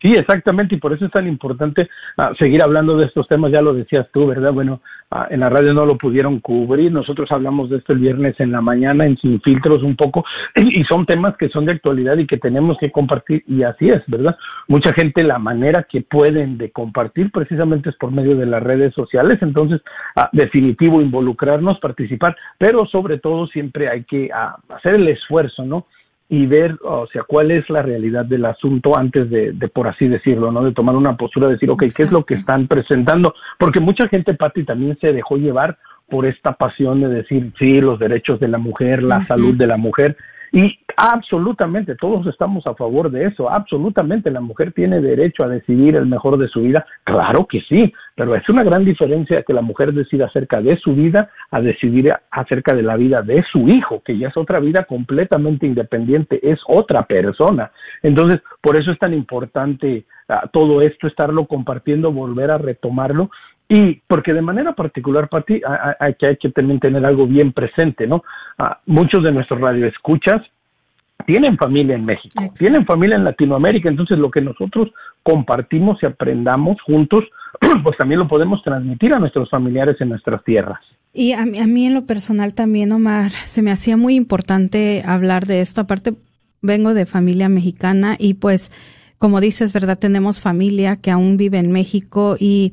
Sí, 0.00 0.12
exactamente, 0.12 0.76
y 0.76 0.78
por 0.78 0.92
eso 0.92 1.06
es 1.06 1.10
tan 1.10 1.26
importante 1.26 1.88
ah, 2.18 2.32
seguir 2.38 2.62
hablando 2.62 2.96
de 2.96 3.06
estos 3.06 3.26
temas, 3.26 3.50
ya 3.50 3.60
lo 3.60 3.74
decías 3.74 4.06
tú, 4.12 4.28
¿verdad? 4.28 4.52
Bueno, 4.52 4.80
ah, 5.10 5.26
en 5.28 5.40
la 5.40 5.48
radio 5.48 5.74
no 5.74 5.84
lo 5.86 5.98
pudieron 5.98 6.38
cubrir, 6.38 6.92
nosotros 6.92 7.32
hablamos 7.32 7.68
de 7.68 7.78
esto 7.78 7.94
el 7.94 7.98
viernes 7.98 8.38
en 8.38 8.52
la 8.52 8.60
mañana, 8.60 9.06
en 9.06 9.16
Sin 9.18 9.40
Filtros 9.40 9.82
un 9.82 9.96
poco, 9.96 10.24
y 10.54 10.84
son 10.84 11.04
temas 11.04 11.36
que 11.36 11.48
son 11.48 11.66
de 11.66 11.72
actualidad 11.72 12.16
y 12.16 12.28
que 12.28 12.36
tenemos 12.36 12.78
que 12.78 12.92
compartir, 12.92 13.42
y 13.48 13.64
así 13.64 13.88
es, 13.88 14.00
¿verdad? 14.06 14.36
Mucha 14.68 14.92
gente 14.92 15.24
la 15.24 15.40
manera 15.40 15.84
que 15.90 16.02
pueden 16.02 16.58
de 16.58 16.70
compartir 16.70 17.32
precisamente 17.32 17.90
es 17.90 17.96
por 17.96 18.12
medio 18.12 18.36
de 18.36 18.46
las 18.46 18.62
redes 18.62 18.94
sociales, 18.94 19.40
entonces, 19.42 19.80
ah, 20.14 20.30
definitivo, 20.32 21.00
involucrarnos, 21.00 21.80
participar, 21.80 22.36
pero 22.56 22.86
sobre 22.86 23.18
todo 23.18 23.48
siempre 23.48 23.88
hay 23.88 24.04
que 24.04 24.30
hacer 24.68 24.94
el 24.94 25.08
esfuerzo, 25.08 25.64
¿no? 25.64 25.86
Y 26.28 26.46
ver, 26.46 26.76
o 26.84 27.06
sea, 27.06 27.22
cuál 27.22 27.50
es 27.50 27.68
la 27.70 27.80
realidad 27.80 28.26
del 28.26 28.44
asunto 28.44 28.98
antes 28.98 29.30
de, 29.30 29.52
de 29.52 29.68
por 29.68 29.88
así 29.88 30.08
decirlo, 30.08 30.52
¿no? 30.52 30.62
De 30.62 30.72
tomar 30.72 30.94
una 30.94 31.16
postura, 31.16 31.46
de 31.46 31.54
decir, 31.54 31.70
ok, 31.70 31.84
¿qué 31.96 32.02
es 32.02 32.12
lo 32.12 32.24
que 32.24 32.34
están 32.34 32.66
presentando? 32.68 33.34
Porque 33.58 33.80
mucha 33.80 34.08
gente, 34.08 34.34
Pati, 34.34 34.64
también 34.64 34.98
se 35.00 35.12
dejó 35.12 35.36
llevar 35.36 35.78
por 36.08 36.26
esta 36.26 36.52
pasión 36.52 37.00
de 37.00 37.08
decir, 37.08 37.52
sí, 37.58 37.80
los 37.80 37.98
derechos 37.98 38.40
de 38.40 38.48
la 38.48 38.58
mujer, 38.58 39.02
la 39.02 39.26
salud 39.26 39.54
de 39.54 39.66
la 39.66 39.76
mujer, 39.76 40.16
y 40.52 40.78
absolutamente, 40.96 41.94
todos 41.96 42.26
estamos 42.26 42.66
a 42.66 42.74
favor 42.74 43.10
de 43.10 43.26
eso, 43.26 43.50
absolutamente, 43.50 44.30
la 44.30 44.40
mujer 44.40 44.72
tiene 44.72 45.00
derecho 45.00 45.44
a 45.44 45.48
decidir 45.48 45.96
el 45.96 46.06
mejor 46.06 46.38
de 46.38 46.48
su 46.48 46.62
vida, 46.62 46.86
claro 47.04 47.46
que 47.46 47.60
sí, 47.68 47.92
pero 48.14 48.34
es 48.34 48.48
una 48.48 48.64
gran 48.64 48.84
diferencia 48.84 49.44
que 49.46 49.52
la 49.52 49.62
mujer 49.62 49.92
decida 49.92 50.26
acerca 50.26 50.60
de 50.60 50.76
su 50.78 50.94
vida 50.94 51.30
a 51.50 51.60
decidir 51.60 52.12
acerca 52.30 52.74
de 52.74 52.82
la 52.82 52.96
vida 52.96 53.22
de 53.22 53.44
su 53.52 53.68
hijo, 53.68 54.02
que 54.04 54.18
ya 54.18 54.28
es 54.28 54.36
otra 54.36 54.58
vida 54.58 54.84
completamente 54.84 55.66
independiente, 55.66 56.40
es 56.42 56.58
otra 56.66 57.04
persona. 57.04 57.70
Entonces, 58.02 58.40
por 58.60 58.78
eso 58.78 58.90
es 58.90 58.98
tan 58.98 59.14
importante 59.14 60.04
uh, 60.28 60.48
todo 60.52 60.82
esto, 60.82 61.06
estarlo 61.06 61.46
compartiendo, 61.46 62.12
volver 62.12 62.50
a 62.50 62.58
retomarlo 62.58 63.30
y 63.68 64.00
porque 64.06 64.32
de 64.32 64.40
manera 64.40 64.72
particular, 64.72 65.28
Pati, 65.28 65.60
hay, 66.00 66.14
que, 66.14 66.26
hay 66.26 66.36
que 66.36 66.50
también 66.50 66.80
tener 66.80 67.04
algo 67.04 67.26
bien 67.26 67.52
presente, 67.52 68.06
¿no? 68.06 68.24
Ah, 68.58 68.80
muchos 68.86 69.22
de 69.22 69.30
nuestros 69.30 69.60
radioescuchas 69.60 70.42
tienen 71.26 71.58
familia 71.58 71.94
en 71.94 72.04
México, 72.04 72.42
tienen 72.56 72.86
familia 72.86 73.16
en 73.16 73.24
Latinoamérica, 73.24 73.88
entonces 73.88 74.18
lo 74.18 74.30
que 74.30 74.40
nosotros 74.40 74.88
compartimos 75.22 76.02
y 76.02 76.06
aprendamos 76.06 76.80
juntos, 76.80 77.24
pues 77.82 77.96
también 77.98 78.20
lo 78.20 78.28
podemos 78.28 78.62
transmitir 78.62 79.12
a 79.12 79.18
nuestros 79.18 79.50
familiares 79.50 80.00
en 80.00 80.10
nuestras 80.10 80.42
tierras. 80.44 80.78
Y 81.12 81.32
a, 81.32 81.42
a 81.42 81.44
mí 81.44 81.86
en 81.86 81.94
lo 81.94 82.06
personal 82.06 82.54
también, 82.54 82.92
Omar, 82.92 83.30
se 83.30 83.60
me 83.60 83.70
hacía 83.70 83.96
muy 83.98 84.14
importante 84.14 85.02
hablar 85.04 85.44
de 85.46 85.60
esto. 85.60 85.82
Aparte, 85.82 86.14
vengo 86.62 86.94
de 86.94 87.04
familia 87.04 87.48
mexicana 87.50 88.16
y 88.18 88.34
pues, 88.34 88.70
como 89.18 89.40
dices, 89.40 89.72
¿verdad? 89.74 89.98
Tenemos 89.98 90.40
familia 90.40 90.96
que 90.96 91.10
aún 91.10 91.36
vive 91.36 91.58
en 91.58 91.72
México 91.72 92.36
y 92.38 92.72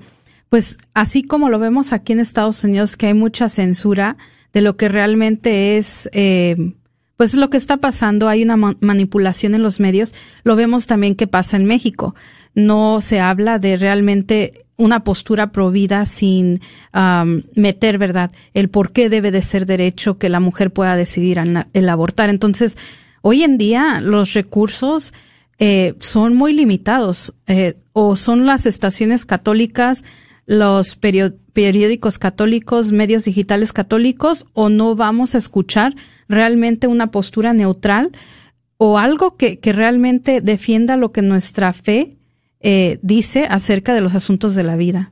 pues 0.49 0.77
así 0.93 1.23
como 1.23 1.49
lo 1.49 1.59
vemos 1.59 1.93
aquí 1.93 2.13
en 2.13 2.19
Estados 2.19 2.63
Unidos, 2.63 2.95
que 2.95 3.07
hay 3.07 3.13
mucha 3.13 3.49
censura 3.49 4.17
de 4.53 4.61
lo 4.61 4.77
que 4.77 4.87
realmente 4.87 5.77
es, 5.77 6.09
eh, 6.13 6.73
pues 7.17 7.33
lo 7.33 7.49
que 7.49 7.57
está 7.57 7.77
pasando, 7.77 8.29
hay 8.29 8.43
una 8.43 8.55
manipulación 8.55 9.55
en 9.55 9.63
los 9.63 9.79
medios, 9.79 10.13
lo 10.43 10.55
vemos 10.55 10.87
también 10.87 11.15
que 11.15 11.27
pasa 11.27 11.57
en 11.57 11.65
México. 11.65 12.15
No 12.53 13.01
se 13.01 13.19
habla 13.19 13.59
de 13.59 13.75
realmente 13.75 14.65
una 14.77 15.03
postura 15.03 15.51
provida 15.51 16.05
sin 16.05 16.59
meter, 17.55 17.97
¿verdad?, 17.97 18.31
el 18.53 18.69
por 18.69 18.91
qué 18.91 19.09
debe 19.09 19.31
de 19.31 19.41
ser 19.41 19.65
derecho 19.65 20.17
que 20.17 20.29
la 20.29 20.39
mujer 20.39 20.71
pueda 20.71 20.95
decidir 20.95 21.39
el 21.73 21.89
abortar. 21.89 22.29
Entonces, 22.29 22.77
hoy 23.21 23.43
en 23.43 23.57
día 23.57 24.01
los 24.01 24.33
recursos 24.33 25.13
eh, 25.59 25.95
son 25.99 26.35
muy 26.35 26.53
limitados 26.53 27.33
eh, 27.47 27.77
o 27.93 28.17
son 28.17 28.45
las 28.45 28.65
estaciones 28.65 29.25
católicas 29.25 30.03
los 30.45 30.95
periódicos 30.95 32.19
católicos, 32.19 32.91
medios 32.91 33.25
digitales 33.25 33.73
católicos, 33.73 34.45
o 34.53 34.69
no 34.69 34.95
vamos 34.95 35.35
a 35.35 35.39
escuchar 35.39 35.95
realmente 36.27 36.87
una 36.87 37.11
postura 37.11 37.53
neutral 37.53 38.11
o 38.77 38.97
algo 38.97 39.37
que, 39.37 39.59
que 39.59 39.73
realmente 39.73 40.41
defienda 40.41 40.97
lo 40.97 41.11
que 41.11 41.21
nuestra 41.21 41.73
fe 41.73 42.17
eh, 42.59 42.99
dice 43.01 43.45
acerca 43.49 43.93
de 43.93 44.01
los 44.01 44.15
asuntos 44.15 44.55
de 44.55 44.63
la 44.63 44.75
vida. 44.75 45.11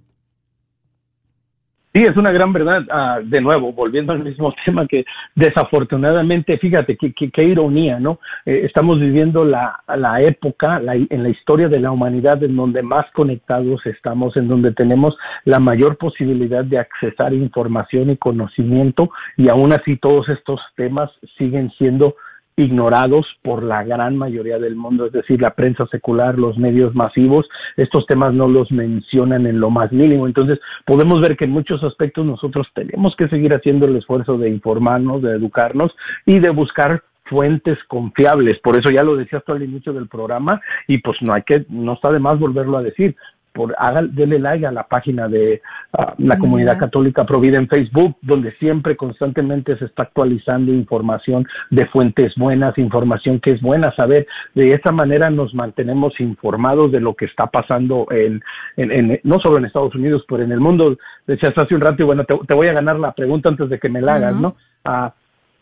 Sí, 1.95 2.01
es 2.01 2.17
una 2.17 2.31
gran 2.31 2.51
verdad. 2.51 2.81
Ah, 2.89 3.19
de 3.23 3.39
nuevo, 3.39 3.71
volviendo 3.71 4.13
al 4.13 4.23
mismo 4.23 4.51
tema 4.65 4.87
que 4.87 5.05
desafortunadamente, 5.35 6.57
fíjate 6.57 6.97
qué 6.97 7.43
ironía, 7.43 7.99
¿no? 7.99 8.19
Eh, 8.47 8.61
estamos 8.63 8.99
viviendo 8.99 9.45
la, 9.45 9.79
la 9.95 10.19
época 10.21 10.81
en 11.09 11.21
la 11.23 11.29
historia 11.29 11.69
de 11.69 11.79
la 11.79 11.91
humanidad 11.91 12.43
en 12.43 12.55
donde 12.55 12.81
más 12.81 13.05
conectados 13.11 13.85
estamos, 13.85 14.35
en 14.37 14.47
donde 14.47 14.71
tenemos 14.71 15.15
la 15.45 15.59
mayor 15.59 15.97
posibilidad 15.97 16.65
de 16.65 16.79
accesar 16.79 17.31
información 17.31 18.09
y 18.09 18.17
conocimiento 18.17 19.11
y 19.37 19.51
aún 19.51 19.71
así 19.71 19.97
todos 19.97 20.27
estos 20.29 20.59
temas 20.75 21.11
siguen 21.37 21.71
siendo 21.77 22.15
ignorados 22.55 23.25
por 23.41 23.63
la 23.63 23.83
gran 23.83 24.15
mayoría 24.15 24.59
del 24.59 24.75
mundo, 24.75 25.05
es 25.05 25.11
decir, 25.11 25.41
la 25.41 25.55
prensa 25.55 25.85
secular, 25.87 26.37
los 26.37 26.57
medios 26.57 26.93
masivos, 26.93 27.47
estos 27.77 28.05
temas 28.05 28.33
no 28.33 28.47
los 28.47 28.71
mencionan 28.71 29.47
en 29.47 29.59
lo 29.59 29.69
más 29.69 29.91
mínimo. 29.91 30.27
Entonces, 30.27 30.59
podemos 30.85 31.21
ver 31.21 31.35
que 31.35 31.45
en 31.45 31.51
muchos 31.51 31.83
aspectos 31.83 32.25
nosotros 32.25 32.67
tenemos 32.73 33.15
que 33.15 33.27
seguir 33.27 33.53
haciendo 33.53 33.85
el 33.85 33.95
esfuerzo 33.95 34.37
de 34.37 34.49
informarnos, 34.49 35.21
de 35.21 35.31
educarnos 35.31 35.91
y 36.25 36.39
de 36.39 36.49
buscar 36.49 37.03
fuentes 37.25 37.77
confiables. 37.87 38.59
Por 38.59 38.75
eso 38.75 38.93
ya 38.93 39.03
lo 39.03 39.15
decías 39.15 39.43
tú 39.45 39.53
al 39.53 39.63
inicio 39.63 39.93
del 39.93 40.07
programa 40.07 40.61
y 40.87 40.99
pues 40.99 41.17
no 41.21 41.33
hay 41.33 41.43
que, 41.43 41.65
no 41.69 41.93
está 41.93 42.11
de 42.11 42.19
más 42.19 42.37
volverlo 42.37 42.77
a 42.77 42.83
decir 42.83 43.15
por 43.53 43.75
haga, 43.77 44.01
denle 44.01 44.39
like 44.39 44.65
a 44.65 44.71
la 44.71 44.83
página 44.83 45.27
de 45.27 45.61
ah, 45.93 46.15
la 46.17 46.37
comunidad 46.37 46.77
católica 46.77 47.25
Provida 47.25 47.57
en 47.57 47.67
Facebook, 47.67 48.17
donde 48.21 48.51
siempre 48.53 48.97
constantemente 48.97 49.77
se 49.77 49.85
está 49.85 50.03
actualizando 50.03 50.73
información 50.73 51.45
de 51.69 51.85
fuentes 51.87 52.33
buenas, 52.35 52.77
información 52.77 53.39
que 53.39 53.51
es 53.51 53.61
buena 53.61 53.95
saber. 53.95 54.27
De 54.55 54.69
esta 54.69 54.91
manera 54.91 55.29
nos 55.29 55.53
mantenemos 55.53 56.19
informados 56.19 56.91
de 56.91 56.99
lo 56.99 57.13
que 57.13 57.25
está 57.25 57.47
pasando 57.47 58.07
en, 58.09 58.41
en, 58.77 59.19
no 59.23 59.39
solo 59.39 59.57
en 59.57 59.65
Estados 59.65 59.95
Unidos, 59.95 60.23
pero 60.27 60.43
en 60.43 60.51
el 60.51 60.59
mundo. 60.59 60.97
Decías 61.27 61.57
hace 61.57 61.75
un 61.75 61.81
rato, 61.81 62.01
y 62.03 62.05
bueno, 62.05 62.25
te, 62.25 62.53
voy 62.53 62.67
a 62.67 62.73
ganar 62.73 62.99
la 62.99 63.13
pregunta 63.13 63.49
antes 63.49 63.69
de 63.69 63.79
que 63.79 63.89
me 63.89 64.01
la 64.01 64.15
hagas, 64.15 64.35
¿no? 64.35 64.55
Ah, 64.83 65.13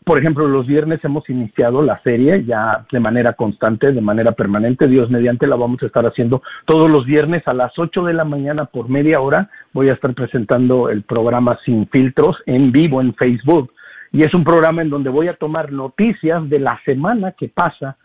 por 0.04 0.18
ejemplo, 0.18 0.48
los 0.48 0.66
viernes 0.66 1.00
hemos 1.04 1.30
iniciado 1.30 1.84
la 1.84 2.02
serie 2.02 2.44
ya 2.44 2.86
de 2.92 3.00
manera 3.00 3.34
constante, 3.34 3.92
de 3.92 4.02
manera 4.02 4.32
permanente. 4.32 4.88
Dios 4.88 5.12
mediante 5.12 5.46
la 5.46 5.56
vamos 5.56 5.82
a 5.84 5.86
estar 5.86 6.06
haciendo 6.08 6.42
todos 6.66 6.90
los 6.90 7.06
viernes 7.06 7.48
a 7.48 7.54
las 7.54 7.78
8 7.78 8.04
de 8.06 8.14
la 8.14 8.26
mañana 8.26 8.66
por 8.66 8.90
media 8.90 9.22
hora. 9.22 9.50
Voy 9.74 9.90
a 9.90 9.94
estar 9.94 10.16
presentando 10.16 10.90
el 10.90 11.04
programa 11.04 11.60
Sin 11.66 11.88
Filtros 11.88 12.36
en 12.48 12.72
vivo 12.72 13.00
en 13.00 13.14
Facebook. 13.14 13.72
Y 14.12 14.24
es 14.24 14.34
un 14.34 14.44
programa 14.44 14.82
en 14.82 14.90
donde 14.90 15.12
voy 15.12 15.28
a 15.28 15.36
tomar 15.36 15.72
noticias 15.72 16.50
de 16.50 16.60
la 16.60 16.80
semana 16.84 17.34
que 17.34 17.48
pasa 17.48 17.98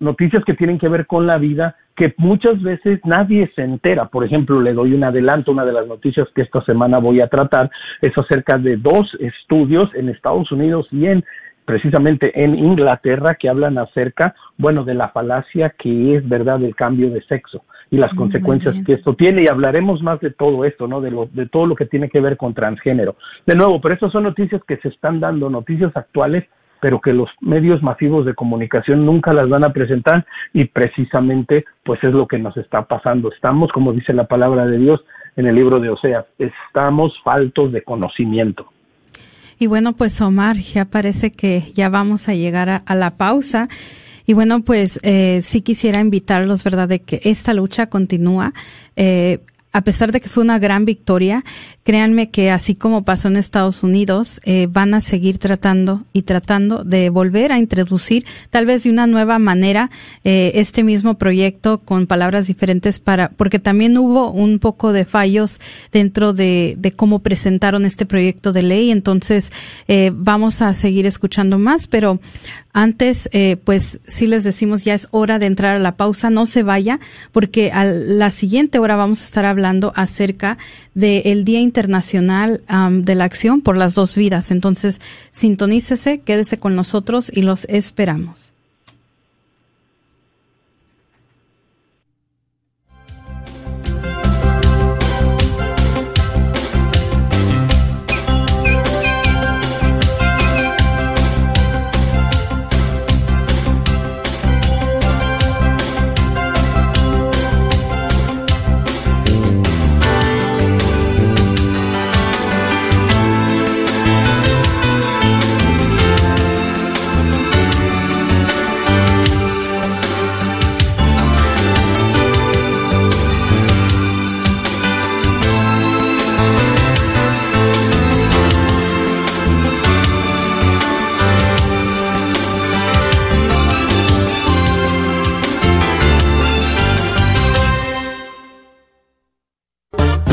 noticias 0.00 0.44
que 0.44 0.54
tienen 0.54 0.78
que 0.78 0.88
ver 0.88 1.06
con 1.06 1.26
la 1.26 1.38
vida 1.38 1.76
que 1.94 2.14
muchas 2.16 2.60
veces 2.62 3.00
nadie 3.04 3.50
se 3.54 3.62
entera. 3.62 4.06
Por 4.06 4.24
ejemplo, 4.24 4.60
le 4.60 4.72
doy 4.72 4.94
un 4.94 5.04
adelanto, 5.04 5.52
una 5.52 5.66
de 5.66 5.72
las 5.72 5.86
noticias 5.86 6.26
que 6.34 6.42
esta 6.42 6.62
semana 6.64 6.98
voy 6.98 7.20
a 7.20 7.28
tratar 7.28 7.70
es 8.00 8.16
acerca 8.16 8.56
de 8.56 8.78
dos 8.78 9.06
estudios 9.20 9.94
en 9.94 10.08
Estados 10.08 10.50
Unidos 10.50 10.88
y 10.90 11.06
en 11.06 11.24
precisamente 11.66 12.42
en 12.42 12.58
Inglaterra 12.58 13.36
que 13.36 13.48
hablan 13.48 13.78
acerca, 13.78 14.34
bueno, 14.56 14.82
de 14.82 14.94
la 14.94 15.10
falacia 15.10 15.74
que 15.78 16.16
es 16.16 16.28
verdad 16.28 16.58
del 16.58 16.74
cambio 16.74 17.10
de 17.10 17.22
sexo 17.22 17.62
y 17.90 17.96
las 17.96 18.12
consecuencias 18.14 18.74
que 18.84 18.94
esto 18.94 19.14
tiene 19.14 19.42
y 19.42 19.48
hablaremos 19.48 20.02
más 20.02 20.20
de 20.20 20.30
todo 20.30 20.64
esto, 20.64 20.88
¿no? 20.88 21.00
De 21.00 21.10
lo, 21.10 21.26
de 21.26 21.46
todo 21.46 21.66
lo 21.66 21.76
que 21.76 21.86
tiene 21.86 22.08
que 22.08 22.20
ver 22.20 22.36
con 22.36 22.54
transgénero. 22.54 23.16
De 23.46 23.54
nuevo, 23.54 23.80
pero 23.80 23.94
estas 23.94 24.12
son 24.12 24.24
noticias 24.24 24.62
que 24.66 24.78
se 24.78 24.88
están 24.88 25.20
dando, 25.20 25.50
noticias 25.50 25.96
actuales 25.96 26.44
pero 26.80 27.00
que 27.00 27.12
los 27.12 27.28
medios 27.40 27.82
masivos 27.82 28.26
de 28.26 28.34
comunicación 28.34 29.04
nunca 29.06 29.32
las 29.32 29.48
van 29.48 29.64
a 29.64 29.72
presentar 29.72 30.26
y 30.52 30.64
precisamente 30.64 31.64
pues 31.84 32.02
es 32.02 32.12
lo 32.12 32.26
que 32.26 32.38
nos 32.38 32.56
está 32.56 32.82
pasando. 32.82 33.32
Estamos, 33.32 33.70
como 33.72 33.92
dice 33.92 34.12
la 34.12 34.24
palabra 34.24 34.66
de 34.66 34.78
Dios 34.78 35.00
en 35.36 35.46
el 35.46 35.54
libro 35.54 35.80
de 35.80 35.90
Oseas, 35.90 36.26
estamos 36.38 37.12
faltos 37.22 37.72
de 37.72 37.82
conocimiento. 37.82 38.66
Y 39.58 39.66
bueno, 39.66 39.92
pues 39.92 40.20
Omar, 40.22 40.56
ya 40.56 40.86
parece 40.86 41.32
que 41.32 41.62
ya 41.74 41.90
vamos 41.90 42.28
a 42.30 42.34
llegar 42.34 42.82
a, 42.84 42.94
la 42.94 43.18
pausa. 43.18 43.68
Y 44.26 44.32
bueno, 44.32 44.62
pues 44.62 44.98
eh, 45.02 45.40
sí 45.42 45.60
quisiera 45.60 46.00
invitarlos, 46.00 46.64
¿verdad?, 46.64 46.88
de 46.88 47.00
que 47.00 47.20
esta 47.24 47.52
lucha 47.52 47.88
continúa. 47.88 48.54
Eh, 48.96 49.40
a 49.72 49.82
pesar 49.82 50.10
de 50.12 50.20
que 50.20 50.28
fue 50.28 50.42
una 50.42 50.58
gran 50.58 50.84
victoria, 50.84 51.44
créanme 51.84 52.28
que 52.28 52.50
así 52.50 52.74
como 52.74 53.04
pasó 53.04 53.28
en 53.28 53.36
Estados 53.36 53.82
Unidos, 53.82 54.40
eh, 54.44 54.66
van 54.70 54.94
a 54.94 55.00
seguir 55.00 55.38
tratando 55.38 56.04
y 56.12 56.22
tratando 56.22 56.82
de 56.82 57.08
volver 57.10 57.52
a 57.52 57.58
introducir 57.58 58.24
tal 58.50 58.66
vez 58.66 58.82
de 58.82 58.90
una 58.90 59.06
nueva 59.06 59.38
manera 59.38 59.90
eh, 60.24 60.52
este 60.56 60.82
mismo 60.82 61.14
proyecto 61.18 61.78
con 61.78 62.06
palabras 62.06 62.46
diferentes 62.48 62.98
para, 62.98 63.30
porque 63.30 63.58
también 63.58 63.96
hubo 63.96 64.30
un 64.30 64.58
poco 64.58 64.92
de 64.92 65.04
fallos 65.04 65.60
dentro 65.92 66.32
de, 66.32 66.74
de 66.76 66.92
cómo 66.92 67.20
presentaron 67.20 67.84
este 67.84 68.06
proyecto 68.06 68.52
de 68.52 68.62
ley. 68.62 68.90
Entonces, 68.90 69.52
eh, 69.86 70.10
vamos 70.14 70.62
a 70.62 70.74
seguir 70.74 71.06
escuchando 71.06 71.58
más, 71.58 71.86
pero 71.86 72.20
antes, 72.72 73.28
eh, 73.32 73.56
pues 73.64 74.00
sí 74.06 74.26
les 74.26 74.44
decimos 74.44 74.84
ya 74.84 74.94
es 74.94 75.08
hora 75.10 75.38
de 75.38 75.46
entrar 75.46 75.76
a 75.76 75.80
la 75.80 75.96
pausa, 75.96 76.30
no 76.30 76.46
se 76.46 76.62
vaya, 76.62 77.00
porque 77.32 77.72
a 77.72 77.84
la 77.84 78.30
siguiente 78.30 78.78
hora 78.78 78.96
vamos 78.96 79.20
a 79.20 79.24
estar 79.24 79.44
hablando 79.44 79.59
acerca 79.94 80.58
del 80.94 81.44
Día 81.44 81.60
Internacional 81.60 82.62
de 82.90 83.14
la 83.14 83.24
Acción 83.24 83.60
por 83.60 83.76
las 83.76 83.94
Dos 83.94 84.16
Vidas. 84.16 84.50
Entonces, 84.50 85.00
sintonícese, 85.32 86.20
quédese 86.20 86.58
con 86.58 86.76
nosotros 86.76 87.30
y 87.34 87.42
los 87.42 87.64
esperamos. 87.66 88.52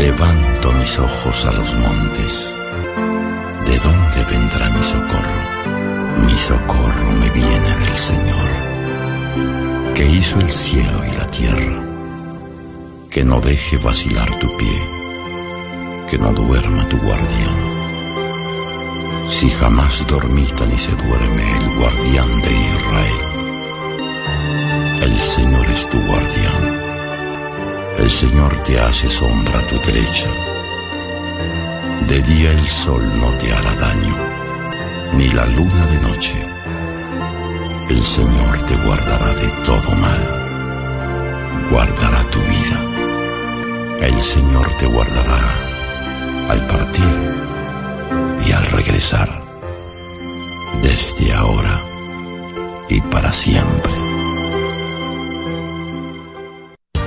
Levanto 0.00 0.72
mis 0.72 0.98
ojos 0.98 1.44
a 1.44 1.52
los 1.52 1.74
montes. 1.74 2.56
¿De 3.66 3.78
dónde 3.80 4.24
vendrá 4.30 4.70
mi 4.70 4.82
socorro? 4.82 5.40
Mi 6.24 6.34
socorro 6.34 7.12
me 7.20 7.28
viene 7.28 7.70
del 7.84 7.96
Señor, 7.98 8.48
que 9.94 10.06
hizo 10.08 10.40
el 10.40 10.50
cielo 10.50 11.04
y 11.06 11.16
la 11.18 11.30
tierra. 11.30 11.82
Que 13.10 13.24
no 13.24 13.42
deje 13.42 13.76
vacilar 13.76 14.34
tu 14.38 14.56
pie, 14.56 14.78
que 16.08 16.16
no 16.16 16.32
duerma 16.32 16.88
tu 16.88 16.96
guardián. 16.96 17.58
Si 19.28 19.50
jamás 19.50 20.06
dormita 20.06 20.64
ni 20.64 20.78
se 20.78 20.92
duerme 20.92 21.56
el 21.58 21.76
guardián 21.78 22.40
de 22.40 22.52
Israel, 22.72 23.20
el 25.02 25.20
Señor 25.20 25.66
es 25.66 25.90
tu 25.90 26.00
guardián. 26.06 26.79
El 28.00 28.08
Señor 28.08 28.56
te 28.64 28.80
hace 28.80 29.08
sombra 29.08 29.58
a 29.60 29.62
tu 29.68 29.78
derecha. 29.80 30.28
De 32.08 32.22
día 32.22 32.50
el 32.50 32.66
sol 32.66 33.02
no 33.20 33.30
te 33.32 33.52
hará 33.52 33.74
daño, 33.74 34.16
ni 35.18 35.28
la 35.28 35.44
luna 35.44 35.86
de 35.86 36.00
noche. 36.00 36.34
El 37.90 38.02
Señor 38.02 38.62
te 38.66 38.74
guardará 38.76 39.34
de 39.34 39.48
todo 39.66 39.90
mal, 39.96 40.22
guardará 41.70 42.22
tu 42.30 42.38
vida. 42.40 44.06
El 44.06 44.18
Señor 44.20 44.72
te 44.78 44.86
guardará 44.86 45.40
al 46.48 46.66
partir 46.66 47.34
y 48.46 48.52
al 48.52 48.66
regresar, 48.66 49.28
desde 50.82 51.34
ahora 51.34 51.82
y 52.88 52.98
para 53.02 53.30
siempre. 53.30 53.99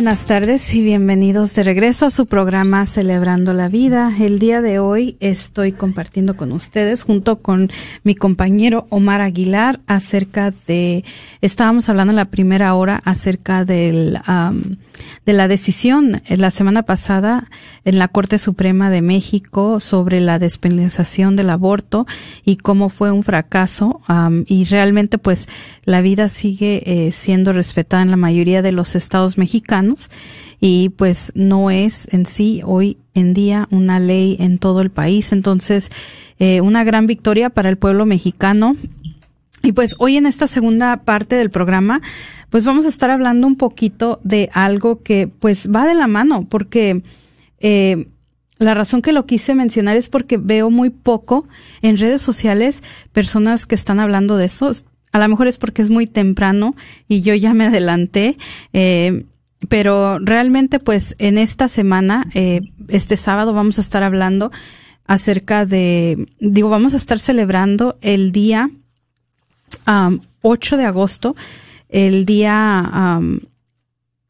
Buenas 0.00 0.24
tardes 0.26 0.74
y 0.74 0.80
bienvenidos 0.80 1.54
de 1.54 1.62
regreso 1.62 2.06
a 2.06 2.10
su 2.10 2.24
programa 2.24 2.86
Celebrando 2.86 3.52
la 3.52 3.68
Vida. 3.68 4.10
El 4.18 4.38
día 4.38 4.62
de 4.62 4.78
hoy 4.78 5.18
estoy 5.20 5.72
compartiendo 5.72 6.38
con 6.38 6.52
ustedes 6.52 7.02
junto 7.02 7.42
con 7.42 7.70
mi 8.02 8.14
compañero 8.14 8.86
Omar 8.88 9.20
Aguilar 9.20 9.80
acerca 9.86 10.54
de, 10.66 11.04
estábamos 11.42 11.90
hablando 11.90 12.12
en 12.12 12.16
la 12.16 12.30
primera 12.30 12.72
hora 12.72 13.02
acerca 13.04 13.66
del, 13.66 14.18
um, 14.26 14.76
de 15.26 15.32
la 15.32 15.48
decisión 15.48 16.22
la 16.28 16.50
semana 16.50 16.82
pasada 16.82 17.48
en 17.84 17.98
la 17.98 18.08
Corte 18.08 18.38
Suprema 18.38 18.90
de 18.90 19.02
México 19.02 19.80
sobre 19.80 20.20
la 20.20 20.38
despenalización 20.38 21.36
del 21.36 21.50
aborto 21.50 22.06
y 22.44 22.56
cómo 22.56 22.88
fue 22.88 23.12
un 23.12 23.22
fracaso 23.22 24.00
y 24.46 24.64
realmente 24.64 25.18
pues 25.18 25.48
la 25.84 26.00
vida 26.00 26.28
sigue 26.28 26.82
eh, 26.86 27.12
siendo 27.12 27.52
respetada 27.52 28.02
en 28.02 28.10
la 28.10 28.16
mayoría 28.16 28.62
de 28.62 28.72
los 28.72 28.94
estados 28.94 29.38
mexicanos 29.38 30.10
y 30.60 30.90
pues 30.90 31.32
no 31.34 31.70
es 31.70 32.06
en 32.12 32.26
sí 32.26 32.60
hoy 32.64 32.98
en 33.14 33.34
día 33.34 33.66
una 33.70 33.98
ley 33.98 34.36
en 34.38 34.58
todo 34.58 34.80
el 34.82 34.90
país. 34.90 35.32
Entonces, 35.32 35.90
eh, 36.38 36.60
una 36.60 36.84
gran 36.84 37.06
victoria 37.06 37.50
para 37.50 37.70
el 37.70 37.78
pueblo 37.78 38.06
mexicano. 38.06 38.76
Y 39.62 39.72
pues 39.72 39.94
hoy 39.98 40.16
en 40.16 40.26
esta 40.26 40.46
segunda 40.46 40.98
parte 41.04 41.36
del 41.36 41.50
programa, 41.50 42.00
pues 42.48 42.64
vamos 42.64 42.84
a 42.84 42.88
estar 42.88 43.10
hablando 43.10 43.46
un 43.46 43.56
poquito 43.56 44.20
de 44.24 44.50
algo 44.52 45.02
que 45.02 45.28
pues 45.28 45.70
va 45.70 45.86
de 45.86 45.94
la 45.94 46.06
mano, 46.06 46.46
porque 46.48 47.02
eh, 47.60 48.08
la 48.58 48.74
razón 48.74 49.02
que 49.02 49.12
lo 49.12 49.26
quise 49.26 49.54
mencionar 49.54 49.96
es 49.96 50.08
porque 50.08 50.36
veo 50.36 50.70
muy 50.70 50.90
poco 50.90 51.46
en 51.82 51.98
redes 51.98 52.22
sociales 52.22 52.82
personas 53.12 53.66
que 53.66 53.74
están 53.74 54.00
hablando 54.00 54.36
de 54.36 54.46
eso. 54.46 54.70
A 55.12 55.18
lo 55.18 55.28
mejor 55.28 55.46
es 55.46 55.58
porque 55.58 55.82
es 55.82 55.90
muy 55.90 56.06
temprano 56.06 56.74
y 57.08 57.22
yo 57.22 57.34
ya 57.34 57.54
me 57.54 57.66
adelanté. 57.66 58.36
Eh, 58.72 59.24
pero 59.68 60.18
realmente 60.18 60.78
pues 60.78 61.14
en 61.18 61.38
esta 61.38 61.68
semana, 61.68 62.26
eh, 62.34 62.62
este 62.88 63.16
sábado 63.16 63.52
vamos 63.52 63.78
a 63.78 63.82
estar 63.82 64.02
hablando 64.02 64.50
acerca 65.06 65.66
de, 65.66 66.28
digo, 66.38 66.70
vamos 66.70 66.94
a 66.94 66.96
estar 66.96 67.18
celebrando 67.18 67.98
el 68.00 68.32
día 68.32 68.70
8 70.42 70.76
de 70.76 70.84
agosto, 70.84 71.36
el 71.88 72.24
día 72.24 73.20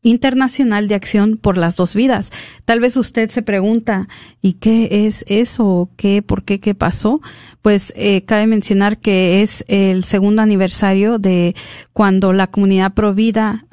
internacional 0.02 0.88
de 0.88 0.94
acción 0.94 1.36
por 1.36 1.58
las 1.58 1.76
dos 1.76 1.94
vidas. 1.94 2.30
Tal 2.64 2.80
vez 2.80 2.96
usted 2.96 3.30
se 3.30 3.42
pregunta, 3.42 4.08
¿y 4.40 4.54
qué 4.54 5.06
es 5.06 5.24
eso? 5.28 5.90
¿Qué? 5.96 6.22
¿Por 6.22 6.44
qué? 6.44 6.60
¿Qué 6.60 6.74
pasó? 6.74 7.20
Pues 7.62 7.92
eh, 7.96 8.24
cabe 8.24 8.46
mencionar 8.46 8.98
que 8.98 9.42
es 9.42 9.64
el 9.68 10.04
segundo 10.04 10.42
aniversario 10.42 11.18
de 11.18 11.54
cuando 11.92 12.32
la 12.32 12.46
comunidad 12.46 12.94
provida 12.94 13.66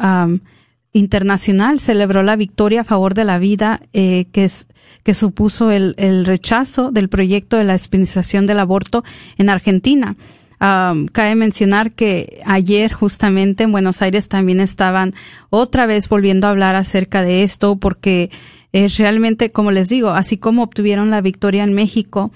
internacional 0.92 1.80
celebró 1.80 2.24
la 2.24 2.36
victoria 2.36 2.82
a 2.82 2.84
favor 2.84 3.14
de 3.14 3.24
la 3.24 3.38
vida 3.38 3.82
eh, 3.94 4.26
que, 4.32 4.46
es, 4.46 4.68
que 5.04 5.14
supuso 5.14 5.72
el, 5.72 5.94
el, 5.98 6.26
rechazo 6.26 6.92
del 6.92 7.08
proyecto 7.08 7.58
de 7.58 7.66
la 7.66 7.76
espinización 7.76 8.48
del 8.48 8.60
aborto 8.60 9.04
en 9.38 9.50
Argentina. 9.50 10.18
Cabe 10.60 11.36
mencionar 11.36 11.92
que 11.92 12.42
ayer 12.46 12.92
justamente 12.92 13.64
en 13.64 13.72
Buenos 13.72 14.02
Aires 14.02 14.28
también 14.28 14.60
estaban 14.60 15.14
otra 15.50 15.86
vez 15.86 16.10
volviendo 16.10 16.48
a 16.48 16.52
hablar 16.52 16.76
acerca 16.76 17.22
de 17.22 17.44
esto 17.44 17.76
porque 17.76 18.32
es 18.72 18.98
realmente, 18.98 19.52
como 19.52 19.72
les 19.72 19.90
digo, 19.90 20.10
así 20.10 20.38
como 20.38 20.64
obtuvieron 20.64 21.10
la 21.10 21.22
victoria 21.22 21.64
en 21.64 21.74
México 21.74 22.32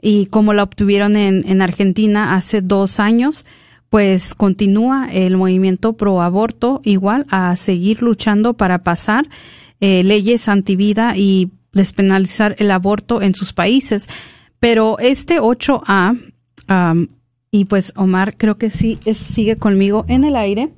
y 0.00 0.26
como 0.26 0.52
la 0.52 0.62
obtuvieron 0.62 1.16
en, 1.16 1.46
en 1.48 1.62
Argentina 1.62 2.34
hace 2.34 2.62
dos 2.62 3.00
años, 3.00 3.44
pues 3.88 4.34
continúa 4.34 5.08
el 5.12 5.36
movimiento 5.36 5.94
pro 5.94 6.22
aborto 6.22 6.80
igual 6.84 7.26
a 7.30 7.54
seguir 7.56 8.02
luchando 8.02 8.54
para 8.54 8.82
pasar 8.82 9.28
eh, 9.80 10.02
leyes 10.04 10.48
antivida 10.48 11.16
y 11.16 11.50
despenalizar 11.72 12.56
el 12.58 12.70
aborto 12.70 13.22
en 13.22 13.34
sus 13.34 13.52
países. 13.52 14.08
Pero 14.58 14.98
este 14.98 15.40
8A, 15.40 16.18
y 17.50 17.66
pues 17.66 17.92
Omar 17.96 18.34
creo 18.36 18.58
que 18.58 18.70
sí 18.70 18.98
es, 19.06 19.16
sigue 19.16 19.56
conmigo 19.58 20.04
en 20.08 20.24
el 20.24 20.36
aire. 20.36 20.68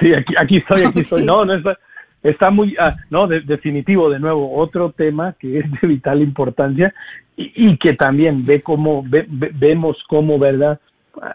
Sí, 0.00 0.12
aquí, 0.12 0.34
aquí 0.38 0.56
estoy, 0.58 0.82
aquí 0.82 1.00
estoy. 1.00 1.22
No, 1.26 1.44
no 1.44 1.54
está, 1.54 1.78
está 2.22 2.50
muy, 2.50 2.74
ah, 2.78 2.96
no, 3.10 3.26
definitivo, 3.26 4.10
de 4.10 4.18
nuevo, 4.18 4.56
otro 4.56 4.92
tema 4.92 5.34
que 5.38 5.58
es 5.58 5.64
de 5.80 5.88
vital 5.88 6.22
importancia 6.22 6.94
y, 7.36 7.52
y 7.54 7.78
que 7.78 7.94
también 7.94 8.44
ve 8.44 8.60
cómo, 8.62 9.04
vemos 9.06 9.96
cómo, 10.08 10.38
¿verdad? 10.38 10.80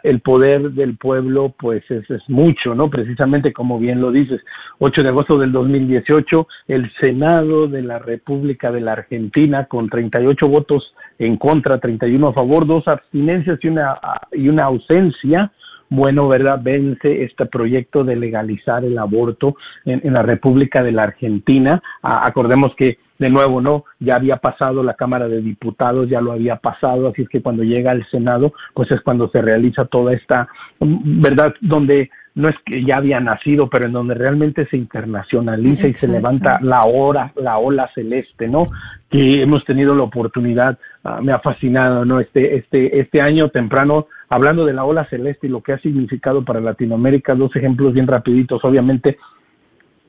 el 0.03 0.21
poder 0.21 0.71
del 0.71 0.97
pueblo 0.97 1.53
pues 1.57 1.83
es, 1.89 2.09
es, 2.09 2.21
mucho, 2.29 2.75
¿no? 2.75 2.89
Precisamente 2.89 3.53
como 3.53 3.79
bien 3.79 4.01
lo 4.01 4.11
dices, 4.11 4.41
8 4.79 5.03
de 5.03 5.09
agosto 5.09 5.37
del 5.37 5.51
2018, 5.51 6.47
el 6.67 6.91
Senado 6.99 7.67
de 7.67 7.81
la 7.81 7.99
República 7.99 8.71
de 8.71 8.81
la 8.81 8.93
Argentina 8.93 9.65
con 9.65 9.89
38 9.89 10.47
votos 10.47 10.93
en 11.19 11.37
contra, 11.37 11.79
31 11.79 12.27
a 12.27 12.33
favor, 12.33 12.65
dos 12.65 12.87
abstinencias 12.87 13.59
y 13.61 13.67
una, 13.67 13.99
y 14.31 14.49
una 14.49 14.65
ausencia, 14.65 15.51
bueno, 15.89 16.27
¿verdad? 16.27 16.59
Vence 16.61 17.23
este 17.23 17.45
proyecto 17.45 18.03
de 18.03 18.15
legalizar 18.15 18.83
el 18.83 18.97
aborto 18.97 19.55
en, 19.85 20.13
la 20.13 20.23
República 20.23 20.81
de 20.81 20.91
la 20.91 21.03
Argentina. 21.03 21.81
acordemos 22.01 22.73
que 22.75 22.97
de 23.19 23.29
nuevo, 23.29 23.61
¿no? 23.61 23.85
Ya 23.99 24.15
había 24.15 24.37
pasado 24.37 24.81
la 24.81 24.95
Cámara 24.95 25.27
de 25.27 25.41
Diputados, 25.41 26.09
ya 26.09 26.19
lo 26.19 26.31
había 26.31 26.55
pasado, 26.55 27.09
así 27.09 27.21
es 27.21 27.29
que 27.29 27.41
cuando 27.41 27.63
llega 27.63 27.91
al 27.91 28.05
Senado, 28.09 28.53
pues 28.73 28.89
es 28.91 29.01
cuando 29.01 29.29
se 29.29 29.41
realiza 29.41 29.85
toda 29.85 30.13
esta, 30.13 30.47
¿verdad? 30.79 31.53
Donde 31.61 32.09
no 32.35 32.49
es 32.49 32.55
que 32.65 32.83
ya 32.83 32.97
había 32.97 33.19
nacido, 33.19 33.69
pero 33.69 33.85
en 33.85 33.93
donde 33.93 34.15
realmente 34.15 34.65
se 34.67 34.77
internacionaliza 34.77 35.87
y 35.87 35.93
se 35.93 36.07
levanta 36.07 36.59
la 36.61 36.81
hora, 36.81 37.31
la 37.35 37.59
ola 37.59 37.89
celeste, 37.93 38.47
¿no? 38.47 38.65
Que 39.09 39.43
hemos 39.43 39.63
tenido 39.65 39.93
la 39.93 40.03
oportunidad, 40.03 40.79
ah, 41.03 41.19
me 41.21 41.31
ha 41.31 41.39
fascinado, 41.39 42.05
¿no? 42.05 42.19
Este, 42.19 42.55
este, 42.55 42.99
este 42.99 43.21
año 43.21 43.49
temprano, 43.49 44.07
hablando 44.29 44.65
de 44.65 44.73
la 44.73 44.85
ola 44.85 45.05
celeste 45.05 45.47
y 45.47 45.49
lo 45.49 45.61
que 45.61 45.73
ha 45.73 45.79
significado 45.79 46.43
para 46.43 46.59
Latinoamérica, 46.59 47.35
dos 47.35 47.55
ejemplos 47.55 47.93
bien 47.93 48.07
rapiditos, 48.07 48.63
obviamente 48.63 49.17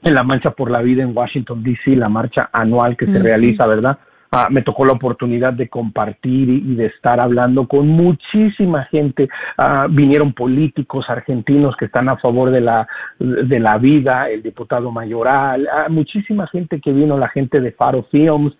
en 0.02 0.14
la 0.14 0.22
Mancha 0.22 0.50
por 0.50 0.70
la 0.70 0.82
Vida 0.82 1.02
en 1.02 1.16
Washington, 1.16 1.62
D.C., 1.62 1.96
la 1.96 2.08
marcha 2.08 2.50
anual 2.52 2.96
que 2.96 3.06
se 3.06 3.18
realiza, 3.18 3.66
¿verdad? 3.66 3.98
Ah, 4.36 4.48
me 4.50 4.62
tocó 4.62 4.84
la 4.84 4.94
oportunidad 4.94 5.52
de 5.52 5.68
compartir 5.68 6.48
y, 6.48 6.74
de 6.74 6.86
estar 6.86 7.20
hablando 7.20 7.68
con 7.68 7.86
muchísima 7.86 8.82
gente. 8.86 9.28
Ah, 9.56 9.86
vinieron 9.88 10.32
políticos 10.32 11.04
argentinos 11.08 11.76
que 11.76 11.84
están 11.84 12.08
a 12.08 12.16
favor 12.16 12.50
de 12.50 12.60
la, 12.60 12.88
de 13.20 13.60
la 13.60 13.78
vida, 13.78 14.28
el 14.28 14.42
diputado 14.42 14.90
mayoral, 14.90 15.68
ah, 15.72 15.86
muchísima 15.88 16.48
gente 16.48 16.80
que 16.80 16.90
vino, 16.90 17.16
la 17.16 17.28
gente 17.28 17.60
de 17.60 17.70
Faro 17.70 18.02
Films, 18.10 18.52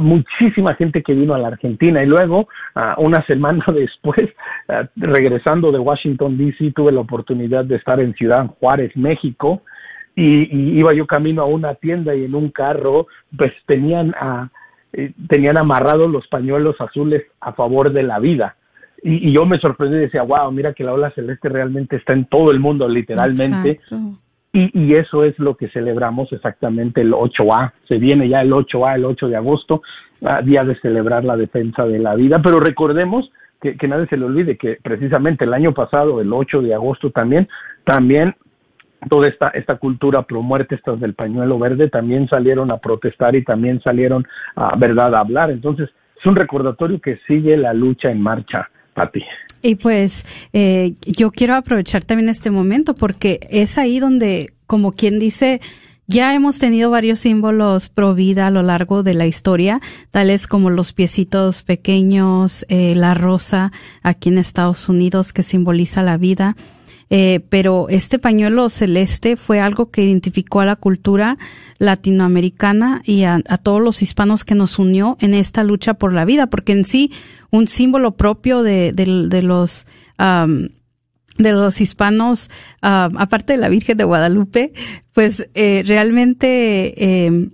muchísima 0.00 0.74
gente 0.76 1.02
que 1.02 1.12
vino 1.12 1.34
a 1.34 1.38
la 1.38 1.48
Argentina. 1.48 2.02
Y 2.02 2.06
luego, 2.06 2.48
una 2.96 3.22
semana 3.26 3.62
después, 3.74 4.30
regresando 4.96 5.72
de 5.72 5.78
Washington, 5.78 6.38
D.C., 6.38 6.72
tuve 6.74 6.92
la 6.92 7.00
oportunidad 7.00 7.66
de 7.66 7.76
estar 7.76 8.00
en 8.00 8.14
Ciudad 8.14 8.46
Juárez, 8.58 8.96
México, 8.96 9.62
y, 10.16 10.78
iba 10.78 10.94
yo 10.94 11.06
camino 11.06 11.42
a 11.42 11.46
una 11.46 11.74
tienda 11.74 12.14
y 12.14 12.24
en 12.24 12.34
un 12.34 12.50
carro 12.50 13.06
pues 13.36 13.52
tenían 13.66 14.14
a 14.18 14.50
eh, 14.92 15.12
tenían 15.28 15.56
amarrados 15.56 16.10
los 16.10 16.26
pañuelos 16.28 16.80
azules 16.80 17.24
a 17.40 17.52
favor 17.52 17.92
de 17.92 18.02
la 18.02 18.18
vida. 18.18 18.56
Y, 19.02 19.32
yo 19.32 19.46
me 19.46 19.58
sorprendí 19.58 19.96
y 19.96 20.00
decía 20.00 20.22
wow 20.22 20.52
mira 20.52 20.74
que 20.74 20.84
la 20.84 20.92
ola 20.92 21.10
celeste 21.12 21.48
realmente 21.48 21.96
está 21.96 22.12
en 22.12 22.26
todo 22.26 22.50
el 22.50 22.60
mundo 22.60 22.86
literalmente 22.86 23.80
y, 24.52 24.78
y, 24.78 24.94
eso 24.94 25.24
es 25.24 25.38
lo 25.38 25.56
que 25.56 25.70
celebramos 25.70 26.30
exactamente 26.32 27.00
el 27.00 27.12
8A 27.12 27.72
se 27.88 27.96
viene 27.96 28.28
ya 28.28 28.42
el 28.42 28.52
8A 28.52 28.96
el 28.96 29.06
8 29.06 29.28
de 29.28 29.36
agosto 29.36 29.80
día 30.44 30.64
de 30.64 30.78
celebrar 30.80 31.24
la 31.24 31.36
defensa 31.36 31.86
de 31.86 31.98
la 31.98 32.14
vida. 32.14 32.40
Pero 32.42 32.60
recordemos 32.60 33.30
que, 33.60 33.76
que 33.76 33.88
nadie 33.88 34.06
se 34.06 34.16
le 34.16 34.26
olvide 34.26 34.56
que 34.56 34.78
precisamente 34.82 35.44
el 35.44 35.54
año 35.54 35.72
pasado 35.72 36.20
el 36.20 36.32
8 36.32 36.62
de 36.62 36.74
agosto 36.74 37.10
también 37.10 37.48
también 37.84 38.34
toda 39.08 39.28
esta, 39.28 39.48
esta 39.48 39.76
cultura 39.76 40.22
pro 40.22 40.42
muerte, 40.42 40.74
estas 40.74 41.00
del 41.00 41.14
pañuelo 41.14 41.58
verde, 41.58 41.88
también 41.88 42.28
salieron 42.28 42.70
a 42.70 42.78
protestar 42.78 43.34
y 43.34 43.44
también 43.44 43.80
salieron 43.82 44.26
a, 44.56 44.76
¿verdad?, 44.76 45.14
a 45.14 45.20
hablar. 45.20 45.50
Entonces, 45.50 45.88
es 46.18 46.26
un 46.26 46.36
recordatorio 46.36 47.00
que 47.00 47.18
sigue 47.26 47.56
la 47.56 47.72
lucha 47.72 48.10
en 48.10 48.20
marcha, 48.20 48.68
Pati. 48.94 49.22
Y 49.62 49.74
pues 49.74 50.24
eh, 50.52 50.94
yo 51.06 51.30
quiero 51.30 51.54
aprovechar 51.54 52.04
también 52.04 52.28
este 52.28 52.50
momento 52.50 52.94
porque 52.94 53.40
es 53.50 53.78
ahí 53.78 54.00
donde, 54.00 54.52
como 54.66 54.92
quien 54.92 55.18
dice, 55.18 55.60
ya 56.06 56.34
hemos 56.34 56.58
tenido 56.58 56.90
varios 56.90 57.20
símbolos 57.20 57.88
pro 57.88 58.14
vida 58.14 58.48
a 58.48 58.50
lo 58.50 58.62
largo 58.62 59.02
de 59.02 59.14
la 59.14 59.26
historia, 59.26 59.80
tales 60.10 60.46
como 60.46 60.68
los 60.68 60.92
piecitos 60.92 61.62
pequeños, 61.62 62.66
eh, 62.68 62.94
la 62.96 63.14
rosa 63.14 63.70
aquí 64.02 64.30
en 64.30 64.38
Estados 64.38 64.88
Unidos 64.88 65.32
que 65.32 65.42
simboliza 65.42 66.02
la 66.02 66.16
vida, 66.16 66.56
eh, 67.10 67.40
pero 67.48 67.88
este 67.88 68.20
pañuelo 68.20 68.68
celeste 68.68 69.36
fue 69.36 69.58
algo 69.60 69.90
que 69.90 70.04
identificó 70.04 70.60
a 70.60 70.64
la 70.64 70.76
cultura 70.76 71.38
latinoamericana 71.78 73.02
y 73.04 73.24
a, 73.24 73.40
todos 73.62 73.82
los 73.82 74.00
hispanos 74.00 74.44
que 74.44 74.54
nos 74.54 74.78
unió 74.78 75.16
en 75.20 75.34
esta 75.34 75.64
lucha 75.64 75.94
por 75.94 76.12
la 76.12 76.24
vida, 76.24 76.46
porque 76.46 76.72
en 76.72 76.84
sí 76.84 77.12
un 77.50 77.66
símbolo 77.66 78.16
propio 78.16 78.62
de, 78.62 78.92
de, 78.92 79.42
los 79.42 79.86
de 81.38 81.52
los 81.52 81.80
hispanos, 81.80 82.50
aparte 82.80 83.54
de 83.54 83.58
la 83.58 83.68
Virgen 83.68 83.96
de 83.96 84.04
Guadalupe, 84.04 84.72
pues 85.12 85.48
eh, 85.54 85.82
realmente 85.86 87.26
eh, 87.26 87.48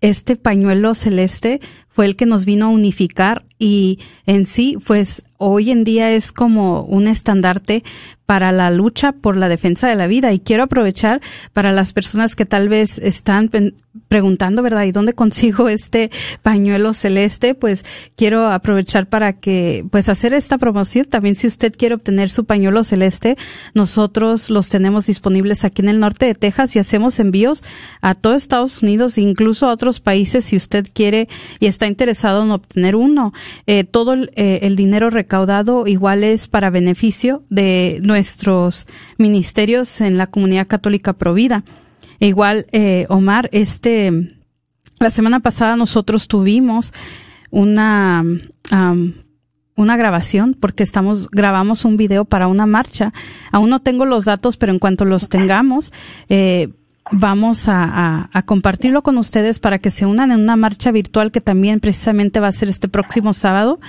este 0.00 0.36
pañuelo 0.36 0.94
celeste 0.94 1.60
fue 2.00 2.06
el 2.06 2.16
que 2.16 2.24
nos 2.24 2.46
vino 2.46 2.64
a 2.64 2.68
unificar 2.70 3.44
y 3.58 3.98
en 4.24 4.46
sí, 4.46 4.78
pues 4.86 5.22
hoy 5.36 5.70
en 5.70 5.84
día 5.84 6.10
es 6.12 6.32
como 6.32 6.82
un 6.84 7.06
estandarte 7.06 7.84
para 8.24 8.52
la 8.52 8.70
lucha 8.70 9.12
por 9.12 9.36
la 9.36 9.48
defensa 9.48 9.88
de 9.88 9.96
la 9.96 10.06
vida. 10.06 10.32
Y 10.32 10.38
quiero 10.38 10.62
aprovechar 10.62 11.20
para 11.52 11.72
las 11.72 11.92
personas 11.92 12.36
que 12.36 12.46
tal 12.46 12.68
vez 12.68 12.98
están 12.98 13.50
preguntando, 14.08 14.62
¿verdad? 14.62 14.84
¿Y 14.84 14.92
dónde 14.92 15.12
consigo 15.14 15.68
este 15.68 16.10
pañuelo 16.42 16.94
celeste? 16.94 17.54
Pues 17.54 17.84
quiero 18.16 18.46
aprovechar 18.46 19.08
para 19.08 19.32
que, 19.34 19.84
pues 19.90 20.08
hacer 20.08 20.32
esta 20.32 20.58
promoción. 20.58 21.06
También 21.06 21.34
si 21.34 21.48
usted 21.48 21.74
quiere 21.76 21.96
obtener 21.96 22.30
su 22.30 22.44
pañuelo 22.44 22.84
celeste, 22.84 23.36
nosotros 23.74 24.48
los 24.48 24.68
tenemos 24.68 25.06
disponibles 25.06 25.64
aquí 25.64 25.82
en 25.82 25.88
el 25.88 26.00
norte 26.00 26.26
de 26.26 26.34
Texas 26.34 26.76
y 26.76 26.78
hacemos 26.78 27.18
envíos 27.18 27.64
a 28.00 28.14
todo 28.14 28.36
Estados 28.36 28.82
Unidos, 28.82 29.18
incluso 29.18 29.66
a 29.66 29.72
otros 29.72 30.00
países 30.00 30.46
si 30.46 30.56
usted 30.56 30.86
quiere 30.94 31.28
y 31.58 31.66
está 31.66 31.86
interesado 31.90 32.42
en 32.42 32.50
obtener 32.50 32.96
uno. 32.96 33.34
Eh, 33.66 33.84
todo 33.84 34.14
el, 34.14 34.30
eh, 34.34 34.60
el 34.62 34.76
dinero 34.76 35.10
recaudado 35.10 35.86
igual 35.86 36.24
es 36.24 36.48
para 36.48 36.70
beneficio 36.70 37.42
de 37.50 38.00
nuestros 38.02 38.86
ministerios 39.18 40.00
en 40.00 40.16
la 40.16 40.28
comunidad 40.28 40.66
católica 40.66 41.12
provida. 41.12 41.64
E 42.20 42.28
igual, 42.28 42.66
eh, 42.72 43.06
Omar, 43.08 43.50
este, 43.52 44.36
la 44.98 45.10
semana 45.10 45.40
pasada 45.40 45.76
nosotros 45.76 46.28
tuvimos 46.28 46.92
una, 47.50 48.24
una 49.74 49.96
grabación 49.96 50.54
porque 50.58 50.82
estamos, 50.82 51.28
grabamos 51.30 51.84
un 51.84 51.96
video 51.96 52.24
para 52.24 52.46
una 52.46 52.66
marcha. 52.66 53.12
Aún 53.50 53.70
no 53.70 53.80
tengo 53.80 54.04
los 54.04 54.26
datos, 54.26 54.56
pero 54.56 54.72
en 54.72 54.78
cuanto 54.78 55.04
los 55.04 55.28
tengamos, 55.28 55.92
eh, 56.28 56.68
vamos 57.12 57.68
a, 57.68 58.28
a, 58.32 58.42
compartirlo 58.42 59.02
con 59.02 59.18
ustedes 59.18 59.58
para 59.58 59.78
que 59.78 59.90
se 59.90 60.06
unan 60.06 60.32
en 60.32 60.40
una 60.40 60.56
marcha 60.56 60.90
virtual 60.90 61.32
que 61.32 61.40
también 61.40 61.80
precisamente 61.80 62.40
va 62.40 62.48
a 62.48 62.52
ser 62.52 62.68
este 62.68 62.88
próximo 62.88 63.32
sábado 63.32 63.80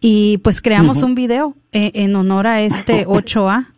y 0.00 0.38
pues 0.38 0.60
creamos 0.60 1.02
un 1.02 1.14
video 1.14 1.54
eh, 1.72 1.92
en 1.94 2.14
honor 2.16 2.46
a 2.46 2.60
este 2.60 3.06
8A. 3.08 3.68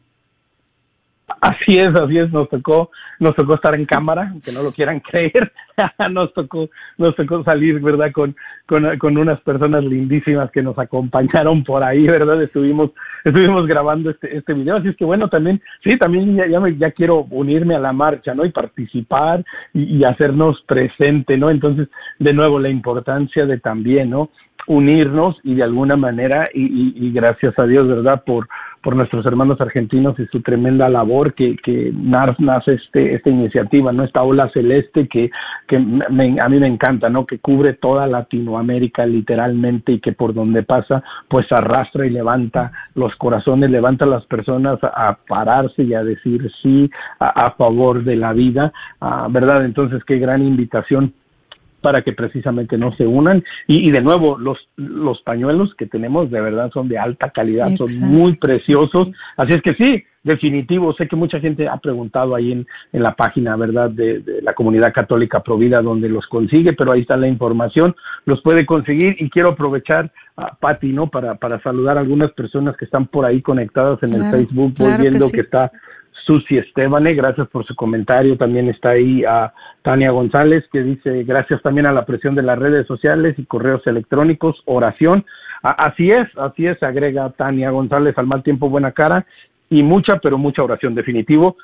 Así 1.41 1.79
es, 1.79 1.89
así 1.89 2.19
es, 2.19 2.33
nos 2.33 2.49
tocó, 2.49 2.91
nos 3.21 3.37
tocó 3.37 3.55
estar 3.55 3.75
en 3.75 3.85
cámara, 3.85 4.33
que 4.45 4.51
no 4.51 4.63
lo 4.63 4.73
quieran 4.73 5.01
creer, 5.09 5.53
nos 6.11 6.33
tocó, 6.35 6.69
nos 6.97 7.15
tocó 7.15 7.45
salir, 7.45 7.81
¿verdad? 7.81 8.11
Con, 8.13 8.35
con, 8.67 9.17
unas 9.17 9.41
personas 9.43 9.85
lindísimas 9.85 10.51
que 10.51 10.63
nos 10.63 10.77
acompañaron 10.79 11.63
por 11.63 11.85
ahí, 11.85 12.07
¿verdad? 12.07 12.43
Estuvimos, 12.43 12.91
estuvimos 13.25 13.67
grabando 13.67 14.11
este, 14.11 14.37
este 14.37 14.53
video, 14.53 14.77
así 14.77 14.89
es 14.89 14.97
que 14.97 15.05
bueno, 15.05 15.29
también, 15.29 15.61
sí, 15.85 15.97
también 15.97 16.37
ya, 16.37 16.47
ya, 16.47 16.59
me, 16.59 16.77
quiero 16.93 17.27
unirme 17.31 17.77
a 17.77 17.81
la 17.81 17.93
marcha, 17.93 18.35
¿no? 18.35 18.45
Y 18.45 18.51
participar 18.51 19.45
y, 19.73 19.99
y 19.99 20.05
hacernos 20.05 20.61
presente, 20.67 21.37
¿no? 21.37 21.51
Entonces, 21.51 21.89
de 22.19 22.33
nuevo, 22.33 22.59
la 22.59 22.69
importancia 22.69 23.47
de 23.47 23.59
también, 23.59 24.11
¿no? 24.11 24.31
unirnos 24.67 25.37
y 25.45 25.55
de 25.55 25.63
alguna 25.63 25.97
manera 25.97 26.49
y, 26.53 26.93
y, 26.95 27.11
gracias 27.13 27.59
a 27.59 27.65
Dios, 27.65 27.89
¿verdad? 27.89 28.23
Por, 28.27 28.49
por 28.89 28.97
nuestros 28.97 29.27
hermanos 29.27 29.61
argentinos 29.61 30.19
y 30.19 30.25
su 30.29 30.41
tremenda 30.41 30.89
labor 30.89 31.35
que, 31.35 31.59
que 31.63 31.93
nace 31.95 32.73
este, 32.73 33.17
esta 33.17 33.29
iniciativa, 33.29 33.93
¿no? 33.93 34.03
Esta 34.03 34.23
ola 34.23 34.49
celeste 34.49 35.07
que, 35.09 35.31
que 35.67 35.77
a 35.77 36.49
mí 36.49 36.59
me 36.59 36.67
encanta, 36.67 37.11
¿no? 37.11 37.27
Que 37.27 37.39
cubre 37.39 37.75
toda 37.75 38.07
Latinoamérica 38.07 39.05
literalmente 39.05 39.93
y 39.93 40.01
que 40.01 40.13
por 40.13 40.33
donde 40.33 40.63
pasa, 40.63 41.03
pues 41.29 41.45
arrastra 41.53 42.07
y 42.07 42.09
levanta 42.09 42.73
los 42.95 43.15
corazones, 43.17 43.69
levanta 43.69 44.07
a 44.07 44.09
las 44.09 44.25
personas 44.25 44.79
a, 44.83 45.19
pararse 45.29 45.83
y 45.83 45.93
a 45.93 46.03
decir 46.03 46.51
sí 46.63 46.91
a, 47.19 47.29
a 47.29 47.51
favor 47.57 48.05
de 48.05 48.17
la 48.17 48.33
vida, 48.33 48.73
ah, 49.03 49.29
¿verdad? 49.31 49.67
Entonces, 49.67 50.03
qué 50.05 50.19
gran 50.19 50.41
invitación 50.41 51.13
para 51.81 52.03
que 52.03 52.13
precisamente 52.13 52.77
no 52.77 52.95
se 52.97 53.07
unan. 53.07 53.45
Y, 53.67 53.91
de 53.91 54.01
nuevo, 54.01 54.39
los, 54.39 54.59
los 54.77 55.21
pañuelos 55.23 55.75
que 55.77 55.87
tenemos 55.87 56.31
de 56.31 56.41
verdad 56.41 56.71
son 56.73 56.89
de 56.89 56.99
alta 56.99 57.31
calidad, 57.31 57.71
son 57.77 57.89
muy 58.01 58.37
preciosos. 58.37 59.09
Así 59.37 59.55
es 59.55 59.63
que 59.63 59.75
sí, 59.75 60.05
definitivo. 60.23 60.93
Sé 60.95 61.07
que 61.07 61.17
mucha 61.17 61.41
gente 61.41 61.69
ha 61.69 61.77
preguntado 61.79 62.35
ahí 62.35 62.53
en, 62.53 62.67
en 62.93 63.03
la 63.03 63.15
página, 63.15 63.57
¿verdad?, 63.57 63.91
de, 63.91 64.23
la 64.43 64.55
comunidad 64.55 64.93
católica 64.93 65.41
Provida, 65.41 65.81
donde 65.81 66.09
los 66.09 66.27
consigue, 66.27 66.73
pero 66.73 66.93
ahí 66.93 67.03
está 67.03 67.17
la 67.17 67.29
información, 67.29 67.95
los 68.25 68.43
puede 68.43 68.67
conseguir. 68.67 69.17
Y 69.19 69.31
quiero 69.31 69.51
aprovechar, 69.51 70.13
a 70.37 70.55
Patti, 70.55 70.93
¿no?, 70.93 71.09
para, 71.09 71.37
para 71.37 71.61
saludar 71.63 71.97
a 71.97 72.01
algunas 72.01 72.33
personas 72.33 72.77
que 72.77 72.85
están 72.85 73.07
por 73.07 73.25
ahí 73.25 73.43
conectadas 73.43 74.03
en 74.03 74.15
el 74.15 74.31
Facebook, 74.31 74.75
viendo 74.99 75.31
que 75.31 75.41
está 75.41 75.71
Susi 76.29 76.59
Estebane, 76.59 77.15
gracias 77.15 77.49
por 77.49 77.65
su 77.65 77.75
comentario. 77.75 78.37
También 78.37 78.69
está 78.69 78.91
ahí 78.91 79.25
a 79.25 79.55
Tania 79.81 80.11
González, 80.11 80.63
que 80.71 80.83
dice 80.83 81.25
gracias 81.25 81.63
también 81.63 81.87
a 81.87 81.93
la 81.93 82.05
presión 82.05 82.35
de 82.35 82.43
las 82.43 82.59
redes 82.59 82.87
sociales 82.87 83.35
y 83.39 83.47
correos 83.47 83.81
electrónicos, 83.87 84.61
oración. 84.67 85.25
así 85.63 86.11
es, 86.11 86.29
así 86.37 86.67
es, 86.67 86.83
agrega 86.83 87.31
Tania 87.31 87.71
González 87.71 88.13
al 88.19 88.27
mal 88.27 88.43
tiempo, 88.43 88.69
buena 88.69 88.93
cara. 88.93 89.25
y 89.71 89.83
mucha, 89.83 90.19
pero 90.19 90.37
mucha 90.37 90.63
oración, 90.63 90.95
definitivo, 90.95 91.57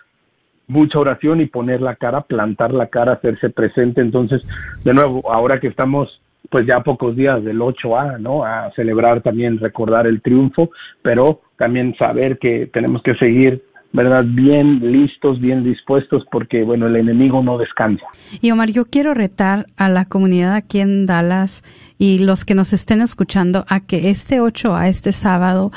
mucha 0.67 0.99
oración 0.99 1.43
y 1.43 1.47
poner 1.47 1.83
la 1.83 1.97
cara, 1.97 2.23
plantar 2.23 2.73
la 2.73 2.87
cara, 2.87 3.13
hacerse 3.13 3.51
presente. 3.51 4.01
Entonces, 4.01 4.41
de 4.83 4.95
nuevo, 4.95 5.31
ahora 5.31 5.61
que 5.61 5.69
estamos 5.69 6.23
pues 6.51 6.67
ya 6.67 6.81
pocos 6.81 7.17
días 7.17 7.45
del 7.45 7.59
8A, 7.59 8.19
¿no? 8.19 8.45
A 8.45 8.71
celebrar 8.77 9.21
también, 9.21 9.59
recordar 9.59 10.07
el 10.07 10.23
triunfo, 10.23 10.71
pero 11.03 11.41
también 11.59 11.95
saber 11.97 12.39
que 12.39 12.67
tenemos 12.73 13.03
que 13.03 13.15
seguir 13.17 13.63
¿verdad? 13.95 14.25
Bien 14.27 14.81
listos, 14.93 15.41
bien 15.41 15.63
dispuestos, 15.63 16.25
porque, 16.31 16.65
bueno, 16.65 16.89
el 16.89 16.97
enemigo 16.97 17.43
no 17.43 17.57
descansa. 17.59 18.05
Y 18.43 18.51
Omar, 18.51 18.71
yo 18.71 18.87
quiero 18.87 19.15
retar 19.15 19.67
a 19.77 19.89
la 19.89 20.05
comunidad 20.05 20.55
aquí 20.55 20.81
en 20.81 21.07
Dallas 21.07 21.63
y 21.97 22.19
los 22.19 22.45
que 22.45 22.57
nos 22.57 22.73
estén 22.73 23.01
escuchando 23.01 23.65
a 23.69 23.79
que 23.79 24.11
este 24.11 24.41
8 24.41 24.75
a 24.75 24.89
este 24.89 25.13
sábado, 25.13 25.71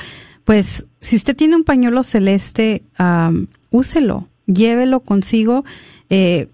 pues, 0.45 0.87
si 0.99 1.15
usted 1.15 1.35
tiene 1.35 1.55
un 1.55 1.63
pañuelo 1.63 2.03
celeste, 2.03 2.81
úselo, 3.69 4.27
llévelo 4.47 5.01
consigo. 5.01 5.63
Eh, 6.09 6.47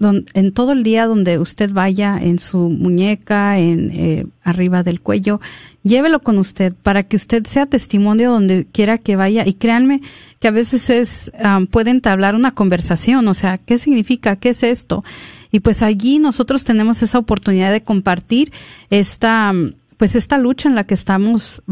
en 0.00 0.52
todo 0.52 0.72
el 0.72 0.82
día 0.82 1.06
donde 1.06 1.38
usted 1.38 1.72
vaya 1.72 2.18
en 2.20 2.38
su 2.38 2.56
muñeca, 2.70 3.58
en 3.58 3.90
eh, 3.90 4.26
arriba 4.42 4.82
del 4.82 5.00
cuello, 5.00 5.40
llévelo 5.82 6.20
con 6.20 6.38
usted 6.38 6.74
para 6.82 7.02
que 7.02 7.16
usted 7.16 7.44
sea 7.44 7.66
testimonio 7.66 8.30
donde 8.30 8.66
quiera 8.70 8.98
que 8.98 9.16
vaya 9.16 9.46
y 9.46 9.54
créanme 9.54 10.00
que 10.38 10.48
a 10.48 10.52
veces 10.52 10.88
es 10.88 11.32
um, 11.44 11.66
puede 11.66 11.90
entablar 11.90 12.34
una 12.34 12.52
conversación, 12.54 13.28
o 13.28 13.34
sea, 13.34 13.58
¿qué 13.58 13.76
significa? 13.76 14.36
¿Qué 14.36 14.50
es 14.50 14.62
esto? 14.62 15.04
Y 15.52 15.60
pues 15.60 15.82
allí 15.82 16.18
nosotros 16.18 16.64
tenemos 16.64 17.02
esa 17.02 17.18
oportunidad 17.18 17.70
de 17.72 17.82
compartir 17.82 18.52
esta 18.88 19.52
pues 19.98 20.16
esta 20.16 20.38
lucha 20.38 20.66
en 20.66 20.74
la 20.76 20.84
que 20.84 20.94
estamos 20.94 21.62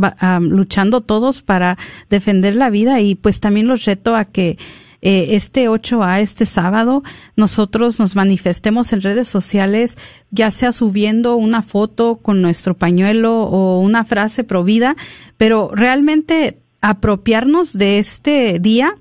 luchando 0.40 1.00
todos 1.00 1.40
para 1.40 1.78
defender 2.10 2.56
la 2.56 2.68
vida 2.68 3.00
y 3.00 3.14
pues 3.14 3.40
también 3.40 3.66
los 3.66 3.86
reto 3.86 4.14
a 4.14 4.26
que 4.26 4.58
eh, 5.00 5.36
este 5.36 5.68
8A, 5.68 6.20
este 6.20 6.44
sábado, 6.44 7.02
nosotros 7.36 8.00
nos 8.00 8.16
manifestemos 8.16 8.92
en 8.92 9.00
redes 9.00 9.28
sociales, 9.28 9.96
ya 10.30 10.50
sea 10.50 10.72
subiendo 10.72 11.36
una 11.36 11.62
foto 11.62 12.16
con 12.16 12.42
nuestro 12.42 12.74
pañuelo 12.74 13.42
o 13.42 13.80
una 13.80 14.04
frase 14.04 14.42
provida, 14.42 14.96
pero 15.36 15.70
realmente 15.72 16.58
apropiarnos 16.80 17.72
de 17.72 17.98
este 17.98 18.58
día 18.58 18.94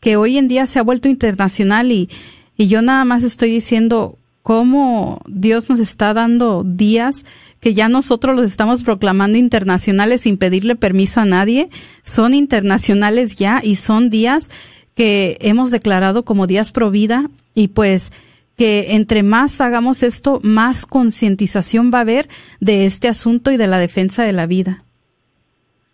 que 0.00 0.16
hoy 0.16 0.38
en 0.38 0.48
día 0.48 0.66
se 0.66 0.78
ha 0.78 0.82
vuelto 0.82 1.08
internacional 1.08 1.92
y, 1.92 2.08
y 2.56 2.66
yo 2.66 2.82
nada 2.82 3.04
más 3.04 3.22
estoy 3.22 3.50
diciendo 3.50 4.18
cómo 4.42 5.22
Dios 5.26 5.70
nos 5.70 5.80
está 5.80 6.12
dando 6.12 6.64
días 6.64 7.24
que 7.60 7.72
ya 7.72 7.88
nosotros 7.88 8.36
los 8.36 8.44
estamos 8.44 8.82
proclamando 8.82 9.38
internacionales 9.38 10.20
sin 10.20 10.36
pedirle 10.36 10.76
permiso 10.76 11.20
a 11.20 11.24
nadie, 11.24 11.70
son 12.02 12.34
internacionales 12.34 13.36
ya 13.36 13.62
y 13.64 13.76
son 13.76 14.10
días 14.10 14.50
que 14.94 15.36
hemos 15.40 15.70
declarado 15.70 16.24
como 16.24 16.46
días 16.46 16.72
pro 16.72 16.90
vida 16.90 17.28
y 17.54 17.68
pues 17.68 18.12
que 18.56 18.94
entre 18.94 19.22
más 19.22 19.60
hagamos 19.60 20.02
esto, 20.02 20.40
más 20.42 20.86
concientización 20.86 21.90
va 21.92 21.98
a 21.98 22.02
haber 22.02 22.28
de 22.60 22.86
este 22.86 23.08
asunto 23.08 23.50
y 23.50 23.56
de 23.56 23.66
la 23.66 23.78
defensa 23.78 24.22
de 24.24 24.32
la 24.32 24.46
vida. 24.46 24.84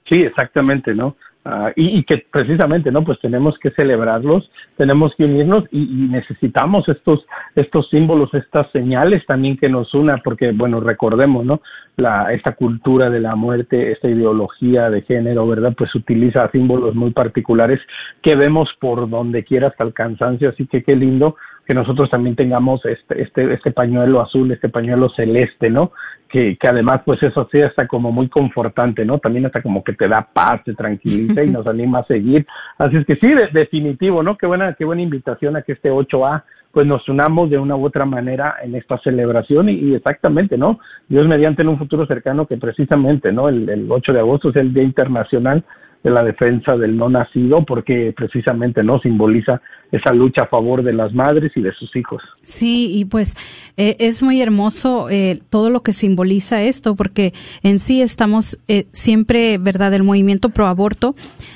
Sí, 0.09 0.21
exactamente, 0.21 0.95
¿no? 0.95 1.17
Ah, 1.43 1.73
y, 1.75 2.05
que 2.05 2.23
precisamente, 2.31 2.91
¿no? 2.93 3.03
Pues 3.03 3.19
tenemos 3.19 3.59
que 3.59 3.71
celebrarlos, 3.71 4.51
tenemos 4.77 5.15
que 5.17 5.25
unirnos 5.25 5.65
y, 5.71 5.87
necesitamos 6.11 6.87
estos, 6.87 7.25
estos 7.55 7.89
símbolos, 7.89 8.29
estas 8.35 8.71
señales 8.73 9.25
también 9.25 9.57
que 9.57 9.71
nos 9.71 9.95
una, 9.95 10.19
porque, 10.19 10.53
bueno, 10.53 10.81
recordemos, 10.81 11.47
¿no? 11.47 11.63
La, 11.97 12.31
esta 12.35 12.53
cultura 12.53 13.09
de 13.09 13.21
la 13.21 13.37
muerte, 13.37 13.91
esta 13.91 14.09
ideología 14.09 14.91
de 14.91 15.01
género, 15.01 15.47
¿verdad? 15.47 15.73
Pues 15.75 15.95
utiliza 15.95 16.51
símbolos 16.51 16.95
muy 16.95 17.13
particulares 17.13 17.81
que 18.21 18.37
vemos 18.37 18.69
por 18.79 19.09
donde 19.09 19.43
quiera 19.43 19.69
hasta 19.69 19.85
el 19.85 19.95
cansancio, 19.95 20.51
así 20.51 20.67
que 20.67 20.83
qué 20.83 20.95
lindo 20.95 21.37
que 21.67 21.75
nosotros 21.75 22.11
también 22.11 22.37
tengamos 22.37 22.85
este, 22.85 23.23
este, 23.23 23.55
este 23.55 23.71
pañuelo 23.71 24.21
azul, 24.21 24.51
este 24.51 24.69
pañuelo 24.69 25.09
celeste, 25.11 25.71
¿no? 25.71 25.93
Que, 26.29 26.57
que 26.57 26.69
además, 26.69 27.03
pues 27.05 27.23
eso 27.23 27.49
sí 27.51 27.59
está 27.59 27.87
como 27.87 28.13
muy 28.13 28.29
confortante, 28.29 29.05
¿no? 29.05 29.19
También 29.19 29.47
hasta 29.47 29.63
como 29.63 29.85
que 29.85 29.93
te 29.93 30.09
da 30.09 30.29
paz, 30.33 30.63
te 30.65 30.75
tranquiliza 30.75 31.43
y 31.45 31.51
nos 31.51 31.67
anima 31.67 32.01
a 32.01 32.07
seguir. 32.07 32.47
Así 32.79 32.97
es 32.97 33.07
que 33.07 33.17
sí, 33.17 33.29
de, 33.29 33.49
definitivo, 33.53 34.23
¿no? 34.23 34.37
Qué 34.37 34.47
buena, 34.47 34.75
qué 34.75 34.85
buena 34.85 35.03
invitación 35.03 35.57
a 35.57 35.63
que 35.63 35.73
este 35.73 35.91
8A 35.91 36.43
pues 36.73 36.87
nos 36.87 37.09
unamos 37.09 37.51
de 37.51 37.59
una 37.59 37.75
u 37.75 37.85
otra 37.85 38.05
manera 38.05 38.57
en 38.63 38.77
esta 38.77 38.97
celebración 38.99 39.69
y, 39.69 39.95
exactamente, 39.95 40.57
¿no? 40.57 40.79
Dios 41.09 41.27
mediante 41.27 41.63
en 41.63 41.69
un 41.69 41.79
futuro 41.79 42.07
cercano 42.07 42.47
que 42.47 42.57
precisamente, 42.59 43.33
¿no? 43.33 43.49
El, 43.49 43.69
el 43.69 43.91
8 43.91 44.13
de 44.13 44.21
agosto 44.21 44.51
es 44.51 44.57
el 44.57 44.73
Día 44.73 44.85
Internacional 44.85 45.65
de 46.03 46.11
la 46.11 46.25
defensa 46.25 46.77
del 46.77 46.97
no 46.97 47.09
nacido 47.09 47.65
porque 47.67 48.15
precisamente 48.17 48.83
no 48.83 49.01
simboliza 49.01 49.61
esa 49.93 50.15
lucha 50.15 50.45
a 50.45 50.47
favor 50.47 50.83
de 50.83 50.93
las 50.93 51.13
madres 51.13 51.53
y 51.57 51.61
de 51.61 51.73
sus 51.73 51.95
hijos. 51.97 52.23
Sí, 52.43 52.99
y 52.99 53.05
pues 53.05 53.35
eh, 53.77 53.97
es 53.99 54.23
muy 54.23 54.41
hermoso 54.41 55.11
eh, 55.11 55.41
todo 55.51 55.69
lo 55.69 55.83
que 55.83 55.93
simboliza 55.93 56.63
esto 56.63 56.95
porque 56.95 57.33
en 57.63 57.79
sí 57.79 58.01
estamos 58.01 58.59
eh, 58.69 58.87
siempre, 58.93 59.59
¿verdad? 59.59 59.93
El 59.93 60.05
movimiento 60.05 60.51
pro 60.51 60.67
aborto 60.67 61.15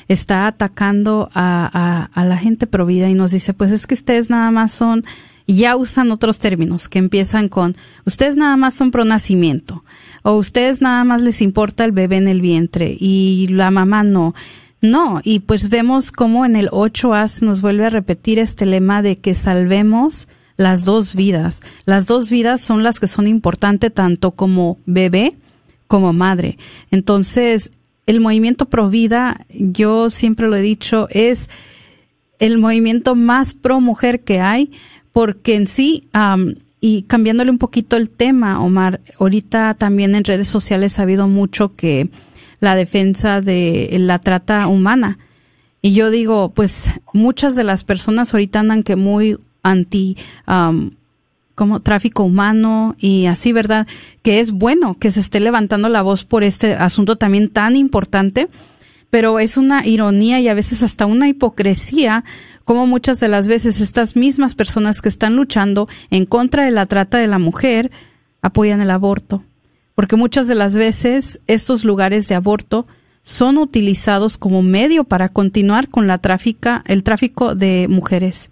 está 0.09 0.47
atacando 0.47 1.31
a, 1.35 1.71
a, 2.13 2.21
a 2.21 2.25
la 2.25 2.37
gente 2.37 2.67
pro 2.67 2.87
vida 2.87 3.09
y 3.09 3.15
nos 3.15 3.31
dice, 3.31 3.55
pues 3.55 3.71
es 3.71 3.87
que 3.87 3.95
ustedes 3.95 4.31
nada 4.31 4.51
más 4.51 4.73
son 4.73 5.05
y 5.47 5.57
ya 5.57 5.77
usan 5.77 6.11
otros 6.11 6.39
términos 6.39 6.89
que 6.89 6.99
empiezan 6.99 7.49
con 7.49 7.77
ustedes 8.07 8.37
nada 8.37 8.57
más 8.57 8.75
son 8.75 8.91
pro 8.91 9.05
nacimiento 9.05 9.85
o 10.23 10.33
ustedes 10.33 10.81
nada 10.81 11.05
más 11.05 11.23
les 11.23 11.43
importa 11.43 11.85
el 11.85 11.93
bebé 11.93 12.17
en 12.17 12.29
el 12.29 12.41
vientre 12.41 12.97
y 12.99 13.49
la 13.51 13.71
mamá 13.71 14.03
no. 14.03 14.35
No, 14.81 15.23
y 15.25 15.39
pues 15.39 15.71
vemos 15.71 16.13
cómo 16.13 16.45
en 16.45 16.57
el 16.57 16.69
8A 16.69 17.27
se 17.29 17.45
nos 17.47 17.63
vuelve 17.63 17.87
a 17.87 17.89
repetir 17.89 18.39
este 18.39 18.67
lema 18.67 19.01
de 19.01 19.17
que 19.17 19.35
salvemos 19.35 20.29
las 20.59 20.85
dos 20.85 21.15
vidas. 21.15 21.63
Las 21.87 22.07
dos 22.07 22.29
vidas 22.29 22.61
son 22.61 22.83
las 22.83 23.01
que 23.01 23.07
son 23.07 23.27
importantes 23.27 23.95
tanto 23.95 24.33
como 24.33 24.77
bebé 24.85 25.37
como 25.87 26.13
madre. 26.13 26.59
Entonces, 26.91 27.73
el 28.07 28.21
movimiento 28.21 28.67
pro 28.67 28.91
vida, 28.91 29.47
yo 29.49 30.11
siempre 30.11 30.49
lo 30.49 30.57
he 30.57 30.63
dicho, 30.63 31.09
es 31.11 31.49
el 32.39 32.59
movimiento 32.59 33.15
más 33.15 33.55
pro 33.55 33.81
mujer 33.81 34.21
que 34.21 34.41
hay, 34.41 34.71
porque 35.15 35.55
en 35.55 35.69
sí 35.69 36.09
y 36.81 37.03
cambiándole 37.03 37.51
un 37.53 37.59
poquito 37.59 37.97
el 37.97 38.11
tema, 38.11 38.61
Omar, 38.61 39.01
ahorita 39.21 39.75
también 39.75 40.17
en 40.17 40.25
redes 40.25 40.49
sociales 40.49 40.99
ha 40.99 41.03
habido 41.03 41.29
mucho 41.29 41.77
que 41.77 42.11
la 42.59 42.75
defensa 42.75 43.41
de 43.41 43.95
la 44.01 44.19
trata 44.19 44.67
humana. 44.67 45.19
Y 45.81 45.93
yo 45.93 46.11
digo, 46.11 46.51
pues 46.51 46.91
muchas 47.12 47.55
de 47.55 47.62
las 47.62 47.85
personas 47.85 48.35
ahorita 48.35 48.59
andan 48.59 48.83
que 48.83 48.97
muy 48.97 49.39
anti 49.62 50.17
como 51.55 51.81
tráfico 51.81 52.25
humano 52.25 52.97
y 52.99 53.27
así, 53.27 53.53
¿verdad? 53.53 53.87
Que 54.23 54.41
es 54.41 54.51
bueno 54.51 54.99
que 54.99 55.12
se 55.12 55.21
esté 55.21 55.39
levantando 55.39 55.89
la 55.89 56.03
voz 56.03 56.25
por 56.25 56.43
este 56.43 56.75
asunto 56.75 57.15
también 57.15 57.51
tan 57.51 57.77
importante, 57.77 58.49
pero 59.15 59.39
es 59.39 59.57
una 59.57 59.87
ironía 59.87 60.41
y 60.41 60.49
a 60.49 60.55
veces 60.55 60.83
hasta 60.83 61.07
una 61.07 61.29
hipocresía 61.29 62.25
como 62.65 62.89
muchas 62.89 63.21
de 63.21 63.29
las 63.29 63.47
veces 63.47 63.81
estas 63.81 64.17
mismas 64.17 64.57
personas 64.57 65.01
que 65.01 65.09
están 65.09 65.37
luchando 65.37 65.87
en 66.11 66.27
contra 66.27 66.65
de 66.65 66.73
la 66.73 66.87
trata 66.87 67.19
de 67.19 67.29
la 67.29 67.39
mujer 67.39 67.93
apoyan 68.43 68.81
el 68.81 68.91
aborto. 68.91 69.45
Porque 69.95 70.17
muchas 70.17 70.49
de 70.49 70.57
las 70.57 70.77
veces 70.77 71.41
estos 71.47 71.85
lugares 71.85 72.29
de 72.29 72.35
aborto 72.35 72.89
son 73.23 73.57
utilizados 73.59 74.37
como 74.37 74.65
medio 74.65 75.05
para 75.05 75.29
continuar 75.29 75.91
con 75.91 76.09
la 76.09 76.19
tráfica, 76.19 76.83
el 76.85 77.05
tráfico 77.05 77.55
de 77.55 77.87
mujeres. 77.89 78.51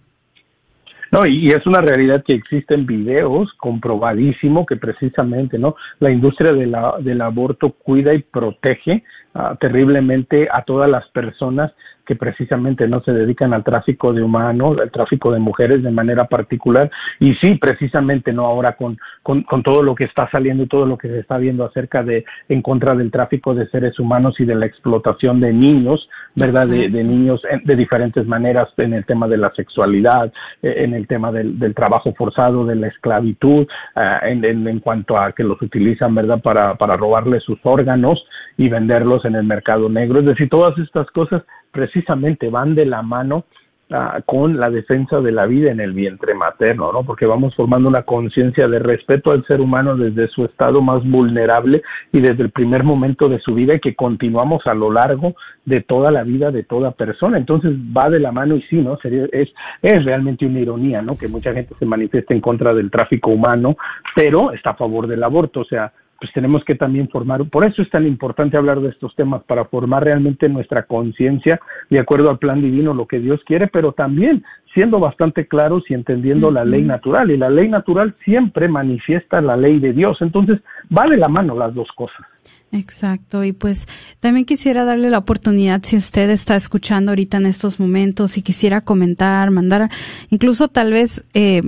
No, 1.10 1.26
y, 1.26 1.48
es 1.48 1.66
una 1.66 1.80
realidad 1.80 2.24
que 2.26 2.34
existen 2.34 2.86
videos 2.86 3.52
comprobadísimo 3.58 4.64
que 4.64 4.76
precisamente, 4.76 5.58
¿no? 5.58 5.74
La 5.98 6.10
industria 6.10 6.52
de 6.52 6.66
la, 6.66 6.94
del 7.00 7.20
aborto 7.20 7.70
cuida 7.70 8.14
y 8.14 8.22
protege 8.22 9.02
ah, 9.34 9.56
terriblemente 9.60 10.48
a 10.50 10.62
todas 10.62 10.88
las 10.88 11.08
personas 11.08 11.72
que 12.06 12.16
precisamente 12.16 12.88
no 12.88 13.00
se 13.02 13.12
dedican 13.12 13.54
al 13.54 13.64
tráfico 13.64 14.12
de 14.12 14.22
humanos, 14.22 14.78
al 14.80 14.90
tráfico 14.90 15.32
de 15.32 15.38
mujeres 15.38 15.82
de 15.82 15.90
manera 15.90 16.26
particular. 16.26 16.90
Y 17.20 17.34
sí, 17.36 17.54
precisamente, 17.56 18.32
¿no? 18.32 18.46
Ahora 18.46 18.72
con, 18.76 18.98
con, 19.22 19.42
con, 19.42 19.62
todo 19.62 19.82
lo 19.82 19.94
que 19.94 20.04
está 20.04 20.28
saliendo 20.30 20.64
y 20.64 20.66
todo 20.66 20.86
lo 20.86 20.98
que 20.98 21.08
se 21.08 21.20
está 21.20 21.38
viendo 21.38 21.64
acerca 21.64 22.02
de, 22.02 22.24
en 22.48 22.62
contra 22.62 22.94
del 22.94 23.10
tráfico 23.10 23.54
de 23.54 23.68
seres 23.68 23.98
humanos 23.98 24.34
y 24.40 24.44
de 24.44 24.54
la 24.54 24.66
explotación 24.66 25.40
de 25.40 25.52
niños, 25.52 26.08
¿verdad? 26.34 26.66
De, 26.66 26.88
de, 26.88 27.02
niños 27.02 27.40
de 27.64 27.76
diferentes 27.76 28.26
maneras 28.26 28.68
en 28.76 28.94
el 28.94 29.04
tema 29.04 29.28
de 29.28 29.36
la 29.36 29.52
sexualidad, 29.54 30.32
eh, 30.62 30.74
en 30.78 30.94
el 30.94 31.06
tema 31.06 31.30
del, 31.30 31.58
del 31.58 31.74
trabajo 31.74 32.12
forzado, 32.14 32.64
de 32.66 32.74
la 32.74 32.88
esclavitud, 32.88 33.66
uh, 33.96 34.26
en, 34.26 34.44
en, 34.44 34.66
en, 34.66 34.80
cuanto 34.80 35.16
a 35.18 35.32
que 35.32 35.44
los 35.44 35.60
utilizan, 35.62 36.14
¿verdad? 36.14 36.40
Para, 36.42 36.74
para 36.74 36.96
robarles 36.96 37.44
sus 37.44 37.58
órganos 37.62 38.24
y 38.56 38.68
venderlos 38.68 39.24
en 39.24 39.36
el 39.36 39.44
mercado 39.44 39.88
negro. 39.88 40.20
Es 40.20 40.26
decir, 40.26 40.48
todas 40.48 40.76
estas 40.78 41.10
cosas 41.10 41.42
precisamente 41.72 42.50
van 42.50 42.74
de 42.74 42.86
la 42.86 43.02
mano 43.02 43.44
ah, 43.90 44.20
con 44.24 44.58
la 44.58 44.70
defensa 44.70 45.20
de 45.20 45.32
la 45.32 45.46
vida 45.46 45.72
en 45.72 45.80
el 45.80 45.92
vientre 45.92 46.34
materno, 46.34 46.92
¿no? 46.92 47.02
Porque 47.02 47.26
vamos 47.26 47.54
formando 47.56 47.88
una 47.88 48.02
conciencia 48.02 48.68
de 48.68 48.78
respeto 48.78 49.32
al 49.32 49.44
ser 49.46 49.60
humano 49.60 49.96
desde 49.96 50.28
su 50.28 50.44
estado 50.44 50.80
más 50.80 51.02
vulnerable 51.04 51.82
y 52.12 52.20
desde 52.20 52.42
el 52.44 52.50
primer 52.50 52.84
momento 52.84 53.28
de 53.28 53.40
su 53.40 53.54
vida 53.54 53.74
y 53.74 53.80
que 53.80 53.94
continuamos 53.96 54.66
a 54.66 54.74
lo 54.74 54.92
largo 54.92 55.34
de 55.64 55.80
toda 55.80 56.10
la 56.10 56.22
vida 56.22 56.50
de 56.50 56.62
toda 56.62 56.92
persona. 56.92 57.38
Entonces 57.38 57.72
va 57.74 58.08
de 58.10 58.20
la 58.20 58.32
mano 58.32 58.56
y 58.56 58.62
sí, 58.62 58.76
¿no? 58.76 58.98
Sería, 58.98 59.26
es, 59.32 59.48
es 59.80 60.04
realmente 60.04 60.46
una 60.46 60.60
ironía, 60.60 61.02
¿no? 61.02 61.16
Que 61.16 61.28
mucha 61.28 61.52
gente 61.52 61.74
se 61.78 61.86
manifieste 61.86 62.34
en 62.34 62.40
contra 62.40 62.74
del 62.74 62.90
tráfico 62.90 63.30
humano, 63.30 63.76
pero 64.14 64.52
está 64.52 64.70
a 64.70 64.76
favor 64.76 65.06
del 65.06 65.24
aborto. 65.24 65.60
O 65.60 65.64
sea, 65.64 65.92
pues 66.22 66.32
tenemos 66.34 66.64
que 66.64 66.76
también 66.76 67.08
formar, 67.08 67.44
por 67.50 67.64
eso 67.64 67.82
es 67.82 67.90
tan 67.90 68.06
importante 68.06 68.56
hablar 68.56 68.80
de 68.80 68.90
estos 68.90 69.12
temas, 69.16 69.42
para 69.42 69.64
formar 69.64 70.04
realmente 70.04 70.48
nuestra 70.48 70.84
conciencia 70.84 71.60
de 71.90 71.98
acuerdo 71.98 72.30
al 72.30 72.38
plan 72.38 72.62
divino, 72.62 72.94
lo 72.94 73.08
que 73.08 73.18
Dios 73.18 73.40
quiere, 73.44 73.66
pero 73.66 73.90
también 73.90 74.44
siendo 74.72 75.00
bastante 75.00 75.48
claros 75.48 75.82
y 75.88 75.94
entendiendo 75.94 76.52
la 76.52 76.64
ley 76.64 76.84
natural. 76.84 77.32
Y 77.32 77.36
la 77.36 77.50
ley 77.50 77.68
natural 77.68 78.14
siempre 78.24 78.68
manifiesta 78.68 79.40
la 79.40 79.56
ley 79.56 79.80
de 79.80 79.92
Dios. 79.92 80.16
Entonces, 80.20 80.60
vale 80.88 81.16
la 81.16 81.26
mano 81.26 81.56
las 81.56 81.74
dos 81.74 81.88
cosas. 81.96 82.24
Exacto, 82.70 83.42
y 83.42 83.52
pues 83.52 83.88
también 84.20 84.46
quisiera 84.46 84.84
darle 84.84 85.10
la 85.10 85.18
oportunidad 85.18 85.82
si 85.82 85.96
usted 85.96 86.30
está 86.30 86.54
escuchando 86.54 87.10
ahorita 87.10 87.38
en 87.38 87.46
estos 87.46 87.80
momentos 87.80 88.38
y 88.38 88.42
quisiera 88.42 88.80
comentar, 88.80 89.50
mandar, 89.50 89.88
incluso 90.30 90.68
tal 90.68 90.92
vez 90.92 91.24
eh, 91.34 91.62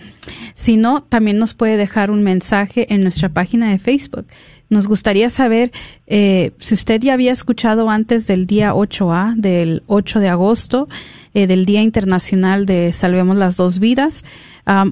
si 0.55 0.77
no, 0.77 1.03
también 1.03 1.37
nos 1.37 1.53
puede 1.53 1.77
dejar 1.77 2.09
un 2.09 2.23
mensaje 2.23 2.91
en 2.91 3.03
nuestra 3.03 3.29
página 3.29 3.69
de 3.69 3.77
Facebook. 3.77 4.25
Nos 4.69 4.87
gustaría 4.87 5.29
saber 5.29 5.71
eh, 6.07 6.51
si 6.59 6.73
usted 6.73 6.99
ya 6.99 7.13
había 7.13 7.31
escuchado 7.31 7.89
antes 7.89 8.27
del 8.27 8.47
día 8.47 8.73
8A, 8.73 9.35
del 9.35 9.83
8 9.87 10.19
de 10.19 10.29
agosto, 10.29 10.89
eh, 11.37 11.45
del 11.45 11.67
Día 11.67 11.83
Internacional 11.83 12.65
de 12.65 12.91
Salvemos 12.93 13.37
las 13.37 13.57
Dos 13.57 13.77
Vidas. 13.77 14.23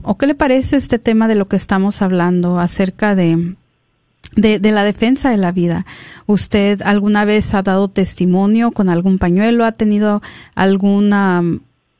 ¿O 0.03 0.15
qué 0.15 0.27
le 0.27 0.35
parece 0.35 0.77
este 0.77 0.99
tema 0.99 1.27
de 1.27 1.33
lo 1.33 1.47
que 1.47 1.55
estamos 1.55 2.03
hablando 2.03 2.59
acerca 2.59 3.15
de, 3.15 3.55
de, 4.35 4.59
la 4.71 4.83
defensa 4.83 5.31
de 5.31 5.37
la 5.37 5.51
vida? 5.51 5.87
¿Usted 6.27 6.83
alguna 6.83 7.25
vez 7.25 7.55
ha 7.55 7.63
dado 7.63 7.87
testimonio 7.87 8.69
con 8.69 8.89
algún 8.89 9.17
pañuelo? 9.17 9.65
¿Ha 9.65 9.71
tenido 9.71 10.21
alguna 10.53 11.41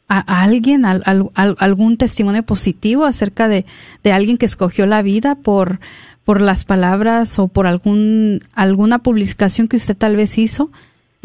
a, 0.09 0.43
alguien, 0.43 0.83
algún 0.85 1.97
testimonio 1.97 2.43
positivo 2.43 3.05
acerca 3.05 3.47
de, 3.47 3.65
de 4.03 4.11
alguien 4.11 4.37
que 4.37 4.45
escogió 4.45 4.85
la 4.85 5.01
vida 5.01 5.33
por, 5.33 5.79
por 6.23 6.39
las 6.39 6.65
palabras 6.65 7.39
o 7.39 7.47
por 7.47 7.65
algún, 7.65 8.41
alguna 8.53 8.99
publicación 8.99 9.67
que 9.67 9.77
usted 9.77 9.97
tal 9.97 10.15
vez 10.15 10.37
hizo? 10.37 10.69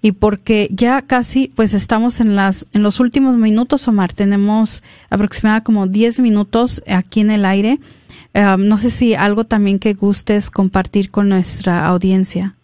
Y 0.00 0.12
porque 0.12 0.70
ya 0.72 1.02
casi 1.02 1.52
pues 1.54 1.74
estamos 1.74 2.18
en 2.18 2.34
las 2.34 2.66
en 2.72 2.82
los 2.82 2.98
últimos 2.98 3.36
minutos, 3.36 3.88
Omar, 3.88 4.14
tenemos 4.14 4.82
aproximadamente 5.10 5.66
como 5.66 5.86
10 5.86 6.20
minutos 6.20 6.82
aquí 6.86 7.20
en 7.20 7.30
el 7.30 7.44
aire. 7.44 7.78
Eh, 8.32 8.56
no 8.58 8.78
sé 8.78 8.90
si 8.90 9.14
algo 9.14 9.44
también 9.44 9.78
que 9.78 9.92
gustes 9.92 10.48
compartir 10.48 11.10
con 11.10 11.28
nuestra 11.28 11.86
audiencia. 11.86 12.54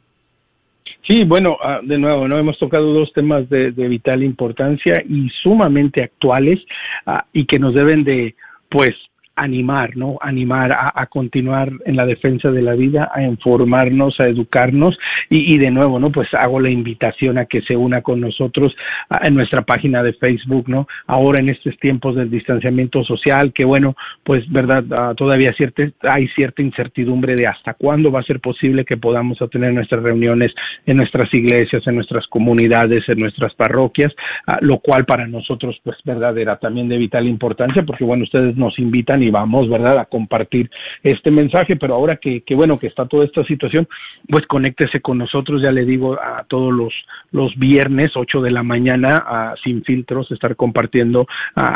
Sí, 1.07 1.23
bueno, 1.23 1.57
ah, 1.63 1.81
de 1.83 1.99
nuevo, 1.99 2.27
no 2.27 2.37
hemos 2.37 2.59
tocado 2.59 2.93
dos 2.93 3.13
temas 3.13 3.49
de, 3.49 3.71
vital 3.71 4.25
importancia 4.25 5.03
y 5.09 5.29
sumamente 5.43 6.03
actuales 6.03 6.59
ah, 7.07 7.25
y 7.33 7.47
que 7.47 7.61
nos 7.61 7.75
deben 7.75 8.03
de, 8.03 8.35
pues, 8.69 8.95
animar, 9.37 9.97
¿no? 9.97 10.17
Animar 10.21 10.73
a, 10.73 11.07
continuar 11.07 11.71
en 11.85 11.97
la 11.97 12.07
defensa 12.07 12.51
de 12.51 12.63
la 12.63 12.75
vida, 12.75 13.11
a 13.15 13.23
informarnos, 13.23 14.19
a 14.19 14.27
educarnos 14.27 14.99
y, 15.31 15.55
y, 15.55 15.59
de 15.59 15.71
nuevo, 15.71 16.01
¿no? 16.01 16.11
Pues 16.11 16.33
hago 16.35 16.59
la 16.59 16.71
invitación 16.71 17.39
a 17.39 17.45
que 17.45 17.61
se 17.63 17.77
una 17.77 18.03
con 18.03 18.21
nosotros 18.21 18.75
en 19.23 19.35
nuestra 19.35 19.63
página 19.63 20.03
de 20.03 20.15
Facebook, 20.15 20.69
¿no? 20.69 20.89
Ahora 21.07 21.41
en 21.41 21.51
estos 21.51 21.79
tiempos 21.79 22.17
del 22.17 22.31
distanciamiento 22.31 23.05
social, 23.05 23.53
que 23.53 23.65
bueno, 23.65 23.95
pues 24.25 24.51
verdad, 24.51 24.85
ah, 24.91 25.15
todavía 25.17 25.53
cierta, 25.53 25.85
hay 26.03 26.29
cierta 26.29 26.63
incertidumbre 26.63 27.37
de 27.37 27.47
hasta 27.47 27.75
cuándo 27.75 28.11
va 28.11 28.21
a 28.21 28.25
ser 28.25 28.41
posible 28.41 28.85
que 28.85 28.97
podamos 28.97 29.39
tener 29.51 29.73
nuestras 29.73 30.03
reuniones 30.03 30.53
en 30.87 30.97
nuestras 30.97 31.33
iglesias, 31.35 31.87
en 31.87 31.95
nuestras 31.97 32.27
comunidades, 32.29 33.09
en 33.09 33.19
nuestras 33.19 33.55
parroquias, 33.55 34.13
ah, 34.47 34.59
lo 34.61 34.79
cual 34.79 35.05
para 35.05 35.27
nosotros, 35.27 35.79
pues 35.83 35.97
verdad, 36.05 36.37
era 36.39 36.57
también 36.57 36.89
de 36.89 36.97
vital 36.97 37.27
importancia, 37.27 37.83
porque 37.83 38.05
bueno, 38.05 38.25
ustedes 38.25 38.57
nos 38.57 38.79
invitan 38.79 39.23
y 39.23 39.26
vamos, 39.31 39.69
¿verdad?, 39.69 39.99
a 39.99 40.05
compartir 40.07 40.71
este 41.03 41.31
mensaje, 41.31 41.77
pero 41.77 41.95
ahora 41.95 42.17
que, 42.17 42.43
que 42.43 42.57
bueno, 42.57 42.79
que 42.79 42.87
está 42.87 43.07
toda 43.07 43.25
esta 43.25 43.45
situación, 43.45 43.89
pues 44.29 44.47
conéctese 44.47 45.01
con 45.01 45.19
nosotros, 45.19 45.63
ya 45.63 45.73
le 45.73 45.85
digo, 45.85 46.15
a 46.15 46.45
todos 46.49 46.73
los, 46.73 46.93
los 47.33 47.57
viernes, 47.57 48.13
8 48.15 48.41
de 48.43 48.51
la 48.51 48.63
mañana, 48.63 49.25
a, 49.27 49.55
sin 49.63 49.83
filtros, 49.85 50.31
estar 50.31 50.57
compartiendo, 50.57 51.27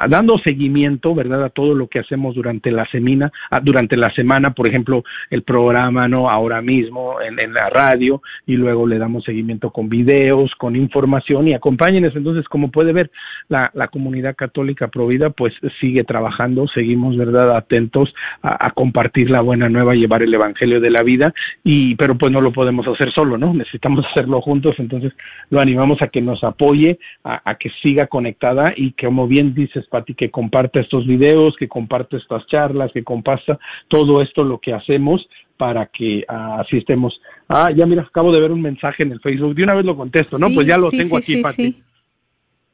dando 0.08 0.38
seguimiento, 0.38 1.14
¿verdad?, 1.14 1.44
a 1.44 1.50
todo 1.50 1.74
lo 1.74 1.88
que 1.88 2.00
hacemos 2.00 2.34
durante 2.34 2.70
la 2.70 2.86
semana, 2.86 3.30
durante 3.62 3.96
la 3.96 4.10
semana, 4.14 4.52
por 4.52 4.68
ejemplo, 4.68 5.04
el 5.30 5.42
programa, 5.42 6.08
¿no?, 6.08 6.28
ahora 6.28 6.60
mismo 6.60 7.20
en, 7.20 7.38
en 7.38 7.54
la 7.54 7.70
radio, 7.70 8.22
y 8.46 8.56
luego 8.56 8.86
le 8.86 8.98
damos 8.98 9.24
seguimiento 9.24 9.70
con 9.70 9.88
videos, 9.88 10.54
con 10.56 10.76
información, 10.76 11.48
y 11.48 11.54
acompáñenos, 11.54 12.14
entonces, 12.16 12.46
como 12.48 12.70
puede 12.70 12.92
ver, 12.92 13.10
la, 13.48 13.70
la 13.74 13.88
comunidad 13.88 14.36
católica 14.36 14.88
provida, 14.88 15.30
pues 15.30 15.54
sigue 15.80 16.04
trabajando, 16.04 16.66
seguimos, 16.68 17.16
¿verdad?, 17.16 17.39
atentos 17.48 18.12
a, 18.42 18.70
compartir 18.72 19.30
la 19.30 19.40
buena 19.40 19.68
nueva, 19.68 19.94
llevar 19.94 20.22
el 20.22 20.32
evangelio 20.32 20.80
de 20.80 20.90
la 20.90 21.02
vida, 21.02 21.32
y 21.64 21.94
pero 21.96 22.16
pues 22.16 22.32
no 22.32 22.40
lo 22.40 22.52
podemos 22.52 22.86
hacer 22.86 23.12
solo, 23.12 23.38
¿no? 23.38 23.54
Necesitamos 23.54 24.04
hacerlo 24.10 24.40
juntos, 24.40 24.76
entonces 24.78 25.12
lo 25.50 25.60
animamos 25.60 26.00
a 26.02 26.08
que 26.08 26.20
nos 26.20 26.42
apoye, 26.44 26.98
a, 27.24 27.54
que 27.56 27.70
siga 27.82 28.06
conectada 28.06 28.72
y 28.76 28.92
que, 28.92 29.06
como 29.06 29.26
bien 29.26 29.54
dices, 29.54 29.86
Pati, 29.86 30.14
que 30.14 30.30
comparta 30.30 30.80
estos 30.80 31.06
videos, 31.06 31.56
que 31.56 31.68
comparte 31.68 32.16
estas 32.16 32.46
charlas, 32.46 32.92
que 32.92 33.04
comparta 33.04 33.58
todo 33.88 34.22
esto 34.22 34.44
lo 34.44 34.58
que 34.58 34.72
hacemos 34.72 35.26
para 35.56 35.86
que 35.86 36.24
uh, 36.28 36.60
así 36.60 36.78
estemos. 36.78 37.20
Ah, 37.48 37.68
ya 37.76 37.84
mira, 37.84 38.02
acabo 38.02 38.32
de 38.32 38.40
ver 38.40 38.50
un 38.50 38.62
mensaje 38.62 39.02
en 39.02 39.12
el 39.12 39.20
Facebook, 39.20 39.54
de 39.54 39.64
una 39.64 39.74
vez 39.74 39.84
lo 39.84 39.96
contesto, 39.96 40.38
¿no? 40.38 40.48
pues 40.54 40.66
ya 40.66 40.78
lo 40.78 40.90
tengo 40.90 41.18
aquí, 41.18 41.42
Pati. 41.42 41.82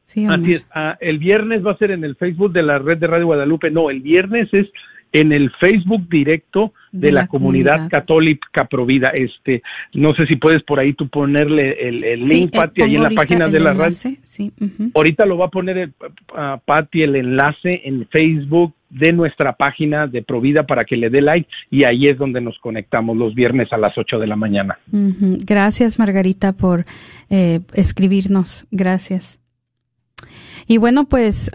Así 0.06 0.52
es. 0.52 0.64
Ah, 0.72 0.96
el 1.00 1.18
viernes 1.18 1.64
va 1.66 1.72
a 1.72 1.78
ser 1.78 1.90
en 1.90 2.04
el 2.04 2.16
Facebook 2.16 2.52
de 2.52 2.62
la 2.62 2.78
red 2.78 2.98
de 2.98 3.06
Radio 3.06 3.26
Guadalupe. 3.26 3.70
No, 3.70 3.90
el 3.90 4.00
viernes 4.00 4.48
es 4.52 4.66
en 5.12 5.32
el 5.32 5.50
Facebook 5.52 6.08
directo 6.08 6.72
de, 6.92 7.12
la, 7.12 7.26
comunidad, 7.26 7.88
católica 7.88 8.66
Provida. 8.66 9.10
Este, 9.10 9.62
no 9.94 10.14
sé 10.14 10.26
si 10.26 10.36
puedes 10.36 10.62
por 10.62 10.80
ahí 10.80 10.92
tú 10.92 11.08
ponerle 11.08 11.88
el, 11.88 12.04
el 12.04 12.20
link, 12.20 12.54
eh, 12.54 12.58
Pati, 12.58 12.82
ahí 12.82 12.96
en 12.96 13.02
la 13.02 13.10
página 13.10 13.48
de 13.48 13.60
la 13.60 13.72
radio. 13.72 13.92
Sí, 13.92 14.52
Ahorita 14.94 15.24
lo 15.26 15.38
va 15.38 15.46
a 15.46 15.50
poner 15.50 15.78
el, 15.78 15.88
uh, 15.90 16.58
Pati 16.64 17.02
el 17.02 17.16
enlace 17.16 17.82
en 17.84 18.06
Facebook 18.08 18.74
de 18.90 19.12
nuestra 19.12 19.54
página 19.54 20.06
de 20.06 20.22
Provida 20.22 20.64
para 20.64 20.84
que 20.84 20.96
le 20.96 21.10
dé 21.10 21.20
like 21.20 21.48
y 21.70 21.84
ahí 21.84 22.08
es 22.08 22.18
donde 22.18 22.40
nos 22.40 22.58
conectamos 22.58 23.16
los 23.16 23.34
viernes 23.34 23.72
a 23.72 23.78
las 23.78 23.96
8 23.96 24.18
de 24.18 24.26
la 24.26 24.36
mañana. 24.36 24.78
Gracias, 24.92 25.98
Margarita, 25.98 26.52
por 26.52 26.84
eh, 27.30 27.60
escribirnos. 27.74 28.66
Gracias. 28.70 29.40
Y 30.66 30.78
bueno, 30.78 31.08
pues 31.08 31.50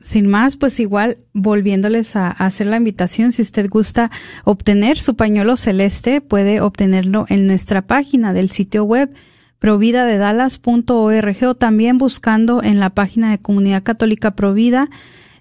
sin 0.00 0.26
más, 0.28 0.56
pues 0.56 0.78
igual 0.78 1.18
volviéndoles 1.32 2.14
a, 2.16 2.30
hacer 2.30 2.66
la 2.66 2.76
invitación, 2.76 3.32
si 3.32 3.42
usted 3.42 3.68
gusta 3.68 4.10
obtener 4.44 4.98
su 4.98 5.16
pañuelo 5.16 5.56
celeste, 5.56 6.20
puede 6.20 6.60
obtenerlo 6.60 7.26
en 7.28 7.46
nuestra 7.46 7.82
página 7.82 8.32
del 8.32 8.50
sitio 8.50 8.84
web 8.84 9.12
providadedalas.org 9.58 11.44
o 11.44 11.54
también 11.56 11.98
buscando 11.98 12.62
en 12.62 12.78
la 12.78 12.90
página 12.90 13.32
de 13.32 13.38
Comunidad 13.38 13.82
Católica 13.82 14.36
Provida 14.36 14.88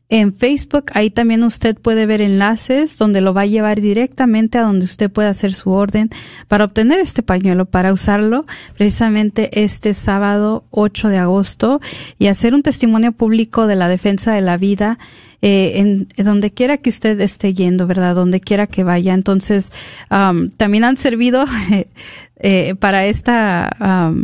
en 0.10 0.34
Facebook, 0.34 0.86
ahí 0.94 1.10
también 1.10 1.44
usted 1.44 1.76
puede 1.78 2.06
ver 2.06 2.22
enlaces 2.22 2.98
donde 2.98 3.20
lo 3.20 3.34
va 3.34 3.42
a 3.42 3.46
llevar 3.46 3.82
directamente 3.82 4.58
a 4.58 4.62
donde 4.62 4.86
usted 4.86 5.12
puede 5.12 5.28
hacer 5.28 5.54
su 5.54 5.72
orden 5.72 6.10
para 6.48 6.64
obtener 6.64 7.02
este 7.02 7.24
pañuelo, 7.24 7.66
para 7.66 7.92
usarlo 7.92 8.46
precisamente 8.78 9.64
este 9.64 9.94
sábado 9.94 10.64
8 10.72 11.10
de 11.10 11.18
agosto 11.18 11.82
y 12.18 12.28
hacer 12.28 12.54
un 12.54 12.64
testimonio 12.64 13.12
público 13.12 13.68
de 13.68 13.76
la 13.76 13.90
defensa 13.90 14.34
de 14.34 14.40
la 14.40 14.56
vida 14.56 14.98
eh, 15.42 15.74
en, 15.76 16.08
donde 16.16 16.52
quiera 16.52 16.78
que 16.78 16.90
usted 16.90 17.20
esté 17.20 17.54
yendo, 17.54 17.86
¿verdad? 17.86 18.16
Donde 18.16 18.40
quiera 18.40 18.66
que 18.66 18.86
vaya. 18.86 19.14
Entonces, 19.14 19.74
también 20.10 20.86
han 20.86 20.96
servido 20.96 21.46
eh, 22.38 22.76
para 22.76 23.06
esta, 23.06 24.16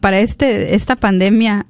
para 0.00 0.20
este, 0.20 0.76
esta 0.76 0.94
pandemia 0.94 1.66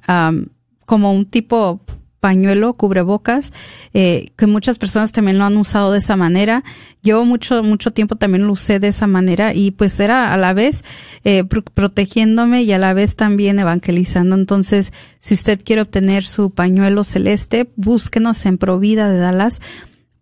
como 0.85 1.11
un 1.11 1.25
tipo 1.25 1.81
pañuelo, 2.19 2.73
cubrebocas, 2.73 3.53
eh, 3.93 4.31
que 4.37 4.47
muchas 4.47 4.77
personas 4.77 5.11
también 5.11 5.37
lo 5.37 5.45
han 5.45 5.57
usado 5.57 5.91
de 5.91 5.99
esa 5.99 6.15
manera. 6.15 6.63
Yo 7.03 7.23
mucho, 7.25 7.63
mucho 7.63 7.91
tiempo 7.91 8.15
también 8.15 8.45
lo 8.45 8.53
usé 8.53 8.79
de 8.79 8.89
esa 8.89 9.07
manera 9.07 9.53
y 9.53 9.71
pues 9.71 9.99
era 9.99 10.33
a 10.33 10.37
la 10.37 10.53
vez 10.53 10.83
eh, 11.23 11.43
protegiéndome 11.45 12.63
y 12.63 12.71
a 12.71 12.77
la 12.77 12.93
vez 12.93 13.15
también 13.15 13.59
evangelizando. 13.59 14.35
Entonces, 14.35 14.91
si 15.19 15.33
usted 15.33 15.61
quiere 15.63 15.81
obtener 15.83 16.23
su 16.23 16.51
pañuelo 16.51 17.03
celeste, 17.03 17.69
búsquenos 17.75 18.45
en 18.45 18.57
Provida 18.57 19.09
de 19.09 19.19
Dallas. 19.19 19.61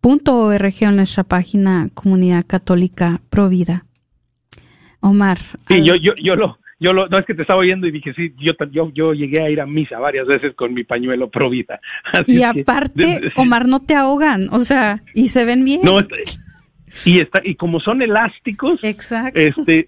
Punto 0.01 0.37
.org 0.37 0.75
en 0.81 0.97
nuestra 0.97 1.23
página 1.23 1.89
Comunidad 1.93 2.45
Católica 2.45 3.21
Provida. 3.29 3.85
Omar. 4.99 5.39
Sí, 5.67 5.83
yo, 5.83 5.95
yo, 5.95 6.13
yo 6.21 6.35
lo, 6.35 6.59
yo 6.79 6.91
lo, 6.91 7.07
no 7.07 7.17
es 7.17 7.25
que 7.25 7.33
te 7.33 7.43
estaba 7.43 7.59
oyendo 7.59 7.87
y 7.87 7.91
dije, 7.91 8.13
sí, 8.13 8.33
yo, 8.37 8.53
yo, 8.71 8.91
yo 8.93 9.13
llegué 9.13 9.41
a 9.41 9.49
ir 9.49 9.61
a 9.61 9.65
misa 9.65 9.97
varias 9.99 10.27
veces 10.27 10.53
con 10.55 10.73
mi 10.73 10.83
pañuelo 10.83 11.29
Provita. 11.29 11.79
y 12.27 12.43
aparte, 12.43 13.21
Omar, 13.35 13.67
no 13.67 13.81
te 13.81 13.95
ahogan, 13.95 14.49
o 14.51 14.59
sea, 14.59 15.01
y 15.13 15.29
se 15.29 15.45
ven 15.45 15.63
bien. 15.63 15.81
No, 15.83 15.99
y 17.03 17.21
está 17.21 17.41
y 17.43 17.55
como 17.55 17.79
son 17.79 18.01
elásticos 18.01 18.79
Exacto. 18.83 19.39
este 19.39 19.87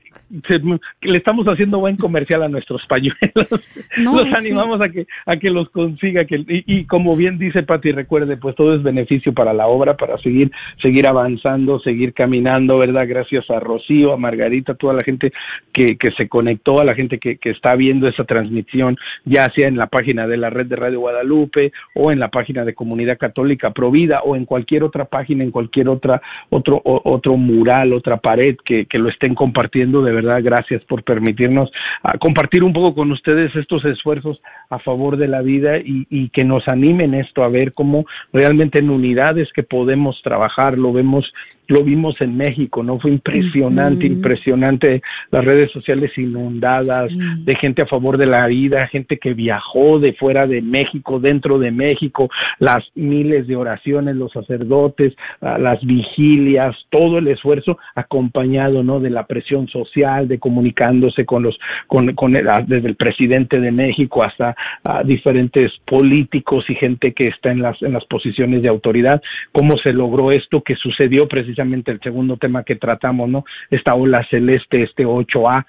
le 1.01 1.17
estamos 1.17 1.45
haciendo 1.47 1.79
buen 1.79 1.95
comercial 1.95 2.43
a 2.43 2.49
nuestros 2.49 2.85
pañuelos. 2.87 3.47
Los 3.97 4.33
animamos 4.33 4.81
a 4.81 4.89
que 4.89 5.07
a 5.25 5.37
que 5.37 5.49
los 5.49 5.69
consiga 5.69 6.25
que 6.25 6.43
y, 6.47 6.85
como 6.85 7.15
bien 7.15 7.37
dice 7.37 7.63
Pati 7.63 7.91
recuerde 7.91 8.37
pues 8.37 8.55
todo 8.55 8.75
es 8.75 8.83
beneficio 8.83 9.33
para 9.33 9.53
la 9.53 9.67
obra 9.67 9.95
para 9.95 10.17
seguir 10.17 10.51
seguir 10.81 11.07
avanzando 11.07 11.79
seguir 11.79 12.13
caminando 12.13 12.77
verdad 12.77 13.05
gracias 13.07 13.49
a 13.49 13.59
Rocío 13.59 14.13
a 14.13 14.17
Margarita 14.17 14.75
toda 14.75 14.93
la 14.93 15.03
gente 15.03 15.31
que, 15.71 15.97
que 15.97 16.11
se 16.11 16.27
conectó 16.27 16.79
a 16.79 16.85
la 16.85 16.95
gente 16.95 17.19
que, 17.19 17.37
que 17.37 17.51
está 17.51 17.75
viendo 17.75 18.07
esa 18.07 18.23
transmisión 18.25 18.97
ya 19.25 19.49
sea 19.55 19.67
en 19.67 19.77
la 19.77 19.87
página 19.87 20.27
de 20.27 20.37
la 20.37 20.49
red 20.49 20.65
de 20.65 20.75
Radio 20.75 20.99
Guadalupe 20.99 21.71
o 21.95 22.11
en 22.11 22.19
la 22.19 22.29
página 22.29 22.65
de 22.65 22.73
Comunidad 22.73 23.17
Católica 23.17 23.71
Provida 23.71 24.21
o 24.23 24.35
en 24.35 24.45
cualquier 24.45 24.83
otra 24.83 25.05
página 25.05 25.43
en 25.43 25.51
cualquier 25.51 25.89
otra 25.89 26.21
otro 26.49 26.81
otro 27.03 27.37
mural, 27.37 27.93
otra 27.93 28.17
pared 28.17 28.55
que, 28.63 28.87
lo 28.93 29.09
estén 29.09 29.35
compartiendo. 29.35 30.01
De 30.01 30.11
verdad, 30.11 30.41
gracias 30.43 30.83
por 30.85 31.03
permitirnos 31.03 31.71
ah, 32.03 32.17
compartir 32.17 32.63
un 32.63 32.73
poco 32.73 32.95
con 32.95 33.11
ustedes 33.11 33.55
estos 33.55 33.85
esfuerzos 33.85 34.41
a 34.69 34.79
favor 34.79 35.17
de 35.17 35.27
la 35.27 35.41
vida 35.41 35.77
y, 35.77 36.07
y 36.09 36.29
que 36.29 36.43
nos 36.43 36.67
animen 36.67 37.13
esto 37.13 37.43
a 37.43 37.49
ver 37.49 37.73
cómo 37.73 38.05
realmente 38.33 38.79
en 38.79 38.89
unidades 38.89 39.49
que 39.53 39.63
podemos 39.63 40.19
trabajar, 40.23 40.77
lo 40.77 40.93
vemos 40.93 41.25
lo 41.67 41.83
vimos 41.83 42.19
en 42.21 42.37
México, 42.37 42.83
¿no? 42.83 42.99
Fue 42.99 43.11
impresionante, 43.11 44.05
impresionante 44.05 45.01
las 45.31 45.43
redes 45.43 45.71
sociales 45.71 46.11
inundadas 46.17 47.11
de 47.15 47.55
gente 47.55 47.81
a 47.81 47.87
favor 47.87 48.17
de 48.17 48.25
la 48.25 48.47
vida, 48.47 48.87
gente 48.87 49.17
que 49.17 49.33
viajó 49.33 49.99
de 49.99 50.13
fuera 50.13 50.47
de 50.47 50.61
México, 50.61 51.19
dentro 51.19 51.59
de 51.59 51.71
México, 51.71 52.29
las 52.59 52.83
miles 52.95 53.47
de 53.47 53.55
oraciones, 53.55 54.15
los 54.15 54.31
sacerdotes, 54.31 55.13
las 55.41 55.83
vigilias, 55.85 56.75
todo 56.89 57.17
el 57.17 57.27
esfuerzo 57.27 57.77
acompañado, 57.95 58.83
¿no? 58.83 58.99
De 58.99 59.09
la 59.09 59.25
presión 59.25 59.67
social, 59.67 60.27
de 60.27 60.39
comunicándose 60.39 61.25
con 61.25 61.43
los, 61.43 61.57
con, 61.87 62.13
con 62.15 62.35
ah, 62.35 62.63
desde 62.65 62.87
el 62.87 62.95
presidente 62.95 63.59
de 63.59 63.71
México 63.71 64.23
hasta 64.23 64.55
ah, 64.83 65.03
diferentes 65.03 65.71
políticos 65.85 66.65
y 66.69 66.75
gente 66.75 67.13
que 67.13 67.29
está 67.29 67.51
en 67.51 67.61
las, 67.61 67.81
en 67.81 67.93
las 67.93 68.05
posiciones 68.05 68.61
de 68.61 68.69
autoridad, 68.69 69.21
cómo 69.51 69.77
se 69.77 69.91
logró 69.91 70.31
esto 70.31 70.61
que 70.61 70.75
sucedió 70.75 71.27
precisamente 71.27 71.56
el 71.91 71.99
segundo 72.01 72.37
tema 72.37 72.63
que 72.63 72.75
tratamos, 72.75 73.29
¿no? 73.29 73.45
Esta 73.69 73.95
ola 73.95 74.25
celeste, 74.29 74.83
este 74.83 75.05
8A, 75.05 75.65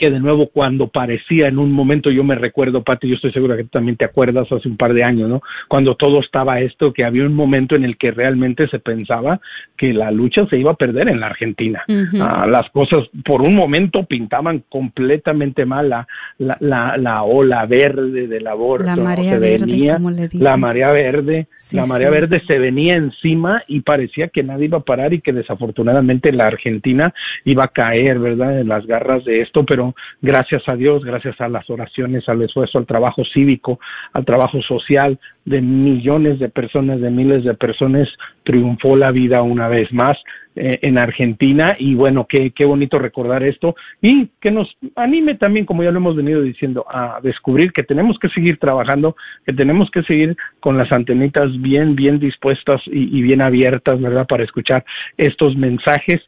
que 0.00 0.10
de 0.10 0.18
nuevo 0.18 0.48
cuando 0.48 0.88
parecía 0.88 1.46
en 1.46 1.58
un 1.58 1.72
momento, 1.72 2.10
yo 2.10 2.24
me 2.24 2.34
recuerdo, 2.34 2.82
Pati, 2.82 3.06
yo 3.06 3.16
estoy 3.16 3.32
segura 3.32 3.54
que 3.54 3.64
tú 3.64 3.68
también 3.68 3.98
te 3.98 4.06
acuerdas 4.06 4.50
hace 4.50 4.66
un 4.66 4.78
par 4.78 4.94
de 4.94 5.04
años, 5.04 5.28
¿no? 5.28 5.42
Cuando 5.68 5.94
todo 5.94 6.20
estaba 6.20 6.58
esto, 6.60 6.94
que 6.94 7.04
había 7.04 7.24
un 7.24 7.34
momento 7.34 7.76
en 7.76 7.84
el 7.84 7.98
que 7.98 8.10
realmente 8.10 8.66
se 8.68 8.78
pensaba 8.78 9.40
que 9.76 9.92
la 9.92 10.10
lucha 10.10 10.46
se 10.46 10.56
iba 10.56 10.70
a 10.70 10.74
perder 10.74 11.08
en 11.08 11.20
la 11.20 11.26
Argentina. 11.26 11.84
Ah, 12.18 12.46
las 12.48 12.70
cosas 12.70 13.00
por 13.26 13.42
un 13.42 13.54
momento 13.54 14.04
pintaban 14.04 14.64
completamente 14.70 15.66
mal 15.66 15.90
la, 15.90 16.06
la, 16.38 16.96
la, 16.96 17.22
ola 17.22 17.66
verde 17.66 18.26
del 18.26 18.46
aborto. 18.46 18.86
La 18.86 18.96
marea 18.96 19.38
verde, 19.38 19.92
como 19.92 20.10
le 20.10 20.28
La 20.32 20.56
marea 20.56 20.92
verde, 20.92 21.46
la 21.72 21.84
marea 21.84 22.08
verde 22.08 22.42
se 22.46 22.58
venía 22.58 22.96
encima 22.96 23.62
y 23.66 23.80
parecía 23.80 24.28
que 24.28 24.42
nadie 24.42 24.64
iba 24.64 24.78
a 24.78 24.82
parar 24.82 25.12
y 25.12 25.20
que 25.20 25.34
desafortunadamente 25.34 26.32
la 26.32 26.46
Argentina 26.46 27.12
iba 27.44 27.64
a 27.64 27.68
caer, 27.68 28.18
¿verdad? 28.18 28.60
En 28.60 28.68
las 28.68 28.86
garras 28.86 29.24
de 29.26 29.42
esto, 29.42 29.66
pero 29.66 29.89
gracias 30.20 30.62
a 30.66 30.76
Dios, 30.76 31.04
gracias 31.04 31.40
a 31.40 31.48
las 31.48 31.68
oraciones, 31.70 32.28
al 32.28 32.42
esfuerzo, 32.42 32.78
al 32.78 32.86
trabajo 32.86 33.22
cívico, 33.32 33.78
al 34.12 34.24
trabajo 34.24 34.60
social 34.62 35.18
de 35.44 35.60
millones 35.60 36.38
de 36.38 36.48
personas, 36.48 37.00
de 37.00 37.10
miles 37.10 37.44
de 37.44 37.54
personas, 37.54 38.08
triunfó 38.44 38.96
la 38.96 39.10
vida 39.10 39.42
una 39.42 39.68
vez 39.68 39.92
más 39.92 40.16
eh, 40.56 40.78
en 40.82 40.98
Argentina. 40.98 41.76
Y 41.78 41.94
bueno, 41.94 42.26
qué, 42.28 42.50
qué 42.50 42.64
bonito 42.64 42.98
recordar 42.98 43.42
esto. 43.42 43.74
Y 44.02 44.28
que 44.40 44.50
nos 44.50 44.68
anime 44.96 45.36
también, 45.36 45.64
como 45.64 45.82
ya 45.82 45.90
lo 45.90 45.98
hemos 45.98 46.16
venido 46.16 46.42
diciendo, 46.42 46.84
a 46.88 47.20
descubrir 47.22 47.72
que 47.72 47.82
tenemos 47.82 48.18
que 48.18 48.28
seguir 48.30 48.58
trabajando, 48.58 49.16
que 49.46 49.52
tenemos 49.52 49.90
que 49.90 50.02
seguir 50.02 50.36
con 50.60 50.76
las 50.76 50.90
antenitas 50.92 51.48
bien, 51.60 51.94
bien 51.94 52.18
dispuestas 52.18 52.80
y, 52.86 53.18
y 53.18 53.22
bien 53.22 53.42
abiertas, 53.42 54.00
¿verdad? 54.00 54.26
Para 54.26 54.44
escuchar 54.44 54.84
estos 55.16 55.56
mensajes. 55.56 56.20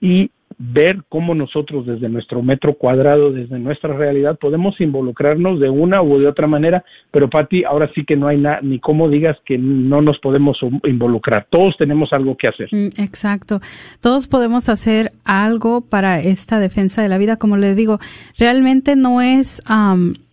Y 0.00 0.30
ver 0.58 1.02
cómo 1.08 1.34
nosotros 1.34 1.86
desde 1.86 2.08
nuestro 2.08 2.42
metro 2.42 2.74
cuadrado, 2.74 3.32
desde 3.32 3.58
nuestra 3.58 3.96
realidad, 3.96 4.38
podemos 4.38 4.80
involucrarnos 4.80 5.60
de 5.60 5.68
una 5.68 6.02
u 6.02 6.18
de 6.18 6.26
otra 6.26 6.46
manera, 6.46 6.84
pero 7.10 7.28
Patti, 7.28 7.64
ahora 7.64 7.90
sí 7.94 8.04
que 8.04 8.16
no 8.16 8.28
hay 8.28 8.38
nada, 8.38 8.60
ni 8.62 8.78
cómo 8.78 9.08
digas 9.08 9.36
que 9.44 9.58
no 9.58 10.00
nos 10.00 10.18
podemos 10.18 10.58
involucrar, 10.84 11.46
todos 11.50 11.76
tenemos 11.76 12.12
algo 12.12 12.36
que 12.36 12.48
hacer. 12.48 12.68
Mm, 12.72 13.00
exacto, 13.00 13.60
todos 14.00 14.26
podemos 14.26 14.68
hacer 14.68 15.12
algo 15.24 15.82
para 15.82 16.20
esta 16.20 16.58
defensa 16.58 17.02
de 17.02 17.08
la 17.08 17.18
vida, 17.18 17.36
como 17.36 17.56
les 17.56 17.76
digo, 17.76 17.98
realmente 18.38 18.96
no 18.96 19.20
es 19.20 19.62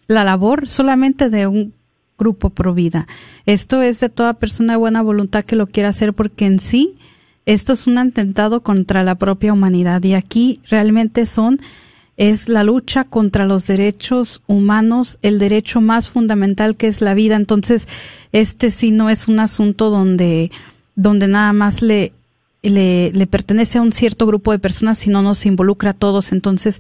la 0.07 0.23
labor 0.23 0.67
solamente 0.67 1.29
de 1.29 1.47
un 1.47 1.73
grupo 2.17 2.51
pro 2.51 2.73
vida, 2.73 3.07
esto 3.45 3.81
es 3.81 3.99
de 3.99 4.09
toda 4.09 4.35
persona 4.35 4.73
de 4.73 4.77
buena 4.77 5.01
voluntad 5.01 5.43
que 5.43 5.55
lo 5.55 5.67
quiera 5.67 5.89
hacer 5.89 6.13
porque 6.13 6.45
en 6.45 6.59
sí, 6.59 6.97
esto 7.45 7.73
es 7.73 7.87
un 7.87 7.97
atentado 7.97 8.61
contra 8.61 9.03
la 9.03 9.15
propia 9.15 9.53
humanidad 9.53 10.03
y 10.03 10.13
aquí 10.13 10.59
realmente 10.69 11.25
son 11.25 11.59
es 12.17 12.49
la 12.49 12.63
lucha 12.63 13.05
contra 13.05 13.45
los 13.45 13.65
derechos 13.65 14.43
humanos, 14.45 15.17
el 15.23 15.39
derecho 15.39 15.81
más 15.81 16.09
fundamental 16.09 16.75
que 16.75 16.87
es 16.87 17.01
la 17.01 17.15
vida. 17.15 17.35
Entonces, 17.35 17.87
este 18.31 18.69
sí 18.69 18.91
no 18.91 19.09
es 19.09 19.27
un 19.27 19.39
asunto 19.39 19.89
donde, 19.89 20.51
donde 20.95 21.27
nada 21.27 21.51
más 21.51 21.81
le, 21.81 22.13
le, 22.61 23.11
le 23.11 23.27
pertenece 23.27 23.79
a 23.79 23.81
un 23.81 23.91
cierto 23.91 24.27
grupo 24.27 24.51
de 24.51 24.59
personas, 24.59 24.99
sino 24.99 25.23
nos 25.23 25.47
involucra 25.47 25.91
a 25.91 25.95
todos. 25.95 26.31
Entonces, 26.31 26.79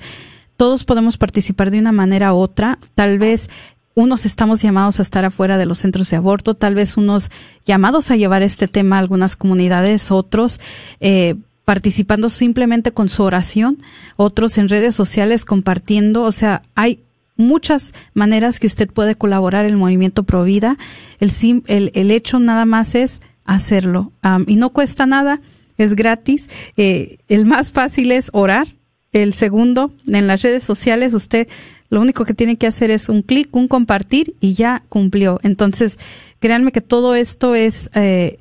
todos 0.57 0.83
podemos 0.83 1.17
participar 1.17 1.71
de 1.71 1.79
una 1.79 1.91
manera 1.91 2.35
u 2.35 2.37
otra. 2.37 2.77
Tal 2.93 3.17
vez 3.17 3.49
unos 3.93 4.25
estamos 4.25 4.61
llamados 4.61 4.99
a 4.99 5.01
estar 5.01 5.25
afuera 5.25 5.57
de 5.57 5.65
los 5.65 5.79
centros 5.79 6.09
de 6.09 6.17
aborto, 6.17 6.53
tal 6.53 6.75
vez 6.75 6.97
unos 6.97 7.29
llamados 7.65 8.11
a 8.11 8.15
llevar 8.15 8.43
este 8.43 8.67
tema 8.67 8.97
a 8.97 8.99
algunas 8.99 9.35
comunidades, 9.35 10.11
otros 10.11 10.59
eh, 10.99 11.35
participando 11.65 12.29
simplemente 12.29 12.91
con 12.91 13.09
su 13.09 13.23
oración, 13.23 13.81
otros 14.15 14.57
en 14.57 14.69
redes 14.69 14.95
sociales 14.95 15.45
compartiendo, 15.45 16.23
o 16.23 16.31
sea, 16.31 16.63
hay 16.75 17.03
muchas 17.35 17.93
maneras 18.13 18.59
que 18.59 18.67
usted 18.67 18.89
puede 18.89 19.15
colaborar 19.15 19.65
en 19.65 19.71
el 19.71 19.77
movimiento 19.77 20.23
Provida. 20.23 20.77
El, 21.19 21.31
el, 21.67 21.91
el 21.93 22.11
hecho 22.11 22.39
nada 22.39 22.65
más 22.65 22.95
es 22.95 23.21
hacerlo 23.45 24.11
y 24.47 24.55
no 24.55 24.69
cuesta 24.69 25.05
nada, 25.05 25.41
es 25.77 25.95
gratis. 25.95 26.49
Eh, 26.77 27.17
el 27.27 27.45
más 27.45 27.71
fácil 27.71 28.11
es 28.11 28.29
orar. 28.33 28.67
El 29.11 29.33
segundo, 29.33 29.91
en 30.07 30.27
las 30.27 30.41
redes 30.41 30.63
sociales 30.63 31.13
usted 31.13 31.49
lo 31.91 31.99
único 31.99 32.23
que 32.23 32.33
tiene 32.33 32.55
que 32.55 32.67
hacer 32.67 32.89
es 32.89 33.09
un 33.09 33.21
clic, 33.21 33.53
un 33.53 33.67
compartir 33.67 34.35
y 34.39 34.53
ya 34.53 34.83
cumplió. 34.87 35.39
Entonces, 35.43 35.99
créanme 36.39 36.71
que 36.71 36.79
todo 36.79 37.15
esto 37.15 37.53
es 37.53 37.89
eh, 37.93 38.39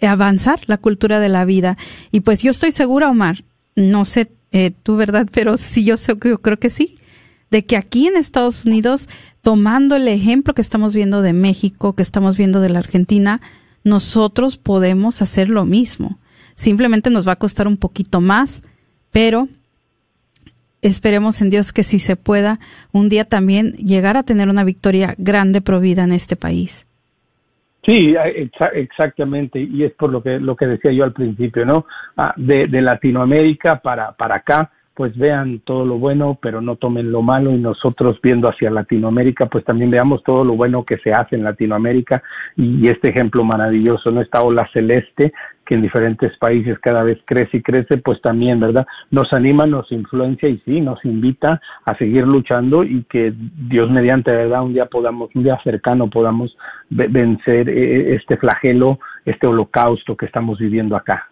avanzar 0.00 0.60
la 0.66 0.78
cultura 0.78 1.18
de 1.18 1.28
la 1.28 1.44
vida. 1.44 1.76
Y 2.12 2.20
pues 2.20 2.42
yo 2.42 2.52
estoy 2.52 2.70
segura, 2.70 3.10
Omar, 3.10 3.44
no 3.74 4.04
sé 4.04 4.30
eh, 4.52 4.70
tú, 4.84 4.94
¿verdad? 4.94 5.26
Pero 5.32 5.56
sí, 5.56 5.84
yo, 5.84 5.96
sé, 5.96 6.14
yo 6.24 6.40
creo 6.40 6.58
que 6.60 6.70
sí, 6.70 6.96
de 7.50 7.66
que 7.66 7.76
aquí 7.76 8.06
en 8.06 8.16
Estados 8.16 8.64
Unidos, 8.64 9.08
tomando 9.42 9.96
el 9.96 10.06
ejemplo 10.06 10.54
que 10.54 10.62
estamos 10.62 10.94
viendo 10.94 11.20
de 11.20 11.32
México, 11.32 11.94
que 11.94 12.02
estamos 12.02 12.36
viendo 12.36 12.60
de 12.60 12.68
la 12.68 12.78
Argentina, 12.78 13.40
nosotros 13.82 14.56
podemos 14.56 15.20
hacer 15.20 15.48
lo 15.48 15.64
mismo. 15.64 16.20
Simplemente 16.54 17.10
nos 17.10 17.26
va 17.26 17.32
a 17.32 17.36
costar 17.36 17.66
un 17.66 17.76
poquito 17.76 18.20
más, 18.20 18.62
pero 19.10 19.48
esperemos 20.86 21.42
en 21.42 21.50
Dios 21.50 21.72
que 21.72 21.84
si 21.84 21.98
se 21.98 22.16
pueda 22.16 22.58
un 22.92 23.08
día 23.08 23.24
también 23.24 23.72
llegar 23.72 24.16
a 24.16 24.22
tener 24.22 24.48
una 24.48 24.64
victoria 24.64 25.14
grande 25.18 25.60
provida 25.60 26.04
en 26.04 26.12
este 26.12 26.36
país. 26.36 26.86
Sí, 27.86 28.14
exactamente, 28.72 29.60
y 29.60 29.84
es 29.84 29.92
por 29.92 30.10
lo 30.10 30.22
que 30.22 30.38
lo 30.38 30.56
que 30.56 30.66
decía 30.66 30.90
yo 30.90 31.04
al 31.04 31.12
principio, 31.12 31.66
¿no? 31.66 31.84
Ah, 32.16 32.32
de, 32.36 32.66
de 32.66 32.80
Latinoamérica 32.80 33.80
para 33.80 34.12
para 34.12 34.36
acá 34.36 34.70
pues 34.94 35.16
vean 35.16 35.60
todo 35.64 35.84
lo 35.84 35.98
bueno, 35.98 36.38
pero 36.40 36.60
no 36.60 36.76
tomen 36.76 37.10
lo 37.10 37.20
malo 37.20 37.50
y 37.50 37.58
nosotros 37.58 38.18
viendo 38.22 38.48
hacia 38.48 38.70
Latinoamérica, 38.70 39.46
pues 39.46 39.64
también 39.64 39.90
veamos 39.90 40.22
todo 40.22 40.44
lo 40.44 40.54
bueno 40.54 40.84
que 40.84 40.98
se 40.98 41.12
hace 41.12 41.34
en 41.34 41.42
Latinoamérica 41.42 42.22
y 42.56 42.86
este 42.86 43.10
ejemplo 43.10 43.42
maravilloso, 43.42 44.12
¿no? 44.12 44.20
Esta 44.20 44.42
ola 44.42 44.68
celeste 44.72 45.32
que 45.66 45.74
en 45.74 45.82
diferentes 45.82 46.36
países 46.38 46.78
cada 46.78 47.02
vez 47.02 47.18
crece 47.24 47.56
y 47.56 47.62
crece, 47.62 47.98
pues 47.98 48.20
también, 48.20 48.60
¿verdad? 48.60 48.86
Nos 49.10 49.32
anima, 49.32 49.66
nos 49.66 49.90
influencia 49.90 50.48
y 50.48 50.58
sí, 50.64 50.80
nos 50.80 51.04
invita 51.04 51.60
a 51.84 51.96
seguir 51.96 52.26
luchando 52.26 52.84
y 52.84 53.04
que 53.04 53.32
Dios 53.36 53.90
mediante, 53.90 54.30
¿verdad? 54.30 54.62
Un 54.62 54.74
día 54.74 54.86
podamos, 54.86 55.30
un 55.34 55.42
día 55.42 55.58
cercano 55.64 56.08
podamos 56.08 56.56
vencer 56.90 57.68
eh, 57.68 58.14
este 58.14 58.36
flagelo, 58.36 58.98
este 59.24 59.46
holocausto 59.46 60.16
que 60.16 60.26
estamos 60.26 60.58
viviendo 60.58 60.96
acá. 60.96 61.30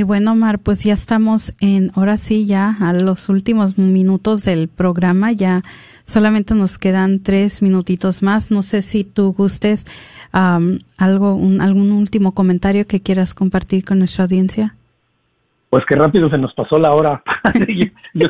Y 0.00 0.02
bueno, 0.02 0.32
Omar, 0.32 0.60
pues 0.60 0.82
ya 0.82 0.94
estamos 0.94 1.52
en, 1.60 1.90
ahora 1.94 2.16
sí, 2.16 2.46
ya 2.46 2.74
a 2.80 2.94
los 2.94 3.28
últimos 3.28 3.76
minutos 3.76 4.46
del 4.46 4.68
programa, 4.68 5.30
ya 5.32 5.60
solamente 6.04 6.54
nos 6.54 6.78
quedan 6.78 7.22
tres 7.22 7.60
minutitos 7.60 8.22
más. 8.22 8.50
No 8.50 8.62
sé 8.62 8.80
si 8.80 9.04
tú 9.04 9.34
gustes 9.34 9.84
algo, 10.32 11.34
un, 11.34 11.60
algún 11.60 11.92
último 11.92 12.32
comentario 12.32 12.86
que 12.86 13.02
quieras 13.02 13.34
compartir 13.34 13.84
con 13.84 13.98
nuestra 13.98 14.24
audiencia. 14.24 14.74
Pues 15.68 15.84
que 15.84 15.96
rápido 15.96 16.30
se 16.30 16.38
nos 16.38 16.54
pasó 16.54 16.78
la 16.78 16.92
hora. 16.94 17.22
yo, 18.14 18.28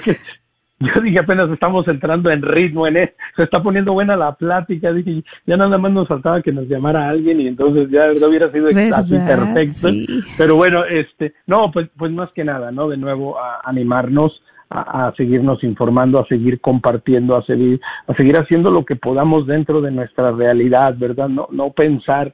yo 0.94 1.00
dije 1.02 1.18
apenas 1.20 1.50
estamos 1.50 1.86
entrando 1.88 2.30
en 2.30 2.42
ritmo 2.42 2.86
en 2.86 2.96
esto, 2.96 3.16
se 3.36 3.42
está 3.42 3.62
poniendo 3.62 3.92
buena 3.92 4.16
la 4.16 4.34
plática, 4.34 4.92
dije 4.92 5.22
ya 5.46 5.56
nada 5.56 5.76
más 5.76 5.92
nos 5.92 6.08
faltaba 6.08 6.40
que 6.40 6.52
nos 6.52 6.66
llamara 6.68 7.08
alguien 7.08 7.40
y 7.40 7.48
entonces 7.48 7.90
ya 7.90 8.06
no 8.18 8.28
hubiera 8.28 8.50
sido 8.50 8.68
así 8.68 9.18
perfecto, 9.18 9.88
pero 10.38 10.56
bueno, 10.56 10.84
este, 10.84 11.34
no, 11.46 11.70
pues, 11.70 11.88
pues 11.98 12.10
más 12.12 12.30
que 12.32 12.44
nada, 12.44 12.72
¿no? 12.72 12.88
De 12.88 12.96
nuevo 12.96 13.38
a 13.38 13.60
animarnos 13.64 14.42
a, 14.70 15.08
a, 15.08 15.14
seguirnos 15.16 15.62
informando, 15.64 16.18
a 16.18 16.26
seguir 16.26 16.60
compartiendo, 16.60 17.36
a 17.36 17.44
seguir, 17.44 17.80
a 18.06 18.14
seguir 18.14 18.36
haciendo 18.36 18.70
lo 18.70 18.84
que 18.84 18.96
podamos 18.96 19.46
dentro 19.46 19.80
de 19.82 19.90
nuestra 19.90 20.30
realidad, 20.32 20.94
¿verdad? 20.96 21.28
No, 21.28 21.48
no 21.50 21.72
pensar 21.72 22.32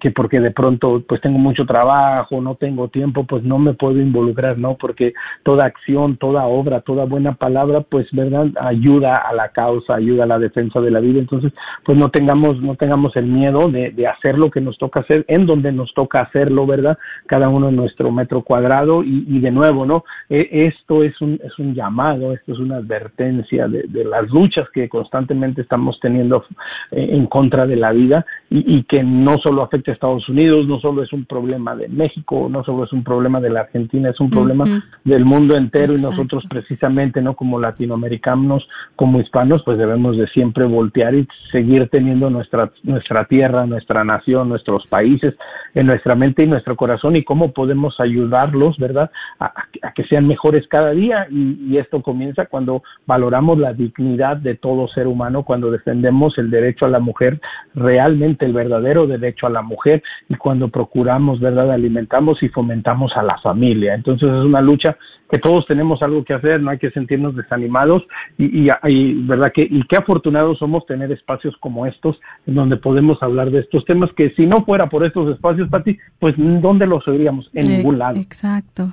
que 0.00 0.10
porque 0.10 0.40
de 0.40 0.50
pronto 0.50 1.02
pues 1.06 1.20
tengo 1.20 1.38
mucho 1.38 1.64
trabajo, 1.64 2.40
no 2.40 2.56
tengo 2.56 2.88
tiempo, 2.88 3.24
pues 3.24 3.44
no 3.44 3.58
me 3.58 3.74
puedo 3.74 4.00
involucrar, 4.00 4.58
¿no? 4.58 4.76
Porque 4.76 5.14
toda 5.44 5.66
acción, 5.66 6.16
toda 6.16 6.44
obra, 6.46 6.80
toda 6.80 7.04
buena 7.04 7.34
palabra, 7.34 7.82
pues, 7.82 8.08
¿verdad? 8.10 8.48
Ayuda 8.60 9.16
a 9.16 9.32
la 9.32 9.50
causa, 9.50 9.94
ayuda 9.94 10.24
a 10.24 10.26
la 10.26 10.40
defensa 10.40 10.80
de 10.80 10.90
la 10.90 10.98
vida. 10.98 11.20
Entonces, 11.20 11.52
pues 11.84 11.96
no 11.96 12.08
tengamos, 12.08 12.60
no 12.60 12.74
tengamos 12.74 13.14
el 13.14 13.26
miedo 13.26 13.68
de, 13.68 13.92
de 13.92 14.08
hacer 14.08 14.38
lo 14.38 14.50
que 14.50 14.60
nos 14.60 14.76
toca 14.76 15.00
hacer, 15.00 15.24
en 15.28 15.46
donde 15.46 15.70
nos 15.70 15.94
toca 15.94 16.22
hacerlo, 16.22 16.66
¿verdad? 16.66 16.98
Cada 17.26 17.48
uno 17.48 17.68
en 17.68 17.76
nuestro 17.76 18.10
metro 18.10 18.42
cuadrado 18.42 19.04
y, 19.04 19.24
y 19.28 19.38
de 19.38 19.52
nuevo, 19.52 19.86
¿no? 19.86 20.04
E, 20.28 20.66
esto 20.66 21.04
es 21.04 21.20
un, 21.20 21.40
es 21.44 21.56
un 21.60 21.74
llamado, 21.74 22.32
esto 22.32 22.52
es 22.52 22.58
una 22.58 22.76
advertencia 22.76 23.68
de, 23.68 23.84
de 23.86 24.04
las 24.04 24.28
luchas 24.30 24.68
que 24.70 24.88
constantemente 24.88 25.62
estamos 25.62 26.00
teniendo 26.00 26.44
eh, 26.90 27.08
en 27.12 27.26
contra 27.26 27.66
de 27.66 27.76
la 27.76 27.92
vida 27.92 28.26
y, 28.50 28.78
y 28.78 28.82
que 28.84 29.04
no 29.04 29.38
solo 29.44 29.62
afecta 29.62 29.90
a 29.90 29.94
Estados 29.94 30.26
Unidos, 30.28 30.66
no 30.66 30.80
solo 30.80 31.02
es 31.02 31.12
un 31.12 31.26
problema 31.26 31.76
de 31.76 31.86
México, 31.88 32.48
no 32.50 32.64
solo 32.64 32.84
es 32.84 32.92
un 32.92 33.04
problema 33.04 33.40
de 33.40 33.50
la 33.50 33.60
Argentina, 33.60 34.08
es 34.08 34.18
un 34.18 34.30
problema 34.30 34.64
del 35.04 35.24
mundo 35.24 35.56
entero 35.56 35.92
y 35.92 36.00
nosotros 36.00 36.44
precisamente, 36.48 37.20
¿no? 37.20 37.36
Como 37.36 37.60
latinoamericanos, 37.60 38.66
como 38.96 39.20
hispanos, 39.20 39.62
pues 39.64 39.76
debemos 39.76 40.16
de 40.16 40.26
siempre 40.28 40.64
voltear 40.64 41.14
y 41.14 41.28
seguir 41.52 41.88
teniendo 41.90 42.30
nuestra, 42.30 42.70
nuestra 42.82 43.26
tierra, 43.26 43.66
nuestra 43.66 44.02
nación, 44.02 44.48
nuestros 44.48 44.86
países 44.86 45.34
en 45.74 45.86
nuestra 45.86 46.14
mente 46.14 46.44
y 46.44 46.48
nuestro 46.48 46.74
corazón 46.74 47.16
y 47.16 47.24
cómo 47.24 47.52
podemos 47.52 48.00
ayudarlos, 48.00 48.78
¿verdad? 48.78 49.10
A, 49.40 49.52
que 49.94 50.04
sean 50.04 50.26
mejores 50.26 50.66
cada 50.68 50.92
día 50.92 51.26
y, 51.30 51.58
y 51.68 51.78
esto 51.78 52.00
comienza 52.00 52.46
cuando 52.46 52.82
valoramos 53.06 53.58
la 53.58 53.74
dignidad 53.74 54.38
de 54.38 54.54
todo 54.54 54.88
ser 54.88 55.06
humano, 55.06 55.42
cuando 55.42 55.70
defendemos 55.70 56.38
el 56.38 56.50
derecho 56.50 56.86
a 56.86 56.88
la 56.88 57.00
mujer, 57.00 57.40
realmente 57.74 58.46
el 58.46 58.54
verdadero 58.54 59.06
derecho 59.06 59.33
a 59.42 59.50
la 59.50 59.62
mujer 59.62 60.02
y 60.28 60.34
cuando 60.36 60.68
procuramos, 60.68 61.40
¿verdad?, 61.40 61.70
alimentamos 61.70 62.42
y 62.42 62.48
fomentamos 62.48 63.12
a 63.16 63.22
la 63.22 63.38
familia. 63.38 63.94
Entonces 63.94 64.28
es 64.28 64.44
una 64.44 64.60
lucha 64.60 64.96
que 65.30 65.38
todos 65.38 65.66
tenemos 65.66 66.02
algo 66.02 66.24
que 66.24 66.34
hacer, 66.34 66.60
no 66.60 66.70
hay 66.70 66.78
que 66.78 66.90
sentirnos 66.90 67.34
desanimados 67.34 68.02
y, 68.38 68.68
y, 68.84 69.14
verdad 69.26 69.52
que 69.52 69.62
y 69.62 69.82
qué 69.88 69.96
afortunados 69.96 70.58
somos 70.58 70.86
tener 70.86 71.10
espacios 71.12 71.56
como 71.60 71.86
estos 71.86 72.18
en 72.46 72.54
donde 72.54 72.76
podemos 72.76 73.22
hablar 73.22 73.50
de 73.50 73.60
estos 73.60 73.84
temas 73.84 74.10
que 74.16 74.30
si 74.30 74.46
no 74.46 74.64
fuera 74.64 74.88
por 74.88 75.04
estos 75.04 75.34
espacios, 75.34 75.68
Pati, 75.68 75.98
pues 76.18 76.34
¿dónde 76.36 76.86
los 76.86 77.06
oiríamos? 77.08 77.50
En 77.54 77.64
ningún 77.64 77.98
lado. 77.98 78.20
Exacto. 78.20 78.92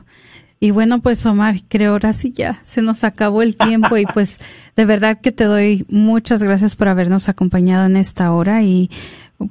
Y 0.64 0.70
bueno, 0.70 1.02
pues 1.02 1.26
Omar, 1.26 1.56
creo 1.68 1.94
ahora 1.94 2.14
sí 2.14 2.32
ya 2.32 2.60
se 2.62 2.84
nos 2.84 3.04
acabó 3.04 3.42
el 3.42 3.58
tiempo 3.58 3.98
y 3.98 4.06
pues 4.14 4.40
de 4.76 4.86
verdad 4.86 5.20
que 5.20 5.32
te 5.32 5.46
doy 5.46 5.86
muchas 5.90 6.44
gracias 6.44 6.76
por 6.76 6.88
habernos 6.88 7.30
acompañado 7.30 7.88
en 7.88 7.98
esta 7.98 8.32
hora 8.32 8.62
y 8.62 8.92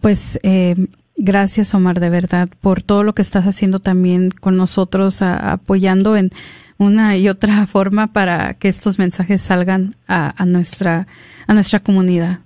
pues 0.01 0.39
eh, 0.43 0.77
gracias 1.17 1.75
Omar 1.75 2.01
de 2.01 2.11
verdad 2.11 2.49
por 2.61 2.83
todo 2.83 3.03
lo 3.03 3.15
que 3.15 3.23
estás 3.23 3.45
haciendo 3.45 3.79
también 3.79 4.31
con 4.31 4.57
nosotros, 4.57 5.23
apoyando 5.23 6.17
en 6.17 6.31
una 6.79 7.17
y 7.17 7.29
otra 7.29 7.67
forma 7.69 8.09
para 8.09 8.55
que 8.55 8.69
estos 8.69 8.99
mensajes 8.99 9.43
salgan 9.43 9.93
a, 10.09 10.45
nuestra 10.47 11.07
a 11.47 11.55
nuestra 11.55 11.81
comunidad. 11.81 12.41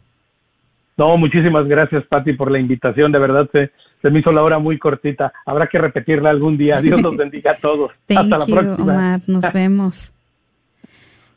No, 0.97 1.17
muchísimas 1.17 1.67
gracias 1.67 2.05
Patti 2.07 2.35
por 2.35 2.51
la 2.51 2.59
invitación, 2.59 3.13
de 3.13 3.19
verdad 3.19 3.49
se 3.53 3.71
se 4.05 4.11
me 4.11 4.21
hizo 4.21 4.33
la 4.33 4.43
hora 4.43 4.59
muy 4.59 4.79
cortita. 4.79 5.33
Habrá 5.47 5.67
que 5.67 5.79
repetirla 5.79 6.29
algún 6.29 6.59
día. 6.59 6.75
Dios 6.83 7.01
nos 7.03 7.17
bendiga 7.17 7.53
a 7.53 7.55
todos. 7.55 7.91
Hasta 8.15 8.37
la 8.37 8.45
próxima. 8.45 8.93
Omar. 8.93 9.21
Nos 9.27 9.51
vemos. 9.55 10.14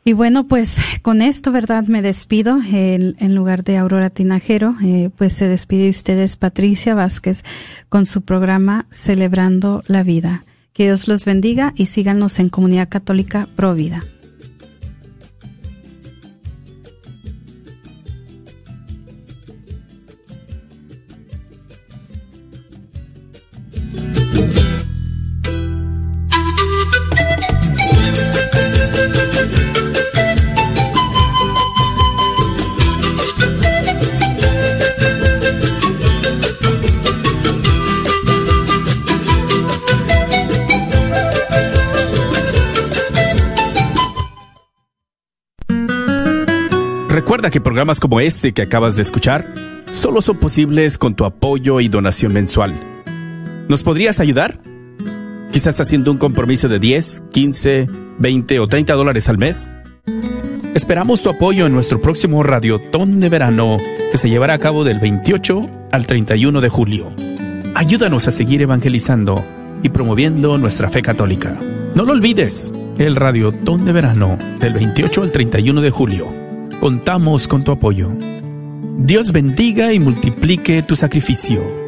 Y 0.04 0.14
bueno, 0.14 0.46
pues 0.46 0.78
con 1.02 1.20
esto, 1.20 1.52
¿verdad? 1.52 1.84
Me 1.86 2.02
despido. 2.02 2.58
En, 2.66 3.34
lugar 3.34 3.62
de 3.62 3.76
Aurora 3.76 4.10
Tinajero, 4.10 4.74
eh, 4.82 5.10
pues 5.16 5.34
se 5.34 5.48
despide 5.48 5.90
ustedes 5.90 6.36
Patricia 6.36 6.94
Vázquez 6.94 7.44
con 7.88 8.06
su 8.06 8.22
programa 8.22 8.86
Celebrando 8.90 9.82
la 9.86 10.02
Vida. 10.02 10.44
Que 10.72 10.84
Dios 10.84 11.08
los 11.08 11.24
bendiga 11.24 11.74
y 11.76 11.86
síganos 11.86 12.38
en 12.38 12.48
Comunidad 12.48 12.88
Católica 12.88 13.48
Pro 13.56 13.74
Recuerda 47.18 47.50
que 47.50 47.60
programas 47.60 47.98
como 47.98 48.20
este 48.20 48.52
que 48.52 48.62
acabas 48.62 48.94
de 48.94 49.02
escuchar 49.02 49.52
solo 49.90 50.22
son 50.22 50.36
posibles 50.36 50.98
con 50.98 51.16
tu 51.16 51.24
apoyo 51.24 51.80
y 51.80 51.88
donación 51.88 52.32
mensual. 52.32 52.72
¿Nos 53.68 53.82
podrías 53.82 54.20
ayudar? 54.20 54.60
Quizás 55.50 55.80
haciendo 55.80 56.12
un 56.12 56.18
compromiso 56.18 56.68
de 56.68 56.78
10, 56.78 57.24
15, 57.32 57.88
20 58.20 58.60
o 58.60 58.68
30 58.68 58.94
dólares 58.94 59.28
al 59.28 59.36
mes. 59.36 59.68
Esperamos 60.76 61.20
tu 61.20 61.30
apoyo 61.30 61.66
en 61.66 61.72
nuestro 61.72 62.00
próximo 62.00 62.44
Radiotón 62.44 63.18
de 63.18 63.28
Verano 63.28 63.78
que 64.12 64.16
se 64.16 64.30
llevará 64.30 64.54
a 64.54 64.60
cabo 64.60 64.84
del 64.84 65.00
28 65.00 65.88
al 65.90 66.06
31 66.06 66.60
de 66.60 66.68
julio. 66.68 67.12
Ayúdanos 67.74 68.28
a 68.28 68.30
seguir 68.30 68.62
evangelizando 68.62 69.44
y 69.82 69.88
promoviendo 69.88 70.56
nuestra 70.56 70.88
fe 70.88 71.02
católica. 71.02 71.58
No 71.96 72.04
lo 72.04 72.12
olvides, 72.12 72.72
el 72.98 73.16
Radiotón 73.16 73.84
de 73.84 73.90
Verano 73.90 74.38
del 74.60 74.74
28 74.74 75.22
al 75.22 75.32
31 75.32 75.80
de 75.80 75.90
julio 75.90 76.47
Contamos 76.80 77.48
con 77.48 77.64
tu 77.64 77.72
apoyo. 77.72 78.08
Dios 78.98 79.32
bendiga 79.32 79.92
y 79.92 79.98
multiplique 79.98 80.80
tu 80.84 80.94
sacrificio. 80.94 81.87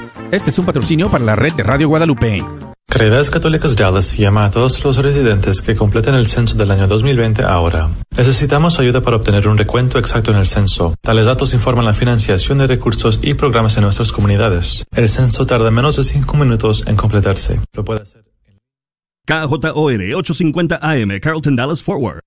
Este 0.31 0.49
es 0.49 0.57
un 0.57 0.65
patrocinio 0.65 1.09
para 1.09 1.25
la 1.25 1.35
red 1.35 1.51
de 1.55 1.63
Radio 1.63 1.89
Guadalupe. 1.89 2.41
Caridades 2.87 3.29
Católicas 3.29 3.75
Dallas 3.75 4.17
llama 4.17 4.45
a 4.45 4.49
todos 4.49 4.81
los 4.85 4.95
residentes 4.95 5.61
que 5.61 5.75
completen 5.75 6.15
el 6.15 6.27
censo 6.27 6.55
del 6.55 6.71
año 6.71 6.87
2020 6.87 7.43
ahora. 7.43 7.89
Necesitamos 8.15 8.79
ayuda 8.79 9.01
para 9.01 9.17
obtener 9.17 9.49
un 9.49 9.57
recuento 9.57 9.99
exacto 9.99 10.31
en 10.31 10.37
el 10.37 10.47
censo. 10.47 10.95
Tales 11.01 11.25
datos 11.25 11.53
informan 11.53 11.83
la 11.83 11.93
financiación 11.93 12.59
de 12.59 12.67
recursos 12.67 13.19
y 13.21 13.33
programas 13.33 13.75
en 13.75 13.83
nuestras 13.83 14.13
comunidades. 14.13 14.85
El 14.95 15.09
censo 15.09 15.45
tarda 15.45 15.69
menos 15.69 15.97
de 15.97 16.05
5 16.05 16.37
minutos 16.37 16.85
en 16.87 16.95
completarse. 16.95 17.59
Lo 17.73 17.83
puede 17.83 18.03
hacer. 18.03 18.23
KJOR 19.27 20.15
850 20.15 20.79
AM, 20.81 21.19
Carlton 21.19 21.57
Dallas 21.57 21.83
Forward. 21.83 22.21